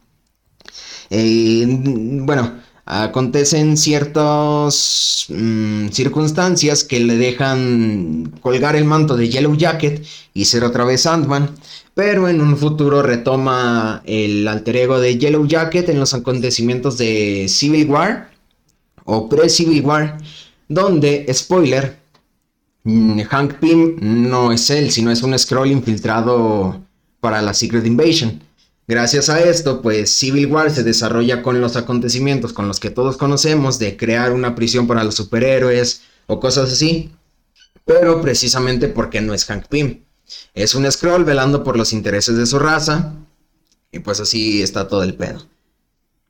Eh, 1.10 1.66
bueno, 1.68 2.54
acontecen 2.86 3.76
ciertas 3.76 5.26
mm, 5.28 5.88
circunstancias 5.88 6.84
que 6.84 7.00
le 7.00 7.16
dejan 7.16 8.32
colgar 8.40 8.76
el 8.76 8.84
manto 8.84 9.16
de 9.16 9.28
Yellow 9.28 9.54
Jacket 9.56 10.04
y 10.34 10.46
ser 10.46 10.64
otra 10.64 10.84
vez 10.84 11.06
Ant-Man. 11.06 11.54
Pero 11.94 12.28
en 12.28 12.40
un 12.40 12.56
futuro 12.56 13.02
retoma 13.02 14.02
el 14.06 14.48
alter 14.48 14.76
ego 14.76 14.98
de 14.98 15.18
Yellow 15.18 15.46
Jacket 15.46 15.88
en 15.90 16.00
los 16.00 16.14
acontecimientos 16.14 16.96
de 16.96 17.46
Civil 17.48 17.88
War 17.90 18.30
o 19.04 19.28
pre-Civil 19.28 19.84
War, 19.84 20.18
donde, 20.68 21.26
spoiler, 21.34 21.98
mm, 22.84 23.20
Hank 23.22 23.54
Pym 23.54 23.96
no 24.00 24.52
es 24.52 24.70
él, 24.70 24.90
sino 24.90 25.10
es 25.10 25.22
un 25.22 25.38
scroll 25.38 25.70
infiltrado 25.70 26.80
para 27.20 27.42
la 27.42 27.52
Secret 27.52 27.86
Invasion. 27.86 28.42
Gracias 28.88 29.28
a 29.28 29.40
esto, 29.40 29.80
pues 29.80 30.10
Civil 30.10 30.46
War 30.46 30.70
se 30.70 30.82
desarrolla 30.82 31.42
con 31.42 31.60
los 31.60 31.76
acontecimientos 31.76 32.52
con 32.52 32.68
los 32.68 32.80
que 32.80 32.90
todos 32.90 33.16
conocemos 33.16 33.78
de 33.78 33.96
crear 33.96 34.32
una 34.32 34.54
prisión 34.54 34.86
para 34.86 35.04
los 35.04 35.14
superhéroes 35.14 36.02
o 36.26 36.40
cosas 36.40 36.72
así, 36.72 37.10
pero 37.84 38.20
precisamente 38.20 38.88
porque 38.88 39.20
no 39.20 39.34
es 39.34 39.44
Hank 39.44 39.66
Pym. 39.68 40.00
Es 40.54 40.74
un 40.74 40.90
scroll 40.90 41.24
velando 41.24 41.64
por 41.64 41.76
los 41.76 41.92
intereses 41.92 42.36
de 42.36 42.46
su 42.46 42.58
raza 42.58 43.14
y 43.90 43.98
pues 43.98 44.20
así 44.20 44.62
está 44.62 44.88
todo 44.88 45.02
el 45.02 45.14
pedo. 45.14 45.46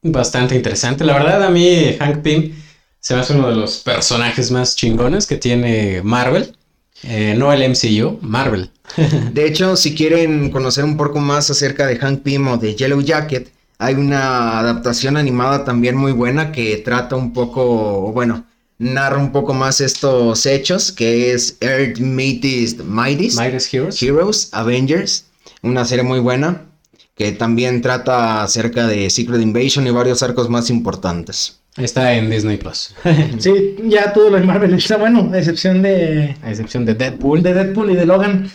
Bastante 0.03 0.57
interesante. 0.57 1.05
La 1.05 1.15
verdad, 1.15 1.45
a 1.45 1.51
mí 1.51 1.97
Hank 1.99 2.23
Pym 2.23 2.55
se 2.99 3.15
me 3.15 3.21
hace 3.21 3.35
uno 3.35 3.49
de 3.49 3.57
los 3.57 3.79
personajes 3.79 4.51
más 4.51 4.75
chingones 4.77 5.27
que 5.27 5.37
tiene 5.37 6.03
Marvel. 6.03 6.57
Eh, 7.05 7.35
no 7.37 7.53
el 7.53 7.69
MCU, 7.69 8.19
Marvel. 8.21 8.71
De 9.33 9.47
hecho, 9.47 9.77
si 9.77 9.95
quieren 9.95 10.51
conocer 10.51 10.85
un 10.85 10.97
poco 10.97 11.21
más 11.21 11.51
acerca 11.51 11.87
de 11.87 11.97
Hank 11.97 12.23
Pym 12.23 12.49
o 12.49 12.59
de 12.59 12.75
Yellow 12.75 13.01
Jacket, 13.01 13.53
hay 13.79 13.95
una 13.95 14.61
adaptación 14.61 15.17
animada 15.17 15.65
también 15.65 15.97
muy 15.97 16.13
buena 16.13 16.53
que 16.53 16.77
trata 16.79 17.17
un 17.17 17.33
poco, 17.33 18.13
bueno, 18.13 18.45
narra 18.83 19.19
un 19.19 19.33
poco 19.33 19.55
más 19.55 19.81
estos 19.81 20.45
hechos, 20.45 20.91
que 20.93 21.33
es 21.33 21.57
Earth 21.61 21.99
Mightiest 21.99 22.81
Mightiest 22.81 23.39
Mightiest 23.39 23.73
Heroes. 23.73 24.03
Heroes 24.03 24.49
Avengers, 24.53 25.27
una 25.63 25.85
serie 25.85 26.03
muy 26.05 26.19
buena 26.19 26.67
que 27.15 27.33
también 27.33 27.83
trata 27.83 28.43
acerca 28.43 28.87
de 28.87 29.09
Secret 29.11 29.41
Invasion 29.41 29.87
y 29.87 29.91
varios 29.91 30.23
arcos 30.23 30.49
más 30.49 30.71
importantes. 30.71 31.59
Está 31.77 32.15
en 32.15 32.29
Disney 32.31 32.57
Plus. 32.57 32.95
Sí, 33.39 33.77
ya 33.85 34.13
todo 34.13 34.31
lo 34.31 34.39
de 34.39 34.45
Marvel 34.45 34.75
está 34.75 34.97
bueno, 34.97 35.31
a 35.33 35.39
excepción 35.39 35.83
de, 35.83 36.37
A 36.43 36.51
excepción 36.51 36.85
de 36.85 36.95
Deadpool 36.95 37.43
de 37.43 37.55
Deadpool 37.55 37.91
y 37.93 37.97
de 37.97 38.07
Logan. 38.07 38.51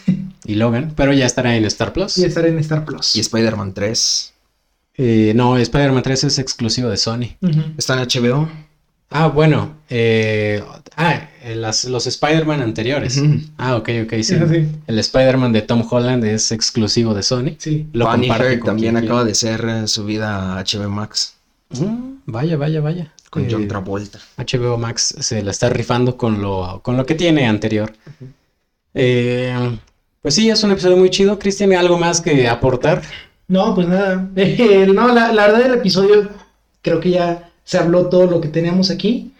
y 0.46 0.56
Logan, 0.56 0.94
pero 0.96 1.14
ya 1.14 1.26
estará 1.26 1.56
en 1.56 1.66
Star 1.66 1.94
Plus. 1.94 2.18
Y 2.18 2.26
estar 2.26 2.46
en 2.46 2.60
Star 2.60 2.84
Plus. 2.86 3.16
Y 3.16 3.22
Spider-Man 3.22 3.74
3 3.74 4.34
Eh, 4.98 5.34
no, 5.36 5.58
Spider-Man 5.58 6.04
3 6.04 6.24
es 6.26 6.40
exclusivo 6.40 6.90
de 6.90 6.98
Sony. 6.98 7.38
Está 7.78 7.94
en 8.02 8.08
HBO. 8.08 8.50
Ah, 9.10 9.28
bueno. 9.28 9.76
eh, 9.90 10.62
ah, 10.98 11.30
eh, 11.44 11.56
las- 11.56 11.86
los 11.86 12.06
Spider-Man 12.08 12.62
anteriores. 12.62 13.22
Ah, 13.58 13.78
ok, 13.78 13.90
ok, 14.04 14.14
sí. 14.22 14.36
El 14.86 15.00
Spider-Man 15.00 15.54
de 15.54 15.62
Tom 15.62 15.86
Holland 15.90 16.26
es 16.26 16.52
exclusivo 16.52 17.14
de 17.14 17.24
Sony. 17.24 17.56
Sí. 17.58 17.88
Lo 17.94 18.06
comparte 18.06 18.28
Punisher 18.44 18.60
con 18.60 18.68
también 18.68 18.96
quien 18.96 19.06
acaba 19.06 19.24
de 19.24 19.34
ser 19.34 19.64
eh, 19.66 19.88
subida 19.88 20.58
a 20.58 20.64
HBO 20.64 20.90
Max 20.90 21.34
Mm, 21.70 22.20
vaya, 22.26 22.56
vaya, 22.58 22.80
vaya. 22.82 23.12
con 23.30 23.44
Eh, 23.46 23.48
John 23.52 23.68
Travolta. 23.68 24.20
HBO 24.38 24.78
Max 24.78 25.16
se 25.20 25.42
la 25.44 25.52
está 25.52 25.70
rifando 25.70 26.16
con 26.18 26.42
lo, 26.42 26.80
con 26.84 26.96
lo 26.98 27.06
que 27.06 27.16
tiene 27.16 27.46
anterior. 27.48 27.94
Eh, 28.94 29.78
pues 30.22 30.34
sí, 30.36 30.50
es 30.50 30.64
un 30.64 30.72
episodio 30.72 30.98
muy 30.98 31.10
chido. 31.10 31.38
Cristian, 31.40 31.74
¿algo 31.74 31.98
más 31.98 32.22
que 32.22 32.48
aportar? 32.48 33.02
No, 33.48 33.74
pues 33.76 33.88
nada. 33.88 34.28
Eh, 34.36 34.88
no, 34.94 35.14
la, 35.14 35.32
la 35.34 35.48
verdad 35.48 35.64
del 35.64 35.74
episodio 35.76 36.30
creo 36.82 37.00
que 37.00 37.12
ya 37.12 37.47
se 37.68 37.78
habló 37.78 38.08
todo 38.10 38.28
lo 38.28 38.42
que 38.42 38.48
teníamos 38.48 38.92
aquí. 38.92 39.34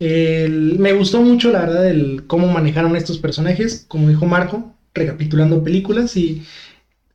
El- 0.00 0.78
me 0.78 0.92
gustó 0.94 1.22
mucho, 1.22 1.50
la 1.52 1.60
verdad, 1.60 1.88
el 1.90 2.26
cómo 2.26 2.48
manejaron 2.48 2.96
estos 2.96 3.18
personajes, 3.18 3.84
como 3.88 4.08
dijo 4.08 4.26
Marco, 4.26 4.72
recapitulando 4.94 5.64
películas 5.64 6.16
y 6.16 6.42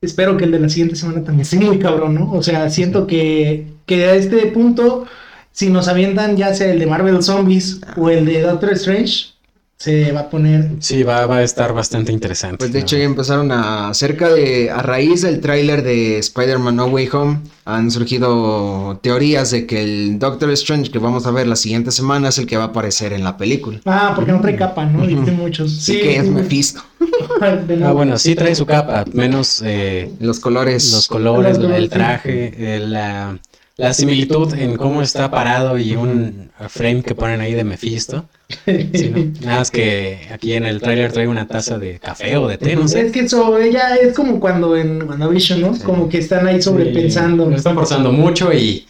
espero 0.01 0.37
que 0.37 0.45
el 0.45 0.51
de 0.51 0.59
la 0.59 0.69
siguiente 0.69 0.95
semana 0.95 1.23
también 1.23 1.41
esté 1.41 1.57
muy 1.59 1.79
cabrón, 1.79 2.15
¿no? 2.15 2.31
O 2.33 2.43
sea, 2.43 2.69
siento 2.69 3.07
que, 3.07 3.67
que 3.85 4.05
a 4.05 4.15
este 4.15 4.47
punto, 4.47 5.05
si 5.51 5.69
nos 5.69 5.87
avientan 5.87 6.37
ya 6.37 6.53
sea 6.53 6.71
el 6.71 6.79
de 6.79 6.87
Marvel 6.87 7.23
Zombies 7.23 7.81
o 7.97 8.09
el 8.09 8.25
de 8.25 8.41
Doctor 8.41 8.71
Strange, 8.73 9.33
se 9.79 10.11
va 10.11 10.19
a 10.19 10.29
poner... 10.29 10.71
Sí, 10.81 11.03
va, 11.03 11.25
va 11.25 11.37
a 11.37 11.43
estar 11.43 11.71
bastante 11.73 12.11
interesante. 12.11 12.57
Pues 12.57 12.73
de 12.73 12.79
hecho 12.79 12.97
ya 12.97 13.05
empezaron 13.05 13.49
a 13.53 13.93
cerca 13.93 14.27
de 14.27 14.69
a 14.69 14.81
raíz 14.81 15.21
del 15.21 15.39
tráiler 15.39 15.83
de 15.83 16.19
Spider-Man 16.19 16.75
No 16.75 16.87
Way 16.87 17.07
Home 17.13 17.39
han 17.63 17.89
surgido 17.89 18.99
teorías 19.01 19.51
de 19.51 19.65
que 19.65 19.81
el 19.81 20.19
Doctor 20.19 20.51
Strange 20.51 20.91
que 20.91 20.99
vamos 20.99 21.25
a 21.27 21.31
ver 21.31 21.47
la 21.47 21.55
siguiente 21.55 21.91
semana 21.91 22.27
es 22.27 22.37
el 22.39 22.45
que 22.45 22.57
va 22.57 22.63
a 22.63 22.67
aparecer 22.67 23.13
en 23.13 23.23
la 23.23 23.37
película. 23.37 23.79
Ah, 23.85 24.11
porque 24.17 24.33
no 24.33 24.41
trae 24.41 24.57
capa, 24.57 24.85
¿no? 24.85 25.07
Dicen 25.07 25.35
muchos. 25.37 25.71
Sí, 25.71 25.93
que 26.01 26.17
es 26.17 26.25
Mephisto. 26.29 26.81
Ah, 27.41 27.91
bueno, 27.93 28.17
sí 28.17 28.35
trae 28.35 28.53
su 28.55 28.65
capa, 28.65 29.05
menos 29.13 29.61
eh, 29.65 30.11
Los 30.19 30.39
colores. 30.39 30.91
los 30.91 31.07
colores, 31.07 31.57
Los 31.57 31.71
el 31.71 31.89
traje, 31.89 32.53
eh, 32.57 32.79
la, 32.79 33.39
la 33.79 33.93
similitud 33.93 34.53
en 34.55 34.75
cómo 34.75 35.01
está 35.01 35.31
parado 35.31 35.77
y 35.77 35.95
un 35.95 36.51
frame 36.67 37.01
que 37.01 37.15
ponen 37.15 37.39
ahí 37.39 37.53
de 37.53 37.63
Mephisto. 37.63 38.25
Sí, 38.65 39.09
¿no? 39.09 39.31
Nada 39.45 39.59
más 39.59 39.71
que 39.71 40.27
aquí 40.33 40.51
en 40.53 40.65
el 40.65 40.81
tráiler 40.81 41.13
trae 41.13 41.29
una 41.29 41.47
taza 41.47 41.79
de 41.79 41.97
café 41.97 42.35
o 42.35 42.49
de 42.49 42.57
té, 42.57 42.75
no 42.75 42.89
sé. 42.89 43.07
Es 43.07 43.11
que 43.13 43.21
eso, 43.21 43.57
ella 43.57 43.95
es 43.95 44.13
como 44.13 44.41
cuando 44.41 44.75
en 44.75 45.03
WandaVision, 45.03 45.61
¿no? 45.61 45.79
Como 45.79 46.09
que 46.09 46.17
están 46.17 46.45
ahí 46.45 46.61
sobrepensando. 46.61 47.49
Lo 47.49 47.55
están 47.55 47.75
forzando 47.75 48.11
mucho 48.11 48.51
y 48.51 48.85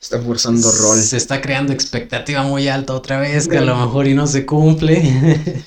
Está 0.00 0.20
forzando 0.20 0.70
rol. 0.70 0.96
se 0.98 1.16
está 1.16 1.40
creando 1.40 1.72
expectativa 1.72 2.42
muy 2.44 2.68
alta 2.68 2.94
otra 2.94 3.18
vez, 3.18 3.48
que 3.48 3.58
a 3.58 3.62
lo 3.62 3.76
mejor 3.76 4.06
y 4.06 4.14
no 4.14 4.28
se 4.28 4.46
cumple. 4.46 5.02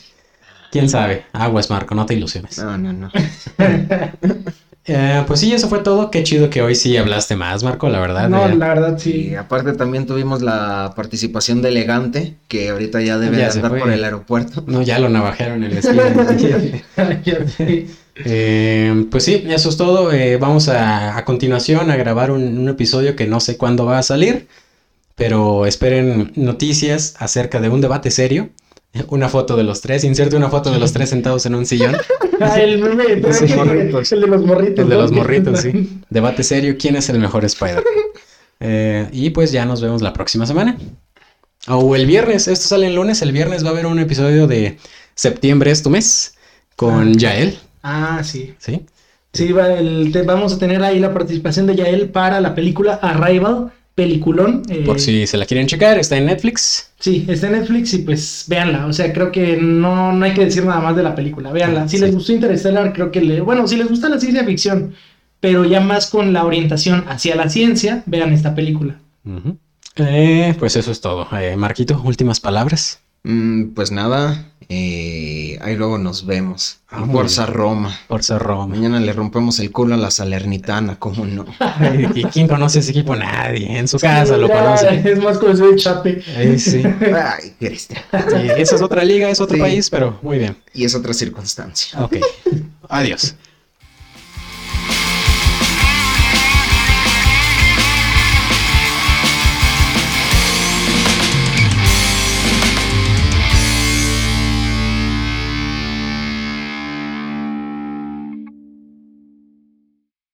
¿Quién 0.71 0.89
sabe? 0.89 1.25
Aguas, 1.33 1.69
Marco, 1.69 1.93
no 1.95 2.05
te 2.05 2.15
ilusiones. 2.15 2.57
No, 2.59 2.77
no, 2.77 2.93
no. 2.93 3.11
Eh, 4.85 5.23
pues 5.27 5.39
sí, 5.39 5.53
eso 5.53 5.69
fue 5.69 5.79
todo. 5.79 6.11
Qué 6.11 6.23
chido 6.23 6.49
que 6.49 6.61
hoy 6.61 6.75
sí 6.75 6.97
hablaste 6.97 7.35
más, 7.37 7.63
Marco, 7.63 7.87
la 7.89 7.99
verdad. 8.01 8.27
No, 8.27 8.45
eh. 8.47 8.55
la 8.55 8.67
verdad 8.67 8.97
Y 8.97 8.99
sí. 8.99 9.35
aparte 9.35 9.73
también 9.73 10.05
tuvimos 10.05 10.41
la 10.41 10.93
participación 10.95 11.61
de 11.61 11.69
Elegante, 11.69 12.35
que 12.49 12.69
ahorita 12.69 13.01
ya 13.01 13.17
debe 13.17 13.37
Ya 13.37 13.47
de 13.47 13.51
andar 13.53 13.71
fue. 13.71 13.79
por 13.79 13.91
el 13.91 14.03
aeropuerto. 14.03 14.63
No, 14.67 14.81
ya 14.81 14.99
lo 14.99 15.07
navajearon 15.09 15.63
en 15.63 15.73
la 15.73 15.79
esquina. 15.79 16.03
Eh, 18.15 19.07
pues 19.09 19.23
sí, 19.23 19.43
eso 19.47 19.69
es 19.69 19.77
todo. 19.77 20.11
Eh, 20.11 20.37
vamos 20.37 20.69
a, 20.69 21.17
a 21.17 21.25
continuación 21.25 21.89
a 21.89 21.95
grabar 21.95 22.29
un, 22.31 22.57
un 22.59 22.69
episodio 22.69 23.15
que 23.15 23.25
no 23.25 23.39
sé 23.39 23.57
cuándo 23.57 23.85
va 23.85 23.97
a 23.97 24.03
salir, 24.03 24.47
pero 25.15 25.65
esperen 25.65 26.31
noticias 26.35 27.15
acerca 27.19 27.61
de 27.61 27.69
un 27.69 27.81
debate 27.81 28.11
serio. 28.11 28.49
Una 29.07 29.27
foto 29.27 29.55
de 29.55 29.63
los 29.63 29.81
tres, 29.81 30.03
inserte 30.03 30.35
una 30.35 30.49
foto 30.49 30.71
de 30.71 30.77
los 30.79 30.93
tres 30.93 31.09
sentados 31.09 31.45
en 31.45 31.55
un 31.55 31.65
sillón. 31.65 31.95
Ah, 32.41 32.59
el 32.59 32.81
meme, 32.81 33.03
el, 33.05 33.11
el 33.13 33.21
de 33.21 34.27
los 34.27 34.43
morritos. 34.43 34.81
El 34.83 34.89
de 34.89 34.95
¿no? 34.95 35.01
los 35.03 35.11
morritos, 35.13 35.61
sí. 35.61 36.01
Debate 36.09 36.43
serio, 36.43 36.75
¿quién 36.77 36.95
es 36.97 37.07
el 37.07 37.19
mejor 37.19 37.45
Spider? 37.45 37.81
Eh, 38.59 39.07
y 39.13 39.29
pues 39.29 39.51
ya 39.53 39.65
nos 39.65 39.81
vemos 39.81 40.01
la 40.01 40.11
próxima 40.11 40.45
semana. 40.45 40.77
O 41.69 41.95
el 41.95 42.05
viernes, 42.05 42.47
esto 42.49 42.67
sale 42.67 42.87
el 42.87 42.95
lunes, 42.95 43.21
el 43.21 43.31
viernes 43.31 43.63
va 43.63 43.69
a 43.69 43.71
haber 43.71 43.85
un 43.85 43.99
episodio 43.99 44.47
de 44.47 44.77
septiembre 45.15 45.71
es 45.71 45.83
tu 45.83 45.89
mes 45.89 46.35
con 46.75 47.13
Yael, 47.17 47.57
Ah, 47.83 48.21
sí. 48.25 48.55
¿sí? 48.57 48.85
Sí, 49.31 49.53
va 49.53 49.71
el- 49.73 50.11
te- 50.11 50.23
vamos 50.23 50.53
a 50.53 50.59
tener 50.59 50.83
ahí 50.83 50.99
la 50.99 51.13
participación 51.13 51.65
de 51.67 51.75
Yael 51.75 52.09
para 52.09 52.41
la 52.41 52.55
película 52.55 52.95
Arrival, 52.95 53.71
peliculón. 53.95 54.63
eh, 54.69 54.83
Por 54.85 54.99
si 54.99 55.27
se 55.27 55.37
la 55.37 55.45
quieren 55.45 55.67
checar, 55.67 55.97
está 55.99 56.17
en 56.17 56.25
Netflix. 56.25 56.91
Sí, 56.99 57.25
está 57.27 57.47
en 57.47 57.53
Netflix 57.53 57.93
y 57.93 57.99
pues 57.99 58.45
véanla. 58.47 58.85
O 58.87 58.93
sea, 58.93 59.11
creo 59.13 59.31
que 59.31 59.57
no, 59.57 60.11
no 60.13 60.25
hay 60.25 60.33
que 60.33 60.45
decir 60.45 60.65
nada 60.65 60.81
más 60.81 60.95
de 60.95 61.03
la 61.03 61.15
película. 61.15 61.51
Véanla. 61.51 61.87
Si 61.87 61.97
Sí. 61.97 62.03
les 62.03 62.13
gustó 62.13 62.31
Interstellar, 62.33 62.93
creo 62.93 63.11
que 63.11 63.21
le. 63.21 63.41
Bueno, 63.41 63.67
si 63.67 63.75
les 63.75 63.87
gusta 63.89 64.09
la 64.09 64.19
ciencia 64.19 64.43
ficción, 64.45 64.93
pero 65.39 65.65
ya 65.65 65.81
más 65.81 66.09
con 66.09 66.33
la 66.33 66.45
orientación 66.45 67.03
hacia 67.07 67.35
la 67.35 67.49
ciencia, 67.49 68.03
vean 68.05 68.31
esta 68.33 68.55
película. 68.55 68.99
Eh, 69.95 70.55
pues 70.57 70.75
eso 70.75 70.91
es 70.91 71.01
todo. 71.01 71.27
Eh, 71.37 71.55
Marquito, 71.55 72.01
últimas 72.03 72.39
palabras. 72.39 72.99
Mm, 73.23 73.69
pues 73.73 73.91
nada, 73.91 74.49
Eh, 74.69 75.57
ahí 75.61 75.75
luego 75.75 75.97
nos 75.97 76.25
vemos. 76.25 76.79
Ah, 76.89 77.05
Forza 77.11 77.45
Roma. 77.45 77.97
Forza 78.07 78.37
Roma. 78.39 78.67
Mañana 78.67 78.99
le 78.99 79.13
rompemos 79.13 79.59
el 79.59 79.71
culo 79.71 79.95
a 79.95 79.97
la 79.97 80.11
Salernitana, 80.11 80.97
¿cómo 80.99 81.25
no? 81.25 81.45
¿Y 82.15 82.23
quién 82.25 82.47
conoce 82.47 82.79
ese 82.79 82.91
equipo? 82.91 83.15
Nadie. 83.15 83.77
En 83.77 83.87
su 83.87 83.97
casa 83.99 84.37
lo 84.37 84.47
conoce. 84.49 85.01
Es 85.11 85.21
más 85.21 85.37
conocido 85.37 85.69
el 85.69 85.75
Chape. 85.77 86.21
Ahí 86.37 86.59
sí. 86.59 86.83
Ay, 86.85 87.53
Cristian. 87.59 88.01
Sí, 88.11 88.47
Esa 88.57 88.75
es 88.75 88.81
otra 88.81 89.03
liga, 89.03 89.29
es 89.29 89.39
otro 89.41 89.55
Sí. 89.55 89.61
país, 89.61 89.89
pero 89.89 90.19
muy 90.21 90.37
bien. 90.39 90.55
Y 90.73 90.85
es 90.85 90.93
otra 90.95 91.13
circunstancia. 91.13 91.99
Ok. 92.03 92.17
Adiós. 92.89 93.35